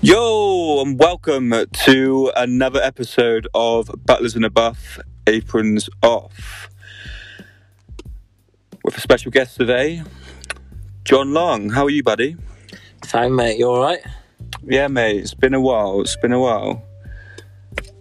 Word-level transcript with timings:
Yo, 0.00 0.80
and 0.80 0.96
welcome 0.96 1.52
to 1.72 2.30
another 2.36 2.80
episode 2.80 3.48
of 3.52 3.90
Butlers 4.06 4.36
in 4.36 4.44
a 4.44 4.48
Buff, 4.48 5.00
Aprons 5.26 5.90
Off. 6.04 6.70
With 8.84 8.96
a 8.96 9.00
special 9.00 9.32
guest 9.32 9.56
today, 9.56 10.04
Jon 11.02 11.34
Long. 11.34 11.70
How 11.70 11.84
are 11.84 11.90
you, 11.90 12.04
buddy? 12.04 12.36
Fine, 13.06 13.34
mate. 13.34 13.58
You 13.58 13.70
all 13.70 13.82
right? 13.82 13.98
Yeah, 14.62 14.86
mate. 14.86 15.16
It's 15.16 15.34
been 15.34 15.52
a 15.52 15.60
while. 15.60 16.00
It's 16.00 16.16
been 16.16 16.32
a 16.32 16.38
while. 16.38 16.80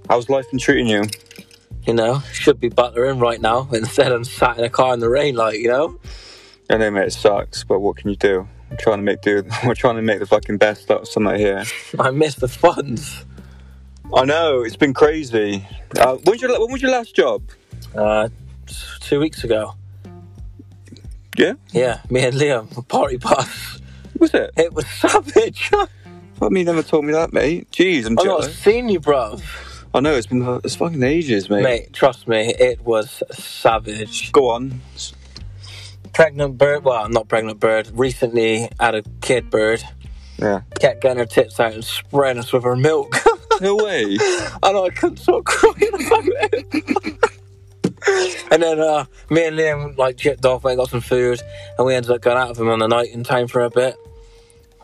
How's 0.07 0.29
life 0.29 0.45
been 0.51 0.59
treating 0.59 0.85
you? 0.85 1.01
You 1.87 1.95
know, 1.95 2.19
should 2.31 2.59
be 2.59 2.69
butlering 2.69 3.17
right 3.19 3.41
now, 3.41 3.69
instead 3.73 4.11
I'm 4.11 4.23
sat 4.23 4.59
in 4.59 4.63
a 4.63 4.69
car 4.69 4.93
in 4.93 4.99
the 4.99 5.09
rain, 5.09 5.35
like 5.35 5.57
you 5.57 5.69
know. 5.69 5.99
I 6.69 6.77
know, 6.77 6.91
mate. 6.91 7.07
It 7.07 7.13
sucks, 7.13 7.63
but 7.63 7.79
what 7.79 7.97
can 7.97 8.11
you 8.11 8.17
do? 8.17 8.47
I'm 8.69 8.77
trying 8.77 8.97
to 8.97 9.03
make 9.03 9.21
do. 9.21 9.43
We're 9.65 9.75
trying 9.75 9.95
to 9.95 10.01
make 10.01 10.19
the 10.19 10.25
fucking 10.25 10.57
best 10.57 10.89
out 10.91 11.01
of 11.01 11.07
something 11.07 11.35
here. 11.35 11.63
I 11.99 12.11
miss 12.11 12.35
the 12.35 12.47
funds. 12.47 13.25
I 14.15 14.25
know 14.25 14.61
it's 14.61 14.75
been 14.77 14.93
crazy. 14.93 15.67
Uh, 15.97 16.15
when, 16.15 16.33
was 16.33 16.41
your, 16.41 16.59
when 16.59 16.71
was 16.71 16.81
your 16.81 16.91
last 16.91 17.15
job? 17.15 17.43
Uh, 17.95 18.29
two 19.01 19.19
weeks 19.19 19.43
ago. 19.43 19.73
Yeah, 21.37 21.53
Yeah, 21.71 22.01
me 22.09 22.23
and 22.25 22.35
Liam, 22.35 22.87
party 22.87 23.17
bus. 23.17 23.79
was 24.17 24.33
it? 24.33 24.51
It 24.57 24.73
was 24.73 24.87
savage. 24.87 25.69
Fuck 25.69 26.51
me, 26.51 26.63
never 26.63 26.81
told 26.81 27.05
me 27.05 27.13
that, 27.13 27.31
mate. 27.31 27.69
Jeez, 27.71 28.07
I'm 28.07 28.17
I've 28.17 28.25
not 28.25 28.43
seen 28.45 28.89
you, 28.89 28.99
bruv. 28.99 29.43
I 29.93 29.99
know 29.99 30.13
it's 30.15 30.27
been 30.27 30.43
it's 30.63 30.75
fucking 30.75 31.03
ages, 31.03 31.49
mate. 31.49 31.63
Mate, 31.63 31.93
trust 31.93 32.27
me, 32.27 32.55
it 32.59 32.81
was 32.83 33.21
savage. 33.31 34.31
Go 34.31 34.49
on. 34.49 34.81
Pregnant 36.13 36.57
bird, 36.57 36.83
well, 36.83 37.07
not 37.09 37.27
pregnant 37.27 37.59
bird, 37.59 37.89
recently 37.93 38.69
had 38.79 38.95
a 38.95 39.03
kid 39.21 39.49
bird. 39.49 39.83
Yeah. 40.37 40.61
Kept 40.79 41.01
getting 41.01 41.17
her 41.17 41.25
tits 41.25 41.59
out 41.59 41.73
and 41.73 41.83
spraying 41.83 42.37
us 42.37 42.53
with 42.53 42.63
her 42.63 42.75
milk. 42.75 43.15
No 43.59 43.75
way. 43.75 44.19
I 44.61 44.71
know 44.71 44.85
I 44.85 44.91
couldn't 44.91 45.17
stop 45.17 45.43
crying 45.45 45.93
about 45.95 46.25
it. 46.53 47.17
and 48.51 48.61
then 48.61 48.79
uh, 48.79 49.05
me 49.31 49.47
and 49.47 49.57
Liam 49.57 49.97
like 49.97 50.17
chipped 50.17 50.45
off, 50.45 50.63
went 50.63 50.73
and 50.73 50.85
got 50.85 50.91
some 50.91 51.01
food, 51.01 51.41
and 51.77 51.87
we 51.87 51.95
ended 51.95 52.11
up 52.11 52.21
going 52.21 52.37
out 52.37 52.49
with 52.49 52.59
him 52.59 52.69
on 52.69 52.77
the 52.77 52.87
night 52.87 53.09
in 53.11 53.23
time 53.23 53.47
for 53.47 53.61
a 53.61 53.71
bit. 53.71 53.95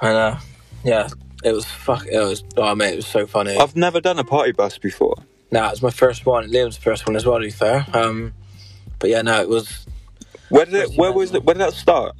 And 0.01 0.17
uh, 0.17 0.39
yeah, 0.83 1.07
it 1.43 1.51
was 1.51 1.65
fuck. 1.65 2.07
It 2.07 2.17
was 2.17 2.43
oh 2.57 2.73
mate, 2.73 2.93
it 2.93 2.95
was 2.97 3.07
so 3.07 3.27
funny. 3.27 3.55
I've 3.55 3.75
never 3.75 4.01
done 4.01 4.17
a 4.17 4.23
party 4.23 4.51
bus 4.51 4.77
before. 4.79 5.17
Nah, 5.51 5.67
it 5.67 5.71
was 5.71 5.83
my 5.83 5.91
first 5.91 6.25
one. 6.25 6.49
Liam's 6.49 6.77
first 6.77 7.05
one 7.05 7.15
as 7.15 7.25
well, 7.25 7.37
to 7.37 7.45
be 7.45 7.51
fair. 7.51 7.85
Um, 7.93 8.33
but 8.97 9.11
yeah, 9.11 9.21
no, 9.21 9.39
it 9.39 9.49
was. 9.49 9.85
Where 10.53 10.65
did 10.65 10.75
it? 10.75 10.97
Where 10.97 11.11
was 11.11 11.33
it? 11.33 11.43
Where 11.43 11.55
did 11.55 11.61
that 11.61 11.73
start? 11.73 12.15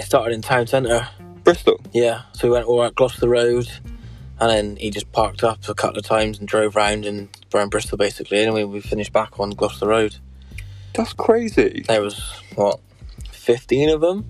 It 0.00 0.06
started 0.06 0.34
in 0.34 0.40
town 0.40 0.66
centre. 0.66 1.06
Bristol. 1.42 1.78
Yeah, 1.92 2.22
so 2.32 2.48
we 2.48 2.54
went 2.54 2.66
all 2.66 2.80
around 2.80 2.94
Gloucester 2.94 3.28
Road, 3.28 3.68
and 4.40 4.50
then 4.50 4.76
he 4.76 4.90
just 4.90 5.12
parked 5.12 5.44
up 5.44 5.68
a 5.68 5.74
couple 5.74 5.98
of 5.98 6.06
times 6.06 6.38
and 6.38 6.48
drove 6.48 6.76
round 6.76 7.04
and 7.04 7.28
around 7.54 7.68
Bristol 7.68 7.98
basically. 7.98 8.42
And 8.42 8.54
we, 8.54 8.64
we 8.64 8.80
finished 8.80 9.12
back 9.12 9.38
on 9.38 9.50
Gloucester 9.50 9.86
Road. 9.86 10.16
That's 10.94 11.12
crazy. 11.12 11.84
There 11.86 12.00
was 12.00 12.40
what, 12.54 12.80
fifteen 13.30 13.90
of 13.90 14.00
them? 14.00 14.24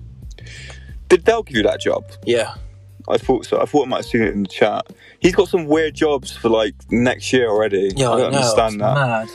Did 1.07 1.23
Del 1.23 1.43
give 1.43 1.55
you 1.55 1.63
that 1.63 1.79
job? 1.79 2.03
Yeah. 2.25 2.55
I 3.07 3.17
thought 3.17 3.45
so. 3.45 3.61
I 3.61 3.65
thought 3.65 3.85
I 3.85 3.89
might 3.89 3.97
have 3.97 4.05
seen 4.05 4.23
it 4.23 4.33
in 4.33 4.43
the 4.43 4.49
chat. 4.49 4.85
He's 5.21 5.33
got 5.33 5.47
some 5.47 5.65
weird 5.65 5.93
jobs 5.93 6.35
for 6.35 6.49
like 6.49 6.73
next 6.91 7.31
year 7.31 7.47
already. 7.47 7.93
Yeah, 7.95 8.11
I 8.11 8.17
don't 8.17 8.33
know, 8.33 8.39
understand 8.39 8.81
that. 8.81 8.95
Mad. 8.95 9.29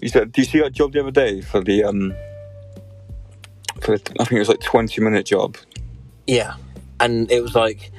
You 0.00 0.08
said, 0.10 0.30
do 0.30 0.42
you 0.42 0.46
see 0.46 0.60
that 0.60 0.72
job 0.72 0.92
the 0.92 1.00
other 1.00 1.10
day 1.10 1.40
for 1.40 1.60
the 1.60 1.82
um? 1.82 2.14
For 3.82 3.98
the, 3.98 4.12
I 4.20 4.24
think 4.24 4.32
it 4.32 4.38
was 4.38 4.48
like 4.48 4.60
twenty 4.60 5.00
minute 5.02 5.26
job. 5.26 5.56
Yeah, 6.26 6.54
and 7.00 7.30
it 7.30 7.42
was 7.42 7.54
like 7.54 7.90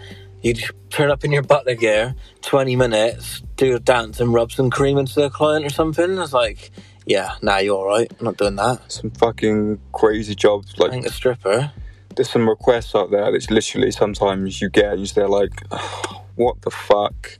you 0.41 0.53
just 0.53 0.71
turn 0.89 1.11
up 1.11 1.23
in 1.23 1.31
your 1.31 1.43
butler 1.43 1.75
gear, 1.75 2.15
twenty 2.41 2.75
minutes, 2.75 3.41
do 3.57 3.75
a 3.75 3.79
dance, 3.79 4.19
and 4.19 4.33
rub 4.33 4.51
some 4.51 4.69
cream 4.69 4.97
into 4.97 5.15
the 5.15 5.29
client 5.29 5.65
or 5.65 5.69
something. 5.69 6.17
I 6.17 6.21
was 6.21 6.33
like, 6.33 6.71
yeah, 7.05 7.35
nah, 7.41 7.57
you're 7.57 7.75
all 7.75 7.85
right. 7.85 8.11
I'm 8.19 8.25
not 8.25 8.37
doing 8.37 8.55
that. 8.55 8.91
Some 8.91 9.11
fucking 9.11 9.79
crazy 9.91 10.35
jobs. 10.35 10.73
I 10.79 10.85
Like 10.85 11.05
a 11.05 11.11
stripper. 11.11 11.71
there's 12.15 12.29
some 12.29 12.47
requests 12.47 12.95
out 12.95 13.11
there 13.11 13.31
that's 13.31 13.49
literally 13.49 13.91
sometimes 13.91 14.61
you 14.61 14.69
get 14.69 14.93
and 14.93 15.15
you're 15.15 15.27
like, 15.27 15.51
what 16.35 16.61
the 16.61 16.71
fuck? 16.71 17.39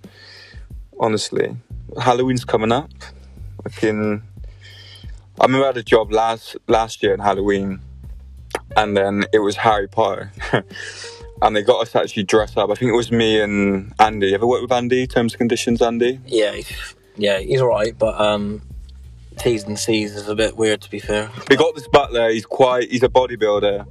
Honestly, 1.00 1.56
Halloween's 2.01 2.44
coming 2.45 2.72
up. 2.72 2.91
Fucking, 3.63 4.22
I 5.39 5.45
remember 5.45 5.63
I 5.66 5.68
had 5.68 5.78
a 5.78 5.84
job 5.84 6.12
last 6.12 6.57
last 6.68 7.01
year 7.01 7.13
in 7.13 7.19
Halloween, 7.22 7.79
and 8.75 8.95
then 8.95 9.25
it 9.34 9.39
was 9.39 9.56
Harry 9.57 9.88
Potter, 9.88 10.31
and 11.41 11.56
they 11.56 11.61
got 11.61 11.81
us 11.81 11.91
to 11.94 12.01
actually 12.01 12.23
dress 12.23 12.57
up. 12.57 12.69
I 12.69 12.75
think 12.75 12.89
it 12.89 12.95
was 12.95 13.11
me 13.11 13.41
and 13.41 13.94
Andy. 14.00 14.28
You 14.28 14.35
ever 14.35 14.47
worked 14.47 14.63
with 14.63 14.72
Andy? 14.72 15.07
Terms 15.07 15.34
and 15.34 15.39
conditions, 15.39 15.81
Andy. 15.81 16.19
Yeah, 16.25 16.56
yeah, 17.16 17.39
he's 17.39 17.62
all 17.62 17.67
right, 17.67 17.97
but 17.97 18.19
um, 18.19 18.62
T's 19.38 19.63
and 19.63 19.78
C's 19.78 20.16
is 20.16 20.28
a 20.28 20.35
bit 20.35 20.57
weird 20.57 20.81
to 20.81 20.89
be 20.89 21.00
fair. 21.00 21.29
We 21.50 21.56
got 21.56 21.75
this 21.75 21.88
butler. 21.88 22.29
He's 22.29 22.45
quite. 22.45 22.89
He's 22.89 23.03
a 23.03 23.09
bodybuilder. 23.09 23.85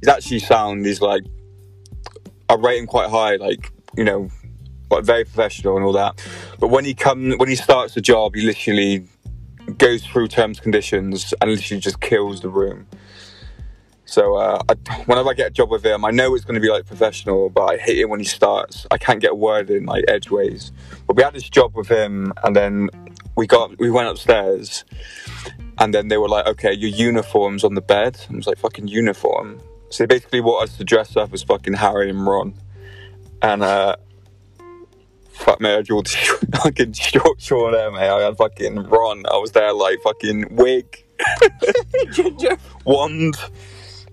He's 0.00 0.08
actually 0.08 0.40
sound. 0.40 0.86
He's 0.86 1.00
like. 1.00 1.24
I 2.50 2.54
rate 2.54 2.78
him 2.78 2.86
quite 2.86 3.10
high. 3.10 3.36
Like 3.36 3.72
you 3.96 4.04
know, 4.04 4.30
like 4.90 5.04
very 5.04 5.24
professional 5.24 5.76
and 5.76 5.84
all 5.84 5.92
that. 5.92 6.22
But 6.58 6.68
when 6.68 6.84
he 6.84 6.94
come, 6.94 7.32
when 7.32 7.48
he 7.48 7.56
starts 7.56 7.94
the 7.94 8.00
job, 8.00 8.34
he 8.34 8.42
literally 8.42 9.06
goes 9.76 10.04
through 10.04 10.28
terms 10.28 10.58
and 10.58 10.62
conditions 10.62 11.34
and 11.40 11.50
literally 11.50 11.80
just 11.80 12.00
kills 12.00 12.40
the 12.40 12.48
room. 12.48 12.86
So 14.08 14.36
uh, 14.36 14.62
I, 14.70 14.72
whenever 15.04 15.28
I 15.28 15.34
get 15.34 15.48
a 15.48 15.50
job 15.50 15.70
with 15.70 15.84
him, 15.84 16.02
I 16.02 16.10
know 16.10 16.34
it's 16.34 16.42
going 16.42 16.54
to 16.54 16.62
be 16.62 16.70
like 16.70 16.86
professional, 16.86 17.50
but 17.50 17.64
I 17.64 17.76
hate 17.76 17.98
it 17.98 18.06
when 18.06 18.20
he 18.20 18.24
starts. 18.24 18.86
I 18.90 18.96
can't 18.96 19.20
get 19.20 19.32
a 19.32 19.34
word 19.34 19.68
in 19.68 19.84
like 19.84 20.06
edgeways. 20.08 20.72
But 21.06 21.16
we 21.16 21.22
had 21.22 21.34
this 21.34 21.46
job 21.50 21.76
with 21.76 21.88
him, 21.88 22.32
and 22.42 22.56
then 22.56 22.88
we 23.36 23.46
got 23.46 23.78
we 23.78 23.90
went 23.90 24.08
upstairs, 24.08 24.86
and 25.76 25.92
then 25.92 26.08
they 26.08 26.16
were 26.16 26.28
like, 26.28 26.46
"Okay, 26.46 26.72
your 26.72 26.88
uniform's 26.88 27.64
on 27.64 27.74
the 27.74 27.82
bed." 27.82 28.18
I 28.30 28.34
was 28.34 28.46
like, 28.46 28.56
"Fucking 28.56 28.88
uniform." 28.88 29.60
So 29.90 30.04
they 30.04 30.06
basically 30.06 30.40
want 30.40 30.70
us 30.70 30.78
to 30.78 30.84
dress 30.84 31.14
up 31.14 31.34
as 31.34 31.42
fucking 31.42 31.74
Harry 31.74 32.08
and 32.08 32.26
Ron, 32.26 32.54
and 33.42 33.62
uh, 33.62 33.96
fuck 35.28 35.60
me, 35.60 35.70
I 35.70 35.82
drew 35.82 36.02
fucking 36.54 36.94
short 36.94 37.42
short 37.42 37.74
there, 37.74 37.90
mate. 37.90 38.08
I 38.08 38.22
had 38.22 38.38
fucking 38.38 38.84
Ron. 38.84 39.24
I 39.30 39.36
was 39.36 39.52
there 39.52 39.74
like 39.74 40.00
fucking 40.00 40.56
wig, 40.56 41.04
Ginger. 42.12 42.56
wand. 42.86 43.36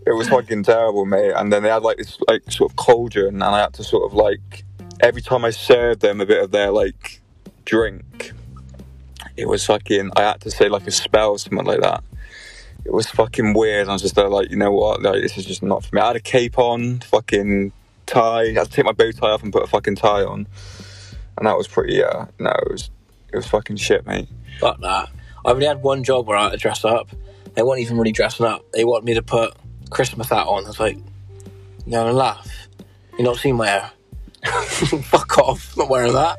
It 0.05 0.13
was 0.13 0.29
fucking 0.29 0.63
terrible, 0.63 1.05
mate. 1.05 1.31
And 1.35 1.51
then 1.51 1.63
they 1.63 1.69
had 1.69 1.81
like 1.81 1.97
this 1.97 2.17
like 2.27 2.51
sort 2.51 2.71
of 2.71 2.75
cauldron, 2.75 3.35
and 3.35 3.43
I 3.43 3.61
had 3.61 3.73
to 3.75 3.83
sort 3.83 4.05
of 4.05 4.13
like 4.13 4.63
every 4.99 5.21
time 5.21 5.43
I 5.43 5.49
served 5.49 6.01
them 6.01 6.21
a 6.21 6.25
bit 6.25 6.43
of 6.43 6.51
their 6.51 6.71
like 6.71 7.21
drink, 7.65 8.33
it 9.35 9.47
was 9.47 9.65
fucking. 9.65 10.11
I 10.15 10.21
had 10.21 10.41
to 10.41 10.51
say 10.51 10.69
like 10.69 10.85
a 10.87 10.91
spell 10.91 11.31
or 11.31 11.39
something 11.39 11.65
like 11.65 11.81
that. 11.81 12.03
It 12.85 12.93
was 12.93 13.07
fucking 13.09 13.53
weird. 13.53 13.87
I 13.87 13.93
was 13.93 14.03
just 14.03 14.13
there 14.13 14.29
like, 14.29 14.51
you 14.51 14.57
know 14.57 14.71
what? 14.71 15.01
Like 15.01 15.21
this 15.21 15.37
is 15.37 15.45
just 15.45 15.63
not 15.63 15.83
for 15.83 15.95
me. 15.95 16.01
I 16.01 16.07
had 16.07 16.15
a 16.15 16.21
cape 16.21 16.59
on, 16.59 16.99
fucking 16.99 17.71
tie. 18.05 18.41
I 18.43 18.53
had 18.53 18.67
to 18.67 18.71
take 18.71 18.85
my 18.85 18.91
bow 18.91 19.11
tie 19.11 19.31
off 19.31 19.41
and 19.41 19.51
put 19.51 19.63
a 19.63 19.67
fucking 19.67 19.95
tie 19.95 20.23
on, 20.23 20.45
and 21.37 21.47
that 21.47 21.57
was 21.57 21.67
pretty. 21.67 22.03
Uh, 22.03 22.25
no, 22.39 22.51
it 22.51 22.71
was 22.71 22.91
it 23.33 23.35
was 23.35 23.47
fucking 23.47 23.77
shit, 23.77 24.05
mate. 24.05 24.29
Fuck 24.59 24.79
that. 24.81 25.09
I 25.43 25.51
only 25.51 25.65
had 25.65 25.81
one 25.81 26.03
job 26.03 26.27
where 26.27 26.37
I 26.37 26.43
had 26.43 26.51
to 26.51 26.57
dress 26.57 26.85
up. 26.85 27.09
They 27.55 27.63
weren't 27.63 27.81
even 27.81 27.97
really 27.97 28.11
dressing 28.11 28.45
up. 28.45 28.71
They 28.71 28.83
wanted 28.83 29.05
me 29.05 29.13
to 29.15 29.21
put 29.23 29.55
Christmas 29.89 30.29
hat 30.29 30.47
on. 30.47 30.65
I 30.65 30.67
was 30.67 30.79
like, 30.79 30.97
you 31.85 31.91
gonna 31.91 32.13
laugh? 32.13 32.49
You 33.17 33.23
not 33.23 33.37
seen 33.37 33.55
my 33.55 33.67
hair? 33.67 33.91
Fuck 35.03 35.37
off. 35.37 35.73
I'm 35.73 35.79
not 35.83 35.89
wearing 35.89 36.13
that. 36.13 36.37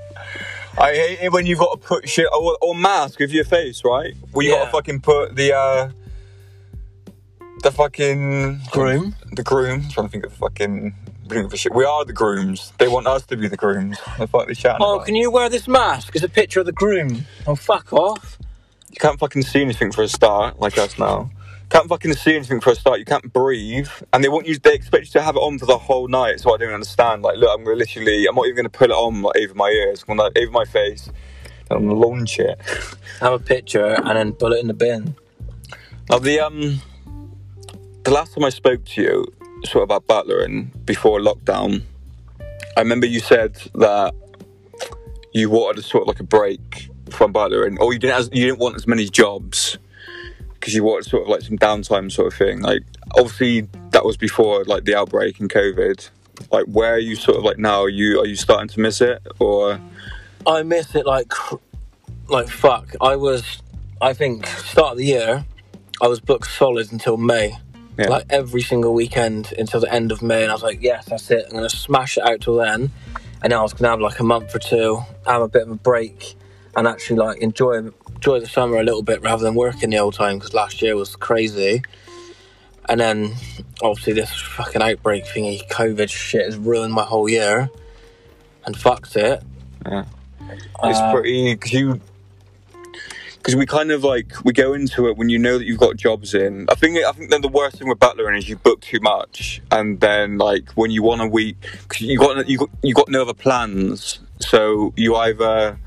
I 0.79 0.93
hate 0.93 1.19
it 1.23 1.33
when 1.33 1.47
you've 1.47 1.59
got 1.59 1.81
to 1.81 1.87
put 1.89 2.07
shit 2.09 2.27
or, 2.33 2.59
or 2.61 2.75
mask 2.75 3.19
with 3.19 3.31
your 3.33 3.45
face, 3.45 3.83
right? 3.84 4.15
Where 4.33 4.45
you 4.45 4.53
got 4.53 4.67
to 4.67 4.71
fucking 4.71 5.01
put 5.01 5.34
the 5.34 5.55
uh 5.57 5.91
the 7.63 7.72
fucking 7.72 8.60
Groom? 8.71 9.15
The 9.33 9.43
groom. 9.43 9.83
I'm 9.84 9.89
trying 9.91 10.07
to 10.09 10.13
think 10.13 10.27
of 10.27 10.33
fucking 10.34 10.95
think 11.28 11.53
of 11.53 11.59
shit. 11.59 11.75
We 11.75 11.84
are 11.87 12.04
the 12.04 12.13
grooms. 12.13 12.72
They 12.78 12.89
want 12.89 13.07
us 13.07 13.25
to 13.27 13.37
be 13.37 13.49
the 13.49 13.57
grooms. 13.57 13.99
The 14.19 14.27
fuck 14.27 14.47
they 14.49 14.54
chatting 14.54 14.78
Oh, 14.84 14.97
about? 14.97 15.07
can 15.07 15.16
you 15.16 15.31
wear 15.31 15.49
this 15.49 15.66
mask? 15.66 16.15
It's 16.15 16.25
a 16.25 16.28
picture 16.28 16.60
of 16.60 16.66
the 16.66 16.72
groom. 16.72 17.25
Oh, 17.47 17.54
fuck 17.54 17.92
off. 17.95 18.39
You 18.91 18.97
can't 19.01 19.19
fucking 19.19 19.42
see 19.42 19.63
anything 19.63 19.91
for 19.92 20.03
a 20.03 20.09
start, 20.09 20.60
like 20.60 20.77
us 20.78 20.99
now. 20.99 21.31
Can't 21.68 21.89
fucking 21.89 22.15
see 22.15 22.36
anything 22.36 22.60
for 22.60 22.71
a 22.71 22.74
start. 22.77 23.01
You 23.01 23.04
can't 23.04 23.33
breathe, 23.33 23.91
and 24.13 24.22
they 24.22 24.28
want 24.28 24.47
you. 24.47 24.57
They 24.57 24.74
expect 24.74 25.07
you 25.07 25.10
to 25.13 25.22
have 25.22 25.34
it 25.34 25.41
on 25.41 25.59
for 25.59 25.66
the 25.66 25.77
whole 25.77 26.07
night. 26.07 26.39
So 26.41 26.54
I 26.54 26.59
don't 26.59 26.72
understand. 26.72 27.22
Like, 27.22 27.39
look, 27.39 27.51
I'm 27.53 27.65
gonna 27.65 27.77
literally. 27.77 28.27
I'm 28.27 28.36
not 28.36 28.47
even 28.47 28.57
gonna 28.57 28.68
put 28.68 28.91
it 28.91 28.95
on 28.95 29.21
like 29.22 29.36
over 29.36 29.54
my 29.54 29.68
ears. 29.68 30.04
I'm 30.07 30.16
gonna 30.16 30.30
over 30.39 30.53
my 30.53 30.65
face. 30.65 31.09
And 31.68 31.78
I'm 31.78 31.89
gonna 31.89 31.98
launch 31.98 32.39
it. 32.39 32.60
Have 33.21 33.33
a 33.33 33.39
picture 33.41 33.84
and 33.84 34.16
then 34.16 34.33
put 34.33 34.53
it 34.53 34.60
in 34.60 34.68
the 34.68 34.74
bin. 34.74 35.16
Now 36.09 36.21
the 36.21 36.39
um, 36.39 36.80
the 38.04 38.13
last 38.13 38.34
time 38.34 38.45
I 38.45 38.51
spoke 38.51 38.84
to 38.84 39.03
you, 39.03 39.33
sort 39.65 39.83
of 39.83 39.91
about 39.91 40.07
butlering 40.07 40.71
before 40.84 41.18
lockdown, 41.18 41.83
I 42.77 42.80
remember 42.80 43.07
you 43.07 43.18
said 43.18 43.57
that 43.74 44.15
you 45.33 45.51
wanted 45.51 45.80
a 45.80 45.83
sort 45.83 46.03
of 46.03 46.09
like 46.09 46.21
a 46.21 46.24
break 46.24 46.91
from 47.10 47.33
butlering, 47.33 47.77
or 47.80 47.92
you 47.92 47.98
didn't 47.98 48.16
as, 48.16 48.30
you 48.33 48.47
didn't 48.47 48.60
want 48.60 48.77
as 48.77 48.86
many 48.86 49.09
jobs 49.09 49.78
because 50.58 50.74
you 50.74 50.84
wanted 50.84 51.08
sort 51.08 51.22
of 51.22 51.28
like 51.28 51.42
some 51.42 51.58
downtime 51.58 52.10
sort 52.10 52.32
of 52.32 52.38
thing. 52.38 52.60
Like 52.60 52.82
obviously 53.16 53.62
that 53.91 54.04
was 54.04 54.16
before 54.16 54.64
like 54.64 54.84
the 54.84 54.97
outbreak 54.97 55.41
and 55.41 55.50
COVID. 55.50 56.08
like 56.53 56.66
where 56.66 56.94
are 56.94 56.98
you 56.98 57.16
sort 57.16 57.38
of 57.38 57.44
like 57.44 57.58
now? 57.58 57.82
Are 57.82 57.88
you 57.88 58.20
are 58.20 58.26
you 58.26 58.36
starting 58.36 58.68
to 58.68 58.80
miss 58.80 59.00
it 59.00 59.20
or? 59.38 59.80
I 60.47 60.62
miss 60.62 60.94
it 60.94 61.06
like 61.06 61.32
like 62.28 62.48
fuck. 62.48 62.94
I 63.00 63.16
was, 63.16 63.62
I 64.00 64.12
think, 64.12 64.47
start 64.47 64.92
of 64.92 64.98
the 64.98 65.06
year, 65.06 65.44
I 66.00 66.08
was 66.08 66.20
booked 66.20 66.50
solid 66.50 66.92
until 66.92 67.16
May. 67.16 67.56
Yeah. 67.98 68.08
Like 68.08 68.26
every 68.28 68.60
single 68.60 68.92
weekend 68.92 69.54
until 69.58 69.80
the 69.80 69.92
end 69.92 70.12
of 70.12 70.20
May, 70.20 70.42
and 70.42 70.50
I 70.50 70.54
was 70.54 70.62
like, 70.62 70.82
yes, 70.82 71.06
that's 71.06 71.30
it. 71.30 71.47
I'm 71.48 71.54
gonna 71.54 71.70
smash 71.70 72.18
it 72.18 72.24
out 72.24 72.42
till 72.42 72.56
then, 72.56 72.91
and 73.42 73.54
I 73.54 73.62
was 73.62 73.72
gonna 73.72 73.91
have 73.91 74.00
like 74.00 74.20
a 74.20 74.24
month 74.24 74.54
or 74.54 74.58
two, 74.58 75.00
have 75.26 75.41
a 75.41 75.48
bit 75.48 75.62
of 75.62 75.70
a 75.70 75.76
break, 75.76 76.36
and 76.77 76.87
actually 76.87 77.17
like 77.17 77.39
enjoy 77.39 77.91
enjoy 78.15 78.41
the 78.41 78.47
summer 78.47 78.77
a 78.77 78.84
little 78.84 79.03
bit 79.03 79.23
rather 79.23 79.43
than 79.43 79.55
working 79.55 79.91
the 79.91 79.97
whole 79.97 80.13
time 80.13 80.39
because 80.39 80.55
last 80.55 80.83
year 80.83 80.95
was 80.95 81.17
crazy. 81.17 81.83
And 82.89 83.01
then 83.01 83.33
obviously 83.83 84.13
this 84.13 84.31
fucking 84.31 84.81
outbreak 84.83 85.25
thingy, 85.25 85.67
COVID 85.69 86.09
shit, 86.09 86.45
has 86.45 86.57
ruined 86.57 86.93
my 86.93 87.03
whole 87.03 87.28
year, 87.28 87.69
and 88.65 88.77
fucked 88.77 89.17
it. 89.17 89.43
Yeah. 89.84 90.05
It's 90.84 90.99
Uh, 90.99 91.13
pretty 91.13 91.55
because 91.55 91.73
you 91.73 92.01
because 93.39 93.57
we 93.57 93.65
kind 93.67 93.91
of 93.91 94.05
like 94.05 94.33
we 94.45 94.53
go 94.53 94.75
into 94.75 95.09
it 95.09 95.17
when 95.17 95.28
you 95.28 95.39
know 95.39 95.57
that 95.59 95.65
you've 95.65 95.78
got 95.78 95.97
jobs 95.97 96.34
in. 96.34 96.67
I 96.69 96.75
think 96.75 96.99
I 96.99 97.13
think 97.13 97.31
then 97.31 97.43
the 97.43 97.49
worst 97.49 97.78
thing 97.78 97.89
with 97.89 97.99
battling 97.99 98.37
is 98.37 98.49
you 98.49 98.57
book 98.57 98.81
too 98.83 99.01
much, 99.01 99.63
and 99.73 100.01
then 100.01 100.39
like 100.39 100.71
when 100.73 100.91
you 100.91 101.03
want 101.03 101.23
a 101.23 101.27
week, 101.27 101.57
cause 101.89 102.01
you 102.01 102.19
got 102.19 102.49
you 102.49 102.59
got 102.59 102.71
you 102.83 102.95
got 102.95 103.09
no 103.09 103.23
other 103.23 103.34
plans, 103.34 104.21
so 104.41 104.93
you 104.97 105.17
either 105.17 105.78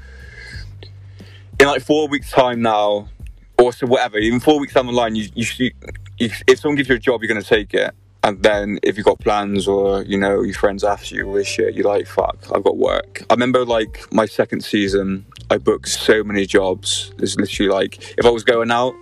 in 1.59 1.67
like 1.67 1.81
four 1.81 2.07
weeks 2.07 2.31
time 2.31 2.61
now, 2.61 3.09
or 3.57 3.73
so 3.73 3.87
whatever. 3.87 4.17
Even 4.17 4.39
four 4.39 4.59
weeks 4.59 4.73
down 4.73 4.85
the 4.85 4.91
line, 4.91 5.15
you 5.15 5.29
you, 5.35 5.71
you 6.17 6.29
if 6.47 6.59
someone 6.59 6.75
gives 6.75 6.89
you 6.89 6.95
a 6.95 6.99
job, 6.99 7.21
you're 7.21 7.27
gonna 7.27 7.43
take 7.43 7.73
it. 7.73 7.93
And 8.21 8.43
then 8.43 8.79
if 8.83 8.97
you've 8.97 9.05
got 9.05 9.19
plans 9.19 9.65
or, 9.65 10.03
you 10.03 10.17
know, 10.17 10.41
your 10.41 10.53
friends 10.53 10.83
ask 10.83 11.09
you 11.09 11.33
this 11.33 11.47
shit, 11.47 11.73
you're 11.73 11.85
like, 11.85 12.05
fuck, 12.05 12.37
I've 12.53 12.63
got 12.63 12.77
work. 12.77 13.23
I 13.29 13.33
remember 13.33 13.63
like 13.63 14.05
my 14.11 14.25
second 14.25 14.63
season, 14.63 15.25
I 15.49 15.57
booked 15.57 15.87
so 15.87 16.23
many 16.25 16.45
jobs. 16.45 17.13
It's 17.17 17.37
literally 17.37 17.71
like, 17.71 18.15
if 18.17 18.25
I 18.25 18.29
was 18.29 18.43
going 18.43 18.71
out, 18.71 18.93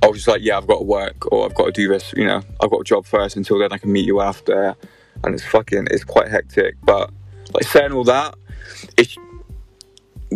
I 0.00 0.06
was 0.06 0.18
just 0.18 0.28
like, 0.28 0.42
yeah, 0.42 0.58
I've 0.58 0.68
got 0.68 0.78
to 0.78 0.84
work 0.84 1.32
or 1.32 1.44
I've 1.44 1.54
got 1.56 1.66
to 1.66 1.72
do 1.72 1.88
this, 1.88 2.14
you 2.16 2.24
know, 2.24 2.42
I've 2.60 2.70
got 2.70 2.82
a 2.82 2.84
job 2.84 3.04
first 3.04 3.36
until 3.36 3.58
then 3.58 3.72
I 3.72 3.78
can 3.78 3.90
meet 3.90 4.06
you 4.06 4.20
after. 4.20 4.76
And 5.24 5.34
it's 5.34 5.44
fucking, 5.44 5.88
it's 5.90 6.04
quite 6.04 6.28
hectic. 6.28 6.76
But 6.84 7.10
like 7.52 7.64
saying 7.64 7.90
all 7.90 8.04
that, 8.04 8.36
it's, 8.96 9.16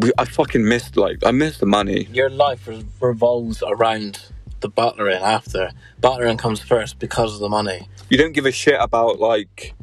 we, 0.01 0.13
I 0.19 0.25
fucking 0.25 0.67
missed, 0.67 0.97
like, 0.97 1.19
I 1.25 1.31
missed 1.31 1.61
the 1.61 1.67
money. 1.67 2.09
your 2.13 2.31
life 2.31 2.67
re- 2.67 2.85
revolves 3.01 3.63
around 3.67 4.21
the 4.61 4.69
butlering 4.69 5.21
after. 5.21 5.71
Butlering 6.01 6.39
comes 6.39 6.61
first 6.61 6.99
because 6.99 7.35
of 7.35 7.41
the 7.41 7.49
money. 7.49 7.89
you 8.11 8.17
don't 8.19 8.33
give 8.33 8.47
a 8.47 8.53
shit 8.53 8.81
about 8.81 9.19
like 9.21 9.75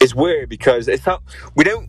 it's 0.00 0.14
weird 0.14 0.48
because 0.48 0.88
it's 0.88 1.06
not 1.06 1.22
we 1.54 1.64
don't 1.64 1.88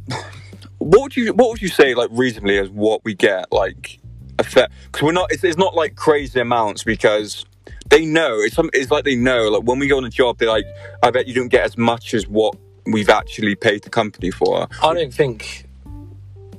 what 0.80 1.02
would 1.02 1.16
you 1.16 1.34
what 1.34 1.50
would 1.50 1.62
you 1.62 1.68
say 1.68 1.94
like 1.96 2.10
reasonably 2.12 2.58
as 2.58 2.70
what 2.70 3.04
we 3.04 3.14
get 3.14 3.52
like 3.52 4.00
effect 4.40 4.72
because 4.86 5.04
we're 5.04 5.12
not 5.12 5.32
it's, 5.32 5.44
it's 5.44 5.58
not 5.58 5.76
like 5.76 5.96
crazy 5.96 6.40
amounts 6.40 6.84
because 6.84 7.46
they 7.90 8.06
know 8.06 8.38
it's 8.40 8.56
some 8.56 8.70
it's 8.74 8.92
like 8.92 9.04
they 9.06 9.16
know 9.16 9.50
like 9.50 9.64
when 9.64 9.80
we 9.80 9.88
go 9.88 9.98
on 9.98 10.06
a 10.06 10.10
job 10.10 10.38
they're 10.38 10.50
like 10.50 10.66
i 11.04 11.10
bet 11.12 11.28
you 11.28 11.34
don't 11.34 11.50
get 11.50 11.64
as 11.64 11.78
much 11.78 12.14
as 12.14 12.28
what 12.28 12.56
we've 12.86 13.10
actually 13.10 13.56
paid 13.56 13.84
the 13.84 13.90
company 13.90 14.32
for 14.32 14.68
I 14.82 14.94
don't 14.94 15.14
think 15.14 15.66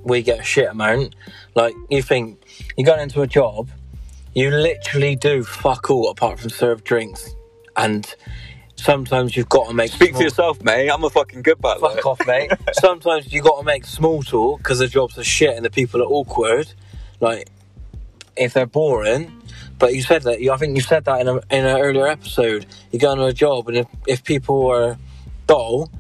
we 0.07 0.23
get 0.23 0.41
a 0.41 0.45
shit 0.45 0.69
amount. 0.69 1.15
Like, 1.55 1.75
you 1.91 2.01
think 2.03 2.39
you're 2.77 2.87
going 2.87 3.01
into 3.01 3.23
a 3.23 3.27
job, 3.27 3.69
you 4.35 4.51
literally 4.51 5.17
do 5.17 5.45
fuck 5.45 5.91
all 5.91 6.11
apart 6.11 6.39
from 6.39 6.51
serve 6.51 6.85
drinks. 6.85 7.35
And 7.77 8.15
sometimes 8.77 9.37
you've 9.37 9.49
got 9.49 9.69
to 9.69 9.75
make. 9.75 9.91
speak 9.91 10.11
small- 10.11 10.21
for 10.21 10.25
yourself 10.25 10.63
mate 10.63 10.91
i'm 10.91 11.03
a 11.03 11.09
fucking 11.11 11.43
good 11.43 11.59
butler 11.61 11.91
Fuck 11.91 12.07
off, 12.07 12.27
mate. 12.27 12.53
Sometimes 12.75 13.33
you've 13.33 13.45
got 13.45 13.59
to 13.59 13.65
make 13.65 13.85
small 13.87 14.23
talk 14.23 14.59
because 14.59 14.79
the 14.79 14.87
jobs 14.89 15.19
are 15.19 15.25
shit 15.25 15.57
and 15.57 15.65
the 15.65 15.71
people 15.71 16.03
are 16.03 16.07
awkward. 16.07 16.73
Like, 17.21 17.49
if 18.37 18.53
they're 18.53 18.67
boring. 18.67 19.33
But 19.79 19.95
you 19.95 20.03
said 20.03 20.23
that. 20.23 20.41
You, 20.41 20.53
I 20.53 20.57
think 20.57 20.77
you 20.77 20.83
said 20.83 21.05
that 21.05 21.21
in, 21.21 21.29
a, 21.29 21.37
in 21.37 21.65
an 21.67 21.79
earlier 21.81 22.07
episode. 22.07 22.67
You 22.93 22.99
go 22.99 23.13
into 23.13 23.25
a 23.25 23.33
job 23.33 23.69
and 23.69 23.79
if, 23.79 23.87
if 24.07 24.25
people 24.25 24.71
are 24.71 24.99
dull, 25.47 25.91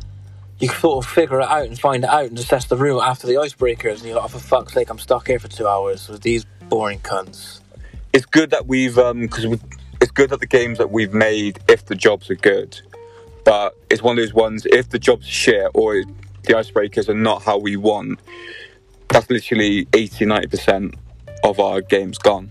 you 0.58 0.68
can 0.68 0.78
sort 0.80 1.04
of 1.04 1.10
figure 1.10 1.40
it 1.40 1.48
out 1.48 1.66
and 1.66 1.78
find 1.78 2.04
it 2.04 2.10
out 2.10 2.26
and 2.26 2.38
assess 2.38 2.66
the 2.66 2.76
room 2.76 3.00
after 3.02 3.26
the 3.26 3.34
icebreakers. 3.34 3.96
And 3.98 4.04
you're 4.06 4.16
like, 4.16 4.24
oh, 4.24 4.28
for 4.28 4.38
fuck's 4.38 4.72
sake, 4.72 4.90
I'm 4.90 4.98
stuck 4.98 5.26
here 5.28 5.38
for 5.38 5.48
two 5.48 5.66
hours 5.68 6.08
with 6.08 6.22
these 6.22 6.46
boring 6.68 7.00
cunts. 7.00 7.60
it's 8.12 8.26
good 8.26 8.50
that 8.50 8.66
we've 8.66 8.98
um 8.98 9.20
because 9.22 9.46
we, 9.46 9.60
it's 10.00 10.10
good 10.10 10.30
that 10.30 10.40
the 10.40 10.46
games 10.46 10.78
that 10.78 10.90
we've 10.90 11.14
made 11.14 11.60
if 11.68 11.86
the 11.86 11.94
jobs 11.94 12.28
are 12.30 12.34
good 12.36 12.80
but 13.44 13.76
it's 13.90 14.02
one 14.02 14.18
of 14.18 14.24
those 14.24 14.34
ones 14.34 14.66
if 14.66 14.88
the 14.90 14.98
jobs 14.98 15.26
are 15.26 15.30
shit 15.30 15.70
or 15.74 16.02
the 16.44 16.52
icebreakers 16.54 17.08
are 17.08 17.14
not 17.14 17.42
how 17.42 17.56
we 17.58 17.76
want 17.76 18.18
that's 19.10 19.30
literally 19.30 19.86
80 19.92 20.26
90 20.26 20.48
percent 20.48 20.94
of 21.44 21.60
our 21.60 21.80
games 21.80 22.18
gone 22.18 22.50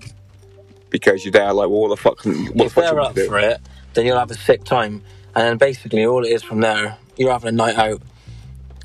because 0.90 1.26
you're 1.26 1.32
there 1.34 1.54
like 1.54 1.70
well, 1.70 1.82
what 1.82 1.90
the 1.90 1.98
fuck 1.98 2.24
what 2.26 2.58
the 2.58 2.66
if 2.66 2.74
fuck 2.74 2.84
they're 2.86 3.00
up 3.02 3.16
do? 3.16 3.28
for 3.28 3.40
it, 3.40 3.60
then 3.94 4.06
you'll 4.06 4.20
have 4.20 4.32
a 4.32 4.36
sick 4.36 4.64
time. 4.64 5.02
And 5.36 5.46
then 5.46 5.58
basically, 5.58 6.06
all 6.06 6.24
it 6.26 6.30
is 6.32 6.44
from 6.44 6.62
there, 6.62 6.98
you're 7.18 7.32
having 7.32 7.50
a 7.50 7.52
night 7.52 7.76
out 7.76 8.02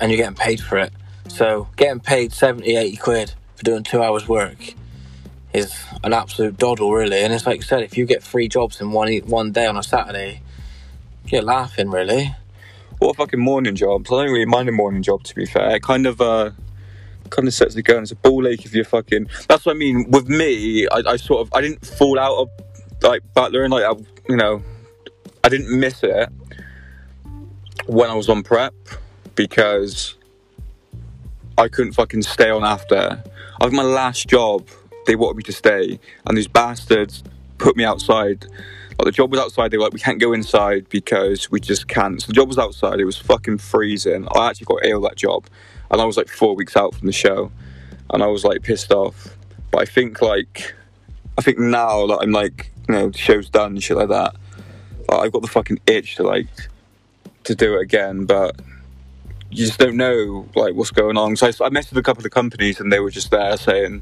and 0.01 0.11
you're 0.11 0.17
getting 0.17 0.35
paid 0.35 0.61
for 0.61 0.77
it. 0.77 0.93
So, 1.29 1.67
getting 1.77 1.99
paid 2.01 2.33
70, 2.33 2.75
80 2.75 2.97
quid 2.97 3.33
for 3.55 3.63
doing 3.63 3.83
two 3.83 4.01
hours 4.03 4.27
work 4.27 4.73
is 5.53 5.73
an 6.03 6.13
absolute 6.13 6.57
doddle, 6.57 6.91
really. 6.93 7.21
And 7.23 7.33
it's 7.33 7.45
like 7.45 7.57
you 7.57 7.61
said, 7.63 7.83
if 7.83 7.97
you 7.97 8.05
get 8.05 8.23
three 8.23 8.47
jobs 8.47 8.81
in 8.81 8.91
one 8.91 9.11
one 9.27 9.51
day 9.51 9.67
on 9.67 9.77
a 9.77 9.83
Saturday, 9.83 10.41
you're 11.27 11.41
laughing, 11.43 11.89
really. 11.89 12.35
what 12.99 13.11
a 13.11 13.13
fucking 13.15 13.39
morning 13.39 13.75
job 13.75 14.05
I 14.07 14.23
don't 14.23 14.31
really 14.33 14.45
mind 14.45 14.69
a 14.69 14.71
morning 14.71 15.03
job 15.03 15.23
to 15.23 15.35
be 15.35 15.45
fair 15.45 15.79
kind 15.79 16.05
of 16.07 16.21
uh 16.21 16.51
kind 17.29 17.47
of 17.47 17.53
sets 17.53 17.75
the 17.75 17.81
going 17.83 18.03
it's 18.03 18.11
a 18.11 18.15
ball 18.15 18.47
ache 18.47 18.65
if 18.65 18.73
you're 18.75 18.85
fucking 18.85 19.27
that's 19.47 19.65
what 19.65 19.75
I 19.75 19.79
mean 19.79 20.09
with 20.11 20.27
me 20.29 20.87
I, 20.91 21.01
I 21.07 21.15
sort 21.17 21.41
of 21.41 21.53
I 21.53 21.61
didn't 21.61 21.85
fall 21.85 22.19
out 22.19 22.37
of 22.37 22.49
like 23.03 23.21
butlering 23.33 23.71
like 23.71 23.85
I, 23.85 23.93
you 24.29 24.35
know 24.37 24.61
I 25.43 25.49
didn't 25.49 25.79
miss 25.79 26.03
it 26.03 26.29
when 27.85 28.09
I 28.09 28.13
was 28.13 28.29
on 28.29 28.43
prep 28.43 28.73
because 29.35 30.15
I 31.57 31.67
couldn't 31.67 31.93
fucking 31.93 32.21
stay 32.23 32.49
on 32.49 32.63
after 32.63 33.23
I 33.59 33.65
was 33.65 33.73
my 33.73 33.83
last 33.83 34.27
job 34.27 34.67
they 35.07 35.15
wanted 35.15 35.37
me 35.37 35.43
to 35.43 35.53
stay 35.53 35.99
and 36.25 36.37
these 36.37 36.47
bastards 36.47 37.23
put 37.57 37.75
me 37.75 37.83
outside 37.83 38.45
like 39.01 39.05
the 39.05 39.11
job 39.13 39.31
was 39.31 39.39
outside. 39.39 39.71
They 39.71 39.77
were 39.77 39.85
like, 39.85 39.93
we 39.93 39.99
can't 39.99 40.19
go 40.19 40.31
inside 40.31 40.87
because 40.89 41.49
we 41.49 41.59
just 41.59 41.87
can't. 41.87 42.21
So 42.21 42.27
the 42.27 42.33
job 42.33 42.49
was 42.49 42.59
outside. 42.59 42.99
It 42.99 43.05
was 43.05 43.17
fucking 43.17 43.57
freezing. 43.57 44.27
I 44.35 44.49
actually 44.49 44.65
got 44.65 44.85
ill 44.85 45.01
that 45.01 45.15
job, 45.15 45.47
and 45.89 45.99
I 45.99 46.05
was 46.05 46.17
like 46.17 46.27
four 46.27 46.55
weeks 46.55 46.77
out 46.77 46.93
from 46.93 47.07
the 47.07 47.13
show, 47.13 47.51
and 48.11 48.21
I 48.21 48.27
was 48.27 48.45
like 48.45 48.61
pissed 48.61 48.91
off. 48.91 49.35
But 49.71 49.81
I 49.81 49.85
think 49.85 50.21
like, 50.21 50.75
I 51.35 51.41
think 51.41 51.57
now 51.57 52.05
that 52.05 52.19
I'm 52.21 52.31
like, 52.31 52.71
you 52.87 52.93
know, 52.93 53.09
the 53.09 53.17
show's 53.17 53.49
done 53.49 53.79
shit 53.79 53.97
like 53.97 54.09
that, 54.09 54.35
I've 55.09 55.31
got 55.31 55.41
the 55.41 55.47
fucking 55.47 55.79
itch 55.87 56.17
to 56.17 56.23
like, 56.23 56.69
to 57.45 57.55
do 57.55 57.75
it 57.75 57.81
again. 57.81 58.25
But 58.25 58.59
you 59.49 59.65
just 59.65 59.79
don't 59.79 59.97
know 59.97 60.47
like 60.55 60.73
what's 60.73 60.91
going 60.91 61.17
on. 61.17 61.35
So 61.35 61.47
I, 61.47 61.49
I 61.49 61.69
messaged 61.69 61.97
a 61.97 62.03
couple 62.03 62.25
of 62.25 62.31
companies, 62.31 62.79
and 62.79 62.91
they 62.91 62.99
were 62.99 63.11
just 63.11 63.31
there 63.31 63.57
saying 63.57 64.01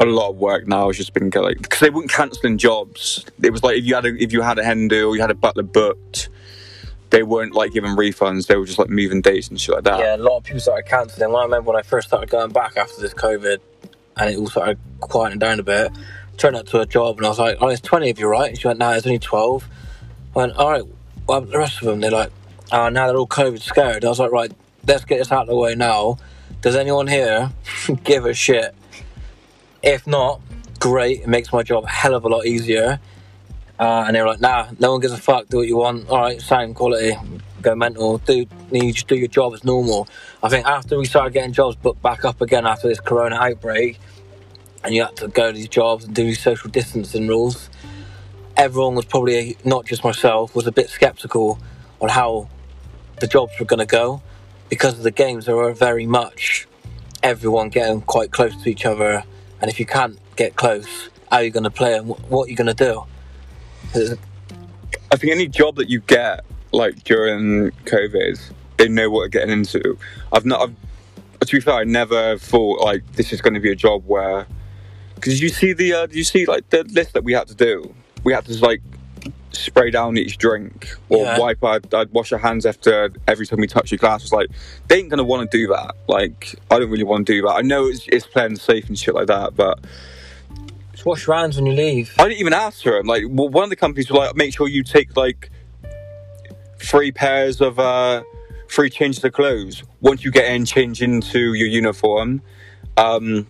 a 0.00 0.04
lot 0.04 0.30
of 0.30 0.36
work 0.36 0.66
now 0.66 0.88
has 0.88 0.96
just 0.96 1.14
been 1.14 1.30
like 1.30 1.58
because 1.58 1.80
they 1.80 1.90
weren't 1.90 2.10
cancelling 2.10 2.58
jobs. 2.58 3.24
It 3.42 3.50
was 3.50 3.62
like 3.62 3.78
if 3.78 3.84
you 3.84 3.94
had 3.94 4.04
a 4.04 4.22
if 4.22 4.32
you 4.32 4.42
had 4.42 4.58
a 4.58 4.64
hen 4.64 4.88
do 4.88 5.08
or 5.08 5.14
you 5.14 5.20
had 5.20 5.30
a 5.30 5.34
butler 5.34 5.62
booked, 5.62 6.28
they 7.10 7.22
weren't 7.22 7.54
like 7.54 7.72
giving 7.72 7.92
refunds. 7.92 8.46
They 8.46 8.56
were 8.56 8.66
just 8.66 8.78
like 8.78 8.90
moving 8.90 9.20
dates 9.20 9.48
and 9.48 9.60
shit 9.60 9.74
like 9.74 9.84
that. 9.84 10.00
Yeah, 10.00 10.16
a 10.16 10.18
lot 10.18 10.38
of 10.38 10.44
people 10.44 10.60
started 10.60 10.86
cancelling. 10.88 11.34
I 11.34 11.42
remember 11.44 11.70
when 11.70 11.78
I 11.78 11.82
first 11.82 12.08
started 12.08 12.30
going 12.30 12.50
back 12.52 12.76
after 12.76 13.00
this 13.00 13.14
COVID 13.14 13.58
and 14.16 14.30
it 14.30 14.38
all 14.38 14.48
started 14.48 14.78
quieting 15.00 15.38
down 15.38 15.60
a 15.60 15.62
bit. 15.62 15.92
Turned 16.36 16.56
up 16.56 16.66
to 16.66 16.80
a 16.80 16.86
job 16.86 17.16
and 17.16 17.26
I 17.26 17.28
was 17.30 17.38
like, 17.38 17.58
oh, 17.60 17.68
there's 17.68 17.80
20 17.80 18.10
of 18.10 18.18
you, 18.18 18.26
right? 18.26 18.50
And 18.50 18.58
she 18.58 18.66
went, 18.66 18.78
no, 18.78 18.90
there's 18.90 19.06
only 19.06 19.18
12. 19.18 19.66
I 20.34 20.38
went, 20.38 20.56
all 20.56 20.70
right, 20.70 20.82
well, 21.26 21.40
the 21.40 21.58
rest 21.58 21.80
of 21.80 21.86
them, 21.86 22.00
they're 22.00 22.10
like, 22.10 22.30
oh, 22.72 22.88
now 22.88 23.06
they're 23.06 23.16
all 23.16 23.26
COVID 23.26 23.60
scared. 23.60 24.04
I 24.04 24.08
was 24.08 24.18
like, 24.18 24.32
right, 24.32 24.52
let's 24.86 25.04
get 25.04 25.18
this 25.18 25.32
out 25.32 25.42
of 25.42 25.48
the 25.48 25.56
way 25.56 25.74
now. 25.74 26.18
Does 26.62 26.76
anyone 26.76 27.06
here 27.06 27.52
give 28.04 28.24
a 28.24 28.34
shit? 28.34 28.74
If 29.82 30.06
not, 30.06 30.40
great. 30.80 31.22
It 31.22 31.28
makes 31.28 31.52
my 31.52 31.62
job 31.62 31.84
a 31.84 31.88
hell 31.88 32.14
of 32.14 32.24
a 32.24 32.28
lot 32.28 32.46
easier. 32.46 33.00
Uh, 33.78 34.04
and 34.06 34.16
they 34.16 34.20
were 34.20 34.28
like, 34.28 34.40
nah, 34.40 34.68
no 34.78 34.92
one 34.92 35.00
gives 35.00 35.12
a 35.12 35.18
fuck. 35.18 35.48
Do 35.48 35.58
what 35.58 35.68
you 35.68 35.76
want. 35.76 36.08
All 36.08 36.18
right, 36.18 36.40
sound 36.40 36.74
quality. 36.74 37.16
Go 37.60 37.74
mental. 37.74 38.18
Do 38.18 38.46
you 38.70 38.92
just 38.92 39.06
do 39.06 39.16
your 39.16 39.28
job 39.28 39.54
as 39.54 39.64
normal. 39.64 40.08
I 40.42 40.48
think 40.48 40.66
after 40.66 40.98
we 40.98 41.04
started 41.04 41.34
getting 41.34 41.52
jobs 41.52 41.76
booked 41.76 42.02
back 42.02 42.24
up 42.24 42.40
again 42.40 42.66
after 42.66 42.88
this 42.88 43.00
corona 43.00 43.36
outbreak, 43.36 43.98
and 44.82 44.94
you 44.94 45.02
had 45.02 45.16
to 45.16 45.28
go 45.28 45.50
to 45.50 45.56
these 45.56 45.68
jobs 45.68 46.04
and 46.04 46.14
do 46.14 46.24
these 46.24 46.40
social 46.40 46.70
distancing 46.70 47.26
rules, 47.26 47.68
everyone 48.56 48.94
was 48.94 49.04
probably 49.04 49.56
not 49.64 49.84
just 49.84 50.04
myself 50.04 50.54
was 50.54 50.66
a 50.66 50.72
bit 50.72 50.88
skeptical 50.88 51.58
on 52.00 52.08
how 52.08 52.48
the 53.20 53.26
jobs 53.26 53.52
were 53.58 53.66
going 53.66 53.80
to 53.80 53.86
go 53.86 54.22
because 54.68 54.94
of 54.94 55.02
the 55.02 55.10
games. 55.10 55.48
Were 55.48 55.72
very 55.72 56.06
much 56.06 56.66
everyone 57.22 57.68
getting 57.68 58.02
quite 58.02 58.30
close 58.30 58.54
to 58.62 58.70
each 58.70 58.84
other, 58.84 59.24
and 59.60 59.70
if 59.70 59.80
you 59.80 59.86
can't 59.86 60.18
get 60.36 60.56
close, 60.56 61.08
how 61.30 61.38
are 61.38 61.44
you 61.44 61.50
going 61.50 61.64
to 61.64 61.70
play 61.70 61.96
and 61.96 62.08
what 62.08 62.46
are 62.46 62.50
you 62.50 62.56
going 62.56 62.74
to 62.74 62.74
do? 62.74 63.04
I 65.12 65.16
think 65.16 65.32
any 65.32 65.48
job 65.48 65.76
that 65.76 65.88
you 65.88 66.00
get, 66.00 66.44
like 66.72 67.02
during 67.04 67.70
COVID, 67.84 68.52
they 68.76 68.88
know 68.88 69.08
what 69.10 69.20
they're 69.20 69.40
getting 69.40 69.58
into. 69.58 69.98
I've 70.32 70.44
not. 70.44 70.60
I've, 70.60 70.76
to 71.40 71.56
be 71.56 71.60
fair, 71.60 71.74
I 71.74 71.84
never 71.84 72.38
thought 72.38 72.80
like 72.80 73.12
this 73.12 73.32
is 73.32 73.40
going 73.40 73.54
to 73.54 73.60
be 73.60 73.70
a 73.70 73.76
job 73.76 74.04
where. 74.06 74.46
Because 75.14 75.40
you 75.40 75.48
see 75.48 75.72
the, 75.72 75.94
uh, 75.94 76.06
you 76.10 76.24
see 76.24 76.44
like 76.44 76.68
the 76.68 76.84
list 76.84 77.14
that 77.14 77.24
we 77.24 77.32
had 77.32 77.48
to 77.48 77.54
do. 77.54 77.94
We 78.22 78.34
had 78.34 78.44
to 78.46 78.58
like 78.58 78.82
spray 79.52 79.90
down 79.90 80.16
each 80.18 80.38
drink 80.38 80.88
or 81.08 81.24
Yeah. 81.24 81.38
wipe. 81.38 81.62
I'd, 81.64 81.92
I'd 81.94 82.10
wash 82.12 82.30
your 82.30 82.40
hands 82.40 82.66
after 82.66 83.10
every 83.26 83.46
time 83.46 83.60
we 83.60 83.66
touch 83.66 83.90
your 83.90 83.98
glass. 83.98 84.22
It's 84.22 84.32
like 84.32 84.48
they 84.88 84.98
ain't 84.98 85.08
gonna 85.08 85.24
want 85.24 85.50
to 85.50 85.56
do 85.56 85.66
that. 85.68 85.94
Like 86.08 86.54
I 86.70 86.78
don't 86.78 86.90
really 86.90 87.04
want 87.04 87.26
to 87.26 87.32
do 87.32 87.42
that. 87.42 87.52
I 87.54 87.62
know 87.62 87.86
it's, 87.86 88.06
it's 88.08 88.26
playing 88.26 88.56
safe 88.56 88.88
and 88.88 88.98
shit 88.98 89.14
like 89.14 89.28
that, 89.28 89.56
but 89.56 89.78
Just 90.92 91.06
wash 91.06 91.26
your 91.26 91.36
hands 91.36 91.56
when 91.56 91.66
you 91.66 91.72
leave. 91.72 92.14
I 92.18 92.24
didn't 92.28 92.40
even 92.40 92.52
ask 92.52 92.82
for 92.82 92.92
them. 92.92 93.06
Like 93.06 93.24
well, 93.28 93.48
one 93.48 93.64
of 93.64 93.70
the 93.70 93.76
companies 93.76 94.10
were 94.10 94.18
like, 94.18 94.36
make 94.36 94.54
sure 94.54 94.68
you 94.68 94.82
take 94.82 95.16
like 95.16 95.50
three 96.78 97.10
pairs 97.12 97.60
of 97.60 97.78
uh, 97.78 98.22
three 98.68 98.90
changes 98.90 99.24
of 99.24 99.32
clothes 99.32 99.82
once 100.00 100.24
you 100.24 100.30
get 100.30 100.46
in, 100.52 100.64
change 100.66 101.02
into 101.02 101.54
your 101.54 101.68
uniform, 101.68 102.42
um, 102.96 103.46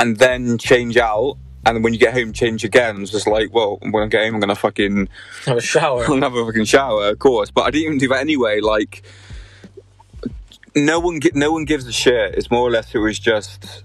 and 0.00 0.16
then 0.18 0.56
change 0.58 0.96
out. 0.96 1.36
And 1.66 1.74
then 1.76 1.82
when 1.82 1.92
you 1.92 1.98
get 1.98 2.14
home, 2.14 2.32
change 2.32 2.64
again. 2.64 3.02
It's 3.02 3.10
just 3.10 3.26
like, 3.26 3.52
well, 3.52 3.78
when 3.82 4.04
I 4.04 4.06
get 4.06 4.24
home, 4.24 4.34
I'm 4.36 4.40
gonna 4.40 4.54
fucking 4.54 5.08
Have 5.46 5.56
a 5.56 5.60
shower. 5.60 6.02
I'm 6.04 6.08
gonna 6.20 6.26
have 6.30 6.34
a 6.36 6.46
fucking 6.46 6.64
shower, 6.64 7.08
of 7.08 7.18
course. 7.18 7.50
But 7.50 7.62
I 7.62 7.70
didn't 7.72 7.86
even 7.86 7.98
do 7.98 8.08
that 8.08 8.20
anyway. 8.20 8.60
Like, 8.60 9.02
no 10.74 11.00
one, 11.00 11.20
no 11.34 11.50
one 11.52 11.64
gives 11.64 11.86
a 11.86 11.92
shit. 11.92 12.34
It's 12.36 12.50
more 12.50 12.60
or 12.62 12.70
less 12.70 12.94
it 12.94 12.98
was 12.98 13.18
just 13.18 13.82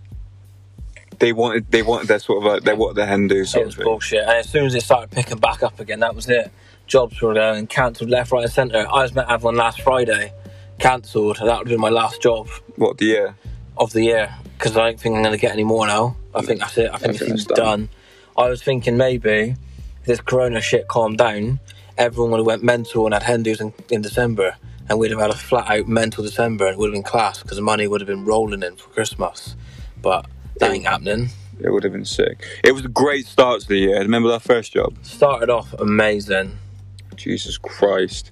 they 1.19 1.33
wanted, 1.33 1.69
they 1.71 1.81
wanted 1.81 2.07
their 2.07 2.19
sort 2.19 2.43
of, 2.45 2.51
uh, 2.51 2.59
they 2.59 2.73
wanted 2.73 2.97
their 2.97 3.05
hen 3.07 3.27
do 3.27 3.41
It 3.41 3.45
sort 3.47 3.63
of 3.63 3.67
was 3.67 3.75
thing. 3.75 3.83
bullshit. 3.85 4.21
And 4.21 4.29
as 4.37 4.49
soon 4.49 4.65
as 4.65 4.75
it 4.75 4.83
started 4.83 5.11
picking 5.11 5.37
back 5.39 5.63
up 5.63 5.79
again, 5.79 5.99
that 6.01 6.15
was 6.15 6.27
it. 6.29 6.51
Jobs 6.87 7.21
were 7.21 7.33
going 7.33 7.67
cancelled 7.67 8.09
left, 8.09 8.31
right, 8.31 8.43
and 8.43 8.51
centre. 8.51 8.87
I 8.91 9.01
was 9.03 9.13
meant 9.13 9.27
to 9.27 9.31
have 9.31 9.43
one 9.43 9.55
last 9.55 9.81
Friday, 9.81 10.33
cancelled. 10.79 11.37
That 11.37 11.45
would 11.45 11.57
have 11.57 11.65
been 11.67 11.79
my 11.79 11.89
last 11.89 12.21
job 12.21 12.47
What 12.75 12.97
the 12.97 13.05
year? 13.05 13.35
of 13.77 13.93
the 13.93 14.03
year 14.03 14.35
because 14.57 14.75
I 14.77 14.85
don't 14.89 14.99
think 14.99 15.15
I'm 15.15 15.21
going 15.23 15.33
to 15.33 15.39
get 15.39 15.53
any 15.53 15.63
more 15.63 15.87
now. 15.87 16.15
I 16.33 16.41
think 16.41 16.59
that's 16.59 16.77
it. 16.77 16.89
I 16.93 16.97
think 16.97 17.21
it's 17.21 17.29
that's 17.29 17.45
done. 17.45 17.89
I 18.37 18.47
was 18.47 18.63
thinking 18.63 18.97
maybe 18.97 19.55
if 20.01 20.05
this 20.05 20.21
Corona 20.21 20.61
shit 20.61 20.87
calmed 20.87 21.17
down, 21.17 21.59
everyone 21.97 22.31
would 22.31 22.37
have 22.39 22.47
went 22.47 22.63
mental 22.63 23.05
and 23.05 23.13
had 23.13 23.23
hen 23.23 23.43
dos 23.43 23.59
in, 23.61 23.73
in 23.89 24.01
December, 24.01 24.55
and 24.89 24.99
we'd 24.99 25.11
have 25.11 25.19
had 25.19 25.29
a 25.29 25.35
flat 25.35 25.69
out 25.69 25.87
mental 25.87 26.23
December, 26.23 26.65
and 26.65 26.73
it 26.73 26.79
would 26.79 26.87
have 26.87 26.93
been 26.93 27.03
class 27.03 27.41
because 27.41 27.57
the 27.57 27.63
money 27.63 27.87
would 27.87 28.01
have 28.01 28.07
been 28.07 28.25
rolling 28.25 28.63
in 28.63 28.75
for 28.75 28.89
Christmas. 28.89 29.55
But 30.01 30.25
that 30.59 30.71
ain't 30.71 30.87
happening. 30.87 31.29
It 31.59 31.69
would 31.69 31.83
have 31.83 31.93
been 31.93 32.05
sick. 32.05 32.43
It 32.63 32.71
was 32.71 32.85
a 32.85 32.89
great 32.89 33.27
start 33.27 33.61
to 33.61 33.67
the 33.67 33.77
year. 33.77 33.99
Remember 33.99 34.29
that 34.29 34.41
first 34.41 34.73
job? 34.73 34.95
Started 35.03 35.49
off 35.49 35.73
amazing. 35.73 36.57
Jesus 37.15 37.57
Christ. 37.57 38.31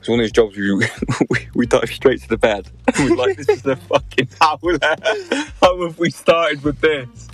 It 0.00 0.08
was 0.08 0.08
one 0.08 0.20
of 0.20 0.24
those 0.24 0.32
jobs 0.32 0.56
where 0.56 0.76
we, 0.76 0.86
we, 1.28 1.48
we 1.54 1.66
dive 1.66 1.90
straight 1.90 2.22
to 2.22 2.28
the 2.28 2.38
bed. 2.38 2.70
We 2.98 3.10
were 3.10 3.16
like, 3.16 3.36
this 3.36 3.50
is 3.50 3.60
the 3.60 3.76
fucking 3.76 4.30
howler. 4.40 4.78
How 5.60 5.82
have 5.82 5.98
we 5.98 6.08
started 6.10 6.64
with 6.64 6.80
this? 6.80 7.28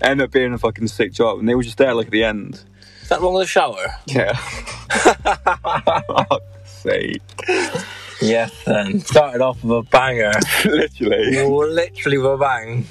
Ended 0.00 0.26
up 0.26 0.30
being 0.30 0.52
a 0.52 0.58
fucking 0.58 0.86
sick 0.86 1.12
job. 1.12 1.40
And 1.40 1.48
they 1.48 1.56
were 1.56 1.64
just 1.64 1.78
there 1.78 1.94
like 1.94 2.06
at 2.06 2.12
the 2.12 2.22
end. 2.22 2.62
Is 3.02 3.08
that 3.08 3.20
wrong 3.20 3.34
with 3.34 3.42
the 3.42 3.48
shower? 3.48 3.96
Yeah. 4.06 4.38
Sake. 6.64 7.22
Yes, 8.20 8.52
then. 8.66 9.00
Started 9.00 9.40
off 9.40 9.64
with 9.64 9.78
a 9.78 9.82
banger. 9.90 10.32
Literally. 10.64 11.44
Literally 11.44 12.18
with 12.18 12.32
a 12.34 12.36
bang. 12.36 12.86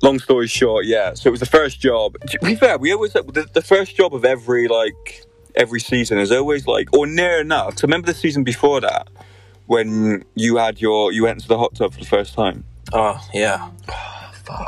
Long 0.00 0.20
story 0.20 0.46
short, 0.46 0.86
yeah. 0.86 1.14
So 1.14 1.26
it 1.26 1.32
was 1.32 1.40
the 1.40 1.46
first 1.46 1.80
job. 1.80 2.14
To 2.20 2.38
be 2.38 2.54
fair, 2.54 2.78
we 2.78 2.92
always 2.92 3.14
the, 3.14 3.48
the 3.52 3.62
first 3.62 3.96
job 3.96 4.14
of 4.14 4.24
every 4.24 4.68
like 4.68 5.24
every 5.56 5.80
season 5.80 6.18
is 6.18 6.30
always 6.32 6.66
like 6.66 6.88
or 6.96 7.06
near 7.06 7.40
enough. 7.40 7.78
So 7.78 7.86
remember 7.86 8.06
the 8.06 8.14
season 8.14 8.44
before 8.44 8.80
that 8.80 9.08
when 9.66 10.24
you 10.34 10.56
had 10.56 10.80
your 10.80 11.12
you 11.12 11.24
went 11.24 11.36
into 11.38 11.48
the 11.48 11.58
hot 11.58 11.74
tub 11.74 11.92
for 11.94 12.00
the 12.00 12.06
first 12.06 12.34
time. 12.34 12.64
Oh, 12.92 13.20
yeah. 13.32 13.70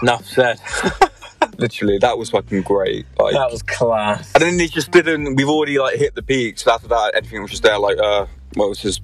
Enough 0.02 0.24
said. 0.26 0.60
Literally, 1.58 1.98
that 1.98 2.16
was 2.18 2.30
fucking 2.30 2.62
great. 2.62 3.04
Like, 3.18 3.34
That 3.34 3.50
was 3.50 3.62
class. 3.62 4.32
and 4.34 4.42
then 4.42 4.56
they 4.56 4.68
just 4.68 4.90
didn't. 4.92 5.34
We've 5.34 5.48
already 5.48 5.78
like 5.78 5.98
hit 5.98 6.14
the 6.14 6.22
peak. 6.22 6.58
So 6.58 6.70
after 6.72 6.88
that, 6.88 7.12
everything 7.14 7.42
was 7.42 7.50
just 7.50 7.62
there. 7.64 7.78
Like, 7.78 7.98
uh, 7.98 8.26
well, 8.56 8.68
this 8.68 8.84
is 8.84 9.00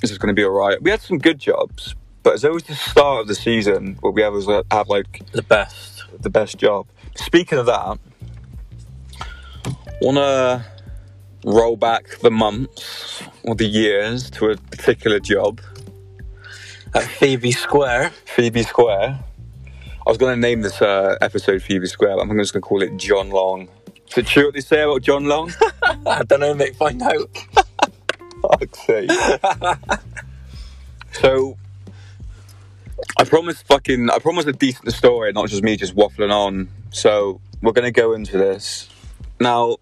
this 0.00 0.10
is 0.10 0.18
going 0.18 0.28
to 0.34 0.38
be 0.38 0.44
alright. 0.44 0.80
We 0.82 0.90
had 0.90 1.00
some 1.02 1.18
good 1.18 1.38
jobs, 1.38 1.94
but 2.22 2.34
it's 2.34 2.44
always 2.44 2.62
the 2.64 2.74
start 2.74 3.22
of 3.22 3.28
the 3.28 3.34
season 3.34 3.96
where 4.00 4.10
we 4.12 4.22
always 4.22 4.46
have 4.70 4.88
like 4.88 5.22
The 5.32 5.42
best. 5.42 6.04
the 6.20 6.30
best 6.30 6.56
job. 6.58 6.86
Speaking 7.14 7.58
of 7.58 7.66
that, 7.66 7.98
wanna 10.00 10.64
roll 11.46 11.76
back 11.76 12.18
the 12.22 12.30
months 12.30 13.22
or 13.44 13.54
the 13.54 13.64
years 13.64 14.28
to 14.32 14.50
a 14.50 14.56
particular 14.56 15.20
job. 15.20 15.60
At 16.92 17.04
Phoebe 17.04 17.52
Square. 17.52 18.10
Phoebe 18.24 18.64
Square. 18.64 19.20
I 19.64 20.10
was 20.10 20.18
gonna 20.18 20.36
name 20.36 20.62
this 20.62 20.82
uh, 20.82 21.16
episode 21.20 21.62
Phoebe 21.62 21.86
Square, 21.86 22.16
but 22.16 22.22
I'm 22.22 22.36
just 22.36 22.52
gonna 22.52 22.62
call 22.62 22.82
it 22.82 22.96
Jon 22.96 23.30
Long. 23.30 23.68
Is 24.08 24.18
it 24.18 24.26
true 24.26 24.46
what 24.46 24.54
they 24.54 24.60
say 24.60 24.82
about 24.82 25.02
Jon 25.02 25.26
Long? 25.26 25.52
I 26.06 26.24
don't 26.24 26.40
know, 26.40 26.54
mate. 26.54 26.74
Find 26.74 27.00
out. 27.00 27.30
fuck's 28.42 28.84
sake. 28.84 29.10
so, 31.12 31.56
I 33.18 33.24
promised 33.24 33.66
fucking, 33.68 34.10
I 34.10 34.18
promised 34.18 34.48
a 34.48 34.52
decent 34.52 34.92
story, 34.92 35.32
not 35.32 35.48
just 35.48 35.62
me 35.62 35.76
just 35.76 35.94
waffling 35.94 36.32
on. 36.32 36.68
So 36.90 37.40
we're 37.62 37.72
gonna 37.72 37.92
go 37.92 38.14
into 38.14 38.36
this 38.36 38.88
now. 39.38 39.76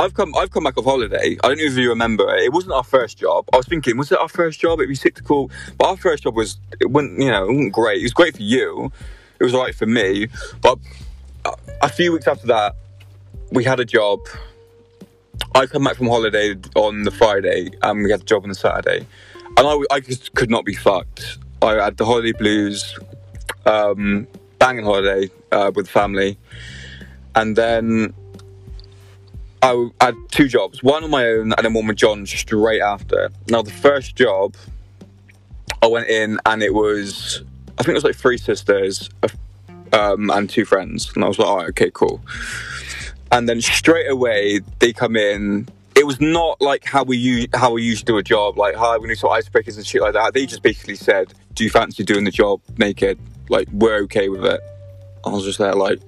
I've 0.00 0.14
come, 0.14 0.34
I've 0.34 0.50
come 0.50 0.64
back 0.64 0.78
off 0.78 0.86
holiday. 0.86 1.36
I 1.44 1.48
don't 1.48 1.58
know 1.58 1.64
if 1.64 1.76
you 1.76 1.90
remember 1.90 2.34
it. 2.34 2.44
It 2.44 2.52
wasn't 2.54 2.72
our 2.72 2.82
first 2.82 3.18
job. 3.18 3.44
I 3.52 3.58
was 3.58 3.66
thinking, 3.66 3.98
was 3.98 4.10
it 4.10 4.18
our 4.18 4.30
first 4.30 4.58
job? 4.58 4.78
It'd 4.78 4.88
be 4.88 4.94
sick 4.94 5.14
to 5.16 5.22
call, 5.22 5.50
but 5.76 5.88
our 5.88 5.96
first 5.98 6.22
job 6.22 6.34
was, 6.34 6.58
it 6.80 6.90
wasn't, 6.90 7.20
you 7.20 7.30
know, 7.30 7.44
it 7.44 7.48
wasn't 7.48 7.72
great. 7.74 8.00
It 8.00 8.04
was 8.04 8.14
great 8.14 8.34
for 8.34 8.42
you. 8.42 8.90
It 9.38 9.44
was 9.44 9.54
alright 9.54 9.74
for 9.74 9.84
me, 9.84 10.28
but 10.62 10.78
a- 11.44 11.56
a 11.82 11.88
few 11.90 12.12
weeks 12.12 12.26
after 12.26 12.46
that, 12.46 12.76
we 13.52 13.62
had 13.62 13.78
a 13.78 13.84
job. 13.84 14.20
I 15.54 15.66
come 15.66 15.84
back 15.84 15.96
from 15.96 16.06
holiday 16.06 16.54
on 16.76 17.02
the 17.02 17.10
Friday, 17.10 17.70
and 17.82 18.02
we 18.02 18.10
had 18.10 18.20
the 18.20 18.24
job 18.24 18.42
on 18.44 18.48
the 18.48 18.54
Saturday, 18.54 19.06
and 19.58 19.66
I, 19.66 19.76
I 19.90 20.00
just 20.00 20.32
could 20.34 20.50
not 20.50 20.64
be 20.64 20.74
fucked. 20.74 21.38
I 21.60 21.74
had 21.74 21.98
the 21.98 22.06
holiday 22.06 22.32
blues, 22.32 22.98
um, 23.66 24.26
banging 24.58 24.84
holiday 24.84 25.30
uh, 25.52 25.72
with 25.74 25.88
family, 25.88 26.38
and 27.34 27.54
then 27.54 28.14
I 29.62 29.90
had 30.00 30.16
two 30.30 30.48
jobs, 30.48 30.82
one 30.82 31.04
on 31.04 31.10
my 31.10 31.26
own, 31.26 31.52
and 31.52 31.64
then 31.64 31.74
one 31.74 31.86
with 31.86 31.96
Jon 31.96 32.24
straight 32.26 32.80
after. 32.80 33.30
Now 33.48 33.62
the 33.62 33.70
first 33.70 34.16
job, 34.16 34.56
I 35.82 35.86
went 35.86 36.08
in, 36.08 36.38
and 36.46 36.62
it 36.62 36.74
was 36.74 37.42
I 37.78 37.82
think 37.82 37.90
it 37.90 37.94
was 37.94 38.04
like 38.04 38.16
three 38.16 38.38
sisters, 38.38 39.10
um, 39.92 40.30
and 40.30 40.48
two 40.48 40.64
friends, 40.64 41.12
and 41.14 41.24
I 41.24 41.28
was 41.28 41.38
like, 41.38 41.48
right, 41.48 41.68
okay, 41.68 41.90
cool 41.92 42.22
and 43.32 43.48
then 43.48 43.60
straight 43.60 44.10
away 44.10 44.60
they 44.78 44.92
come 44.92 45.16
in. 45.16 45.68
It 45.96 46.06
was 46.06 46.20
not 46.20 46.60
like 46.60 46.84
how 46.84 47.02
we 47.02 47.48
how 47.54 47.72
we 47.72 47.82
usually 47.82 48.06
do 48.06 48.18
a 48.18 48.22
job, 48.22 48.58
like 48.58 48.74
hi, 48.74 48.98
we 48.98 49.08
need 49.08 49.18
some 49.18 49.30
icebreakers 49.30 49.76
and 49.76 49.86
shit 49.86 50.00
like 50.00 50.14
that. 50.14 50.34
They 50.34 50.46
just 50.46 50.62
basically 50.62 50.96
said, 50.96 51.32
"Do 51.54 51.64
you 51.64 51.70
fancy 51.70 52.04
doing 52.04 52.24
the 52.24 52.30
job 52.30 52.60
naked?" 52.78 53.18
Like 53.48 53.68
we're 53.72 54.02
okay 54.04 54.28
with 54.28 54.44
it. 54.44 54.60
I 55.24 55.30
was 55.30 55.44
just 55.44 55.58
there 55.58 55.74
like, 55.74 56.00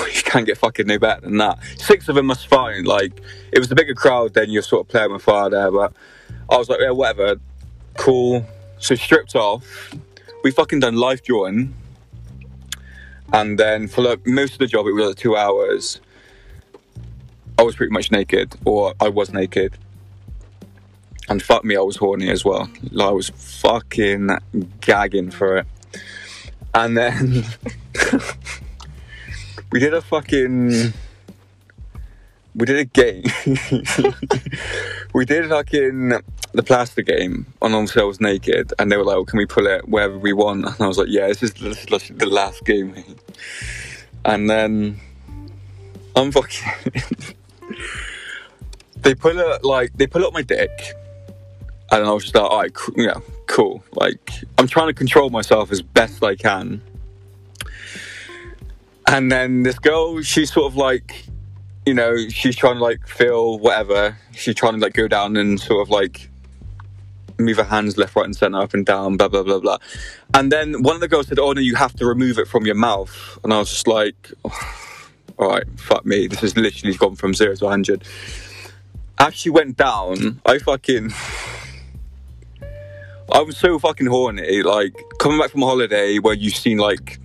you 0.14 0.22
can't 0.22 0.46
get 0.46 0.58
fucking 0.58 0.86
no 0.86 0.98
better 0.98 1.22
than 1.22 1.38
that. 1.38 1.58
Six 1.78 2.08
of 2.08 2.14
them 2.14 2.28
was 2.28 2.44
fine. 2.44 2.84
Like 2.84 3.20
it 3.52 3.58
was 3.58 3.70
a 3.70 3.74
bigger 3.74 3.94
crowd 3.94 4.34
than 4.34 4.50
you're 4.50 4.62
sort 4.62 4.86
of 4.86 4.88
playing 4.88 5.12
with 5.12 5.22
fire 5.22 5.50
there, 5.50 5.70
but 5.70 5.92
I 6.50 6.56
was 6.56 6.68
like, 6.68 6.80
yeah, 6.80 6.90
whatever, 6.90 7.40
cool. 7.96 8.46
So 8.78 8.94
stripped 8.94 9.34
off, 9.34 9.94
we 10.42 10.50
fucking 10.50 10.80
done 10.80 10.96
life 10.96 11.22
drawing, 11.22 11.74
and 13.32 13.58
then 13.58 13.88
for 13.88 14.02
like 14.02 14.26
most 14.26 14.54
of 14.54 14.58
the 14.58 14.66
job 14.66 14.86
it 14.86 14.92
was 14.92 15.08
like 15.08 15.16
two 15.16 15.36
hours. 15.36 16.00
I 17.56 17.62
was 17.62 17.76
pretty 17.76 17.92
much 17.92 18.10
naked, 18.10 18.54
or 18.64 18.94
I 19.00 19.08
was 19.08 19.32
naked. 19.32 19.78
And 21.28 21.42
fuck 21.42 21.64
me, 21.64 21.76
I 21.76 21.80
was 21.80 21.96
horny 21.96 22.28
as 22.28 22.44
well. 22.44 22.68
Like, 22.90 23.08
I 23.08 23.12
was 23.12 23.30
fucking 23.30 24.28
gagging 24.80 25.30
for 25.30 25.58
it. 25.58 25.66
And 26.74 26.96
then 26.96 27.44
we 29.74 29.80
did 29.80 29.92
a 29.92 30.00
fucking. 30.00 30.92
We 32.54 32.64
did 32.64 32.76
a 32.76 32.84
game. 32.84 33.24
we 35.12 35.24
did 35.24 35.48
fucking 35.48 36.10
the 36.52 36.62
plaster 36.62 37.02
game 37.02 37.52
on 37.60 37.72
I 37.74 38.20
naked, 38.20 38.72
and 38.78 38.92
they 38.92 38.96
were 38.96 39.02
like, 39.02 39.16
well, 39.16 39.24
"Can 39.24 39.38
we 39.38 39.46
pull 39.46 39.66
it 39.66 39.88
wherever 39.88 40.16
we 40.16 40.32
want?" 40.32 40.64
And 40.64 40.76
I 40.78 40.86
was 40.86 40.96
like, 40.96 41.08
"Yeah, 41.10 41.26
this 41.26 41.42
is, 41.42 41.54
this 41.54 41.90
is 41.90 42.16
the 42.16 42.26
last 42.26 42.64
game." 42.64 42.94
And 44.24 44.48
then 44.48 45.00
I'm 46.14 46.30
fucking. 46.30 46.70
they 48.98 49.16
put 49.16 49.34
it 49.34 49.64
like 49.64 49.92
they 49.94 50.06
it 50.22 50.26
on 50.26 50.34
my 50.34 50.42
dick, 50.42 50.70
and 51.90 52.06
I 52.06 52.12
was 52.12 52.22
just 52.22 52.36
like, 52.36 52.44
"All 52.44 52.60
right, 52.60 52.72
yeah, 52.94 53.18
cool." 53.48 53.82
Like 53.94 54.30
I'm 54.56 54.68
trying 54.68 54.86
to 54.86 54.94
control 54.94 55.30
myself 55.30 55.72
as 55.72 55.82
best 55.82 56.22
I 56.22 56.36
can. 56.36 56.80
And 59.06 59.30
then 59.30 59.62
this 59.62 59.78
girl, 59.78 60.22
she's 60.22 60.52
sort 60.52 60.66
of 60.66 60.76
like 60.76 61.26
you 61.86 61.94
know, 61.94 62.16
she's 62.28 62.56
trying 62.56 62.76
to 62.76 62.82
like 62.82 63.06
feel 63.06 63.58
whatever. 63.58 64.16
She's 64.32 64.54
trying 64.54 64.74
to 64.74 64.78
like 64.78 64.94
go 64.94 65.08
down 65.08 65.36
and 65.36 65.60
sort 65.60 65.82
of 65.82 65.90
like 65.90 66.30
move 67.38 67.56
her 67.56 67.64
hands 67.64 67.96
left, 67.96 68.16
right, 68.16 68.24
and 68.24 68.34
center, 68.34 68.60
up 68.60 68.74
and 68.74 68.86
down, 68.86 69.16
blah 69.16 69.28
blah 69.28 69.42
blah 69.42 69.58
blah. 69.58 69.78
And 70.32 70.50
then 70.50 70.82
one 70.82 70.94
of 70.94 71.00
the 71.00 71.08
girls 71.08 71.28
said, 71.28 71.38
"Oh 71.38 71.52
no, 71.52 71.60
you 71.60 71.74
have 71.74 71.94
to 71.94 72.06
remove 72.06 72.38
it 72.38 72.48
from 72.48 72.64
your 72.64 72.74
mouth." 72.74 73.38
And 73.44 73.52
I 73.52 73.58
was 73.58 73.70
just 73.70 73.86
like, 73.86 74.32
oh, 74.44 74.74
"All 75.38 75.48
right, 75.48 75.64
fuck 75.76 76.06
me. 76.06 76.26
This 76.26 76.40
has 76.40 76.56
literally 76.56 76.96
gone 76.96 77.16
from 77.16 77.34
zero 77.34 77.54
to 77.56 77.68
hundred. 77.68 78.04
As 79.18 79.34
she 79.34 79.50
went 79.50 79.76
down, 79.76 80.40
I 80.46 80.58
fucking. 80.58 81.12
I 83.32 83.40
was 83.40 83.56
so 83.56 83.78
fucking 83.78 84.06
horny. 84.06 84.62
Like 84.62 84.94
coming 85.18 85.38
back 85.38 85.50
from 85.50 85.62
a 85.62 85.66
holiday 85.66 86.18
where 86.18 86.34
you've 86.34 86.56
seen 86.56 86.78
like 86.78 87.18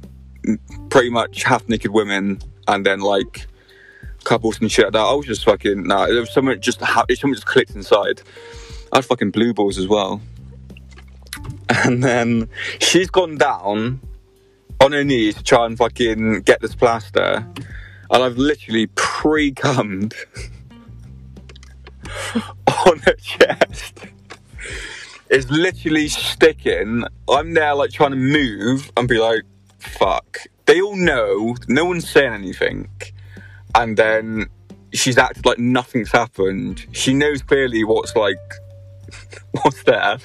pretty 0.89 1.09
much 1.09 1.43
half 1.43 1.67
naked 1.69 1.91
women 1.91 2.41
and 2.67 2.85
then 2.85 2.99
like 2.99 3.47
couples 4.23 4.59
and 4.59 4.71
shit 4.71 4.85
like 4.85 4.93
that. 4.93 4.99
I 4.99 5.13
was 5.13 5.25
just 5.25 5.45
fucking 5.45 5.83
nah. 5.83 6.07
There 6.07 6.19
was 6.19 6.31
something 6.31 6.59
just 6.61 6.81
ha- 6.81 7.05
something 7.09 7.33
just 7.33 7.45
clicked 7.45 7.71
inside. 7.71 8.21
I 8.91 8.97
had 8.97 9.05
fucking 9.05 9.31
blue 9.31 9.53
balls 9.53 9.77
as 9.77 9.87
well. 9.87 10.21
And 11.69 12.03
then 12.03 12.49
she's 12.79 13.09
gone 13.09 13.37
down 13.37 14.01
on 14.81 14.91
her 14.91 15.03
knees 15.03 15.35
to 15.35 15.43
try 15.43 15.65
and 15.65 15.77
fucking 15.77 16.41
get 16.41 16.61
this 16.61 16.73
plaster, 16.73 17.45
and 18.11 18.23
I've 18.23 18.37
literally 18.37 18.87
pre-cummed 18.95 20.13
on 22.87 22.99
her 22.99 23.13
chest. 23.15 24.05
It's 25.29 25.49
literally 25.49 26.07
sticking. 26.07 27.03
I'm 27.27 27.53
there 27.53 27.75
like 27.75 27.91
trying 27.91 28.11
to 28.11 28.17
move 28.17 28.91
and 28.97 29.07
be 29.07 29.19
like, 29.19 29.43
fuck. 29.77 30.39
They 30.69 30.81
all 30.81 30.95
know, 30.95 31.55
no 31.67 31.83
one's 31.83 32.07
saying 32.07 32.31
anything. 32.31 32.89
And 33.73 33.97
then 33.97 34.51
she's 34.93 35.17
acted 35.17 35.43
like 35.43 35.57
nothing's 35.57 36.11
happened. 36.11 36.85
She 36.91 37.11
knows 37.15 37.41
clearly 37.41 37.83
what's 37.83 38.15
like, 38.15 38.37
what's 39.63 39.81
there. 39.81 40.19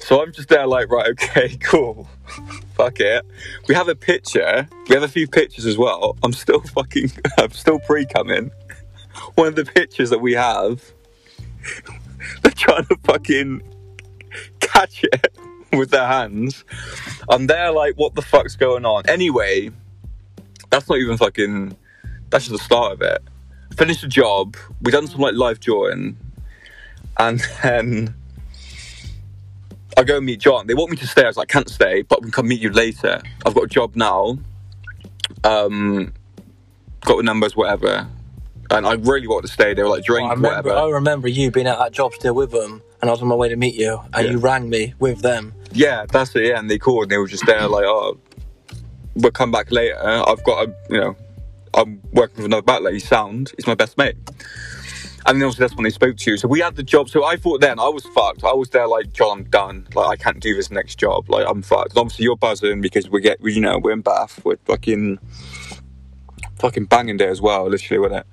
So 0.00 0.20
I'm 0.20 0.32
just 0.32 0.48
there 0.48 0.66
like, 0.66 0.90
right, 0.90 1.10
okay, 1.10 1.56
cool. 1.62 2.08
Fuck 2.74 2.98
it. 2.98 3.24
We 3.68 3.76
have 3.76 3.88
a 3.88 3.94
picture. 3.94 4.66
We 4.88 4.96
have 4.96 5.04
a 5.04 5.08
few 5.08 5.28
pictures 5.28 5.66
as 5.66 5.78
well. 5.78 6.18
I'm 6.24 6.32
still 6.32 6.62
fucking, 6.62 7.12
I'm 7.38 7.52
still 7.52 7.78
pre-coming. 7.78 8.50
One 9.36 9.46
of 9.46 9.54
the 9.54 9.64
pictures 9.64 10.10
that 10.10 10.20
we 10.20 10.32
have, 10.32 10.82
they're 12.42 12.50
trying 12.56 12.86
to 12.86 12.96
fucking 13.04 13.62
catch 14.58 15.04
it 15.04 15.38
with 15.78 15.90
their 15.90 16.06
hands. 16.06 16.64
And 17.28 17.48
they're 17.48 17.72
like, 17.72 17.94
what 17.96 18.14
the 18.14 18.22
fuck's 18.22 18.56
going 18.56 18.84
on? 18.84 19.04
Anyway, 19.08 19.70
that's 20.70 20.88
not 20.88 20.98
even 20.98 21.16
fucking, 21.16 21.76
that's 22.30 22.46
just 22.46 22.58
the 22.58 22.64
start 22.64 22.92
of 22.92 23.02
it. 23.02 23.22
Finished 23.76 24.02
the 24.02 24.08
job, 24.08 24.56
we 24.82 24.90
done 24.90 25.06
some 25.06 25.20
like 25.20 25.34
live 25.34 25.60
drawing, 25.60 26.16
and 27.18 27.40
then 27.62 28.14
I 29.96 30.02
go 30.02 30.16
and 30.16 30.26
meet 30.26 30.40
Jon. 30.40 30.66
They 30.66 30.74
want 30.74 30.90
me 30.90 30.96
to 30.98 31.06
stay. 31.06 31.24
I 31.24 31.26
was 31.26 31.36
like, 31.36 31.48
can't 31.48 31.68
stay, 31.68 32.02
but 32.02 32.20
we 32.20 32.26
can 32.26 32.32
come 32.32 32.48
meet 32.48 32.60
you 32.60 32.70
later. 32.70 33.20
I've 33.44 33.54
got 33.54 33.64
a 33.64 33.68
job 33.68 33.96
now. 33.96 34.38
Um, 35.44 36.12
got 37.02 37.16
the 37.16 37.22
numbers, 37.22 37.54
whatever. 37.54 38.08
And 38.70 38.86
I 38.86 38.94
really 38.94 39.26
wanted 39.26 39.48
to 39.48 39.52
stay. 39.52 39.74
They 39.74 39.82
were 39.82 39.88
like, 39.88 40.04
drink, 40.04 40.28
I 40.28 40.34
remember, 40.34 40.70
whatever. 40.70 40.86
I 40.86 40.90
remember 40.90 41.28
you 41.28 41.50
being 41.50 41.66
at 41.66 41.78
that 41.78 41.92
job 41.92 42.14
still 42.14 42.34
with 42.34 42.52
them, 42.52 42.82
and 43.00 43.08
I 43.08 43.12
was 43.12 43.22
on 43.22 43.28
my 43.28 43.34
way 43.34 43.48
to 43.48 43.56
meet 43.56 43.74
you, 43.74 44.00
and 44.12 44.26
Yeah. 44.26 44.32
you 44.32 44.38
rang 44.38 44.68
me 44.68 44.94
with 44.98 45.22
them. 45.22 45.54
Yeah, 45.72 46.04
that's 46.10 46.34
it. 46.36 46.44
Yeah, 46.46 46.58
and 46.58 46.70
they 46.70 46.78
called 46.78 47.04
and 47.04 47.10
they 47.10 47.18
were 47.18 47.28
just 47.28 47.46
there 47.46 47.66
like, 47.68 47.84
oh, 47.84 48.18
we'll 49.14 49.30
come 49.32 49.50
back 49.52 49.70
later. 49.70 49.96
I've 50.02 50.42
got 50.44 50.68
a, 50.68 50.74
you 50.90 51.00
know, 51.00 51.16
I'm 51.74 52.00
working 52.12 52.38
with 52.38 52.46
another 52.46 52.62
battler. 52.62 52.90
He's 52.92 53.06
sound. 53.06 53.52
He's 53.56 53.66
my 53.66 53.74
best 53.74 53.96
mate. 53.96 54.16
And 55.26 55.36
then 55.38 55.46
obviously 55.46 55.64
that's 55.64 55.76
when 55.76 55.84
they 55.84 55.90
spoke 55.90 56.16
to 56.16 56.30
you. 56.32 56.36
So 56.38 56.48
we 56.48 56.60
had 56.60 56.76
the 56.76 56.82
job. 56.82 57.08
So 57.10 57.24
I 57.24 57.36
thought 57.36 57.60
then 57.60 57.78
I 57.78 57.88
was 57.88 58.04
fucked. 58.06 58.42
I 58.42 58.52
was 58.54 58.70
there 58.70 58.88
like, 58.88 59.12
Jon, 59.12 59.38
I'm 59.40 59.44
done. 59.44 59.86
Like 59.94 60.08
I 60.08 60.16
can't 60.16 60.40
do 60.40 60.54
this 60.56 60.70
next 60.70 60.96
job. 60.98 61.28
Like 61.28 61.46
I'm 61.46 61.62
fucked. 61.62 61.90
And 61.90 61.98
obviously 61.98 62.24
you're 62.24 62.36
buzzing 62.36 62.80
because 62.80 63.08
we 63.10 63.20
get, 63.20 63.40
we, 63.40 63.52
you 63.52 63.60
know, 63.60 63.78
we're 63.78 63.92
in 63.92 64.00
Bath. 64.00 64.40
We're 64.44 64.56
fucking, 64.64 65.18
fucking 66.58 66.86
banging 66.86 67.18
day 67.18 67.28
as 67.28 67.40
well. 67.40 67.68
Literally 67.68 68.00
with 68.00 68.12
it. 68.12 68.26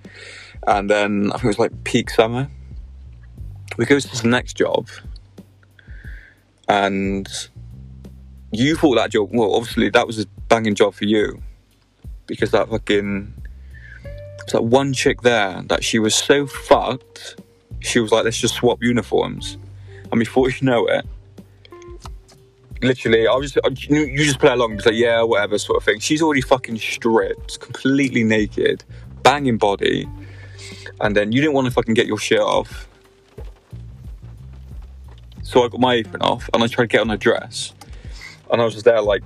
And 0.65 0.89
then 0.89 1.27
I 1.27 1.33
think 1.33 1.43
it 1.43 1.47
was 1.47 1.59
like 1.59 1.83
peak 1.83 2.09
summer. 2.09 2.47
We 3.75 3.85
go 3.85 3.99
to 3.99 4.21
the 4.21 4.27
next 4.27 4.53
job 4.53 4.87
and 6.67 7.27
you 8.51 8.75
thought 8.75 8.95
that 8.95 9.11
job 9.11 9.29
well 9.31 9.55
obviously 9.55 9.89
that 9.89 10.07
was 10.07 10.19
a 10.19 10.25
banging 10.47 10.75
job 10.75 10.93
for 10.93 11.05
you 11.05 11.41
because 12.25 12.51
that 12.51 12.69
fucking 12.69 13.33
it's 14.41 14.53
that 14.53 14.63
one 14.63 14.93
chick 14.93 15.21
there 15.21 15.61
that 15.67 15.83
she 15.83 15.99
was 15.99 16.15
so 16.15 16.47
fucked 16.47 17.41
she 17.79 17.99
was 17.99 18.11
like 18.11 18.23
let's 18.23 18.37
just 18.37 18.55
swap 18.55 18.81
uniforms. 18.81 19.57
And 20.11 20.19
before 20.19 20.49
you 20.49 20.57
know 20.61 20.85
it 20.87 21.05
literally 22.81 23.27
i 23.27 23.33
was 23.33 23.53
just 23.53 23.89
you 23.89 24.17
just 24.17 24.39
play 24.39 24.51
along 24.51 24.73
and 24.73 24.85
like 24.85 24.93
yeah 24.93 25.21
whatever 25.23 25.57
sort 25.57 25.77
of 25.77 25.83
thing. 25.83 25.99
She's 25.99 26.21
already 26.21 26.41
fucking 26.41 26.77
stripped 26.77 27.59
completely 27.59 28.23
naked 28.23 28.83
banging 29.23 29.57
body 29.57 30.07
and 31.01 31.15
then 31.15 31.31
you 31.31 31.41
didn't 31.41 31.53
want 31.53 31.65
to 31.65 31.71
fucking 31.71 31.93
get 31.93 32.07
your 32.07 32.17
shit 32.17 32.39
off 32.39 32.86
so 35.47 35.63
I 35.63 35.69
got 35.69 35.79
my 35.79 35.93
apron 35.93 36.21
off 36.23 36.49
and 36.53 36.61
I 36.61 36.67
tried 36.67 36.83
to 36.85 36.87
get 36.87 36.99
on 37.01 37.07
her 37.07 37.15
dress. 37.15 37.73
And 38.51 38.61
I 38.61 38.65
was 38.65 38.73
just 38.73 38.83
there 38.83 39.01
like, 39.01 39.23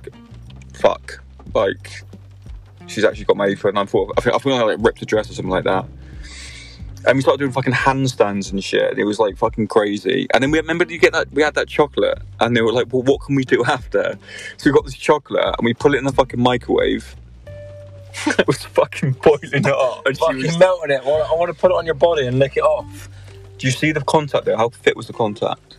fuck. 0.74 1.20
Like, 1.52 2.04
she's 2.86 3.04
actually 3.04 3.24
got 3.24 3.36
my 3.36 3.46
apron. 3.46 3.76
And 3.76 3.88
I 3.88 3.90
thought, 3.90 4.14
I 4.16 4.20
think, 4.20 4.36
I 4.36 4.38
think 4.38 4.54
I 4.54 4.62
like 4.62 4.78
ripped 4.80 5.00
the 5.00 5.06
dress 5.06 5.28
or 5.28 5.34
something 5.34 5.50
like 5.50 5.64
that. 5.64 5.84
And 7.04 7.16
we 7.16 7.22
started 7.22 7.38
doing 7.40 7.50
fucking 7.50 7.72
handstands 7.72 8.52
and 8.52 8.62
shit. 8.62 8.96
It 9.00 9.02
was 9.02 9.18
like 9.18 9.36
fucking 9.36 9.66
crazy. 9.66 10.28
And 10.32 10.44
then 10.44 10.52
we 10.52 10.60
remember 10.60 10.84
you 10.88 10.98
get 10.98 11.12
that 11.12 11.32
we 11.32 11.42
had 11.42 11.54
that 11.56 11.66
chocolate, 11.66 12.20
and 12.38 12.56
they 12.56 12.60
were 12.62 12.72
like, 12.72 12.92
"Well, 12.92 13.02
what 13.02 13.22
can 13.22 13.34
we 13.34 13.44
do 13.44 13.64
after?" 13.66 14.16
So 14.58 14.70
we 14.70 14.72
got 14.72 14.84
this 14.84 14.94
chocolate, 14.94 15.44
and 15.44 15.64
we 15.64 15.74
put 15.74 15.92
it 15.94 15.98
in 15.98 16.04
the 16.04 16.12
fucking 16.12 16.40
microwave. 16.40 17.16
it 18.38 18.46
was 18.46 18.62
fucking 18.62 19.16
boiling 19.20 19.64
hot, 19.64 20.02
and 20.06 20.16
she 20.16 20.20
Fucking 20.24 20.42
was. 20.42 20.58
melting 20.58 20.92
it. 20.92 21.00
I 21.02 21.04
want, 21.08 21.30
I 21.32 21.34
want 21.34 21.52
to 21.52 21.60
put 21.60 21.72
it 21.72 21.74
on 21.74 21.84
your 21.86 21.96
body 21.96 22.24
and 22.28 22.38
lick 22.38 22.56
it 22.56 22.62
off. 22.62 23.08
Do 23.58 23.66
you 23.66 23.72
see 23.72 23.90
the 23.90 24.02
contact 24.02 24.44
there? 24.44 24.56
How 24.56 24.68
thick 24.68 24.94
was 24.94 25.08
the 25.08 25.12
contact? 25.12 25.76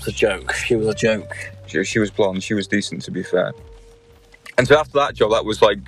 It's 0.00 0.08
a 0.08 0.12
joke. 0.12 0.54
She 0.54 0.76
was 0.76 0.86
a 0.86 0.94
joke. 0.94 1.36
She, 1.66 1.84
she 1.84 1.98
was 1.98 2.10
blonde. 2.10 2.42
She 2.42 2.54
was 2.54 2.66
decent, 2.66 3.02
to 3.02 3.10
be 3.10 3.22
fair. 3.22 3.52
And 4.56 4.66
so 4.66 4.78
after 4.78 4.94
that 4.94 5.14
job, 5.14 5.32
that 5.32 5.44
was 5.44 5.60
like, 5.60 5.78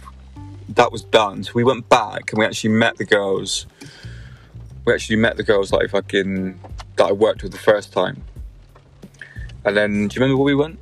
that 0.69 0.93
was 0.93 1.03
done. 1.03 1.43
So 1.45 1.53
we 1.55 1.65
went 1.65 1.89
back 1.89 2.31
and 2.31 2.39
we 2.39 2.45
actually 2.45 2.75
met 2.75 2.99
the 2.99 3.07
girls. 3.07 3.67
We 4.85 4.93
actually 4.93 5.17
met 5.17 5.39
the 5.39 5.43
girls 5.43 5.73
like 5.73 5.89
fucking 5.89 6.61
that 6.97 7.07
I 7.09 7.13
worked 7.13 7.43
with 7.43 7.53
the 7.53 7.59
first 7.59 7.95
time. 7.95 8.23
And 9.65 9.75
then, 9.75 10.09
do 10.09 10.15
you 10.15 10.21
remember 10.21 10.37
where 10.37 10.55
we 10.55 10.55
went? 10.55 10.79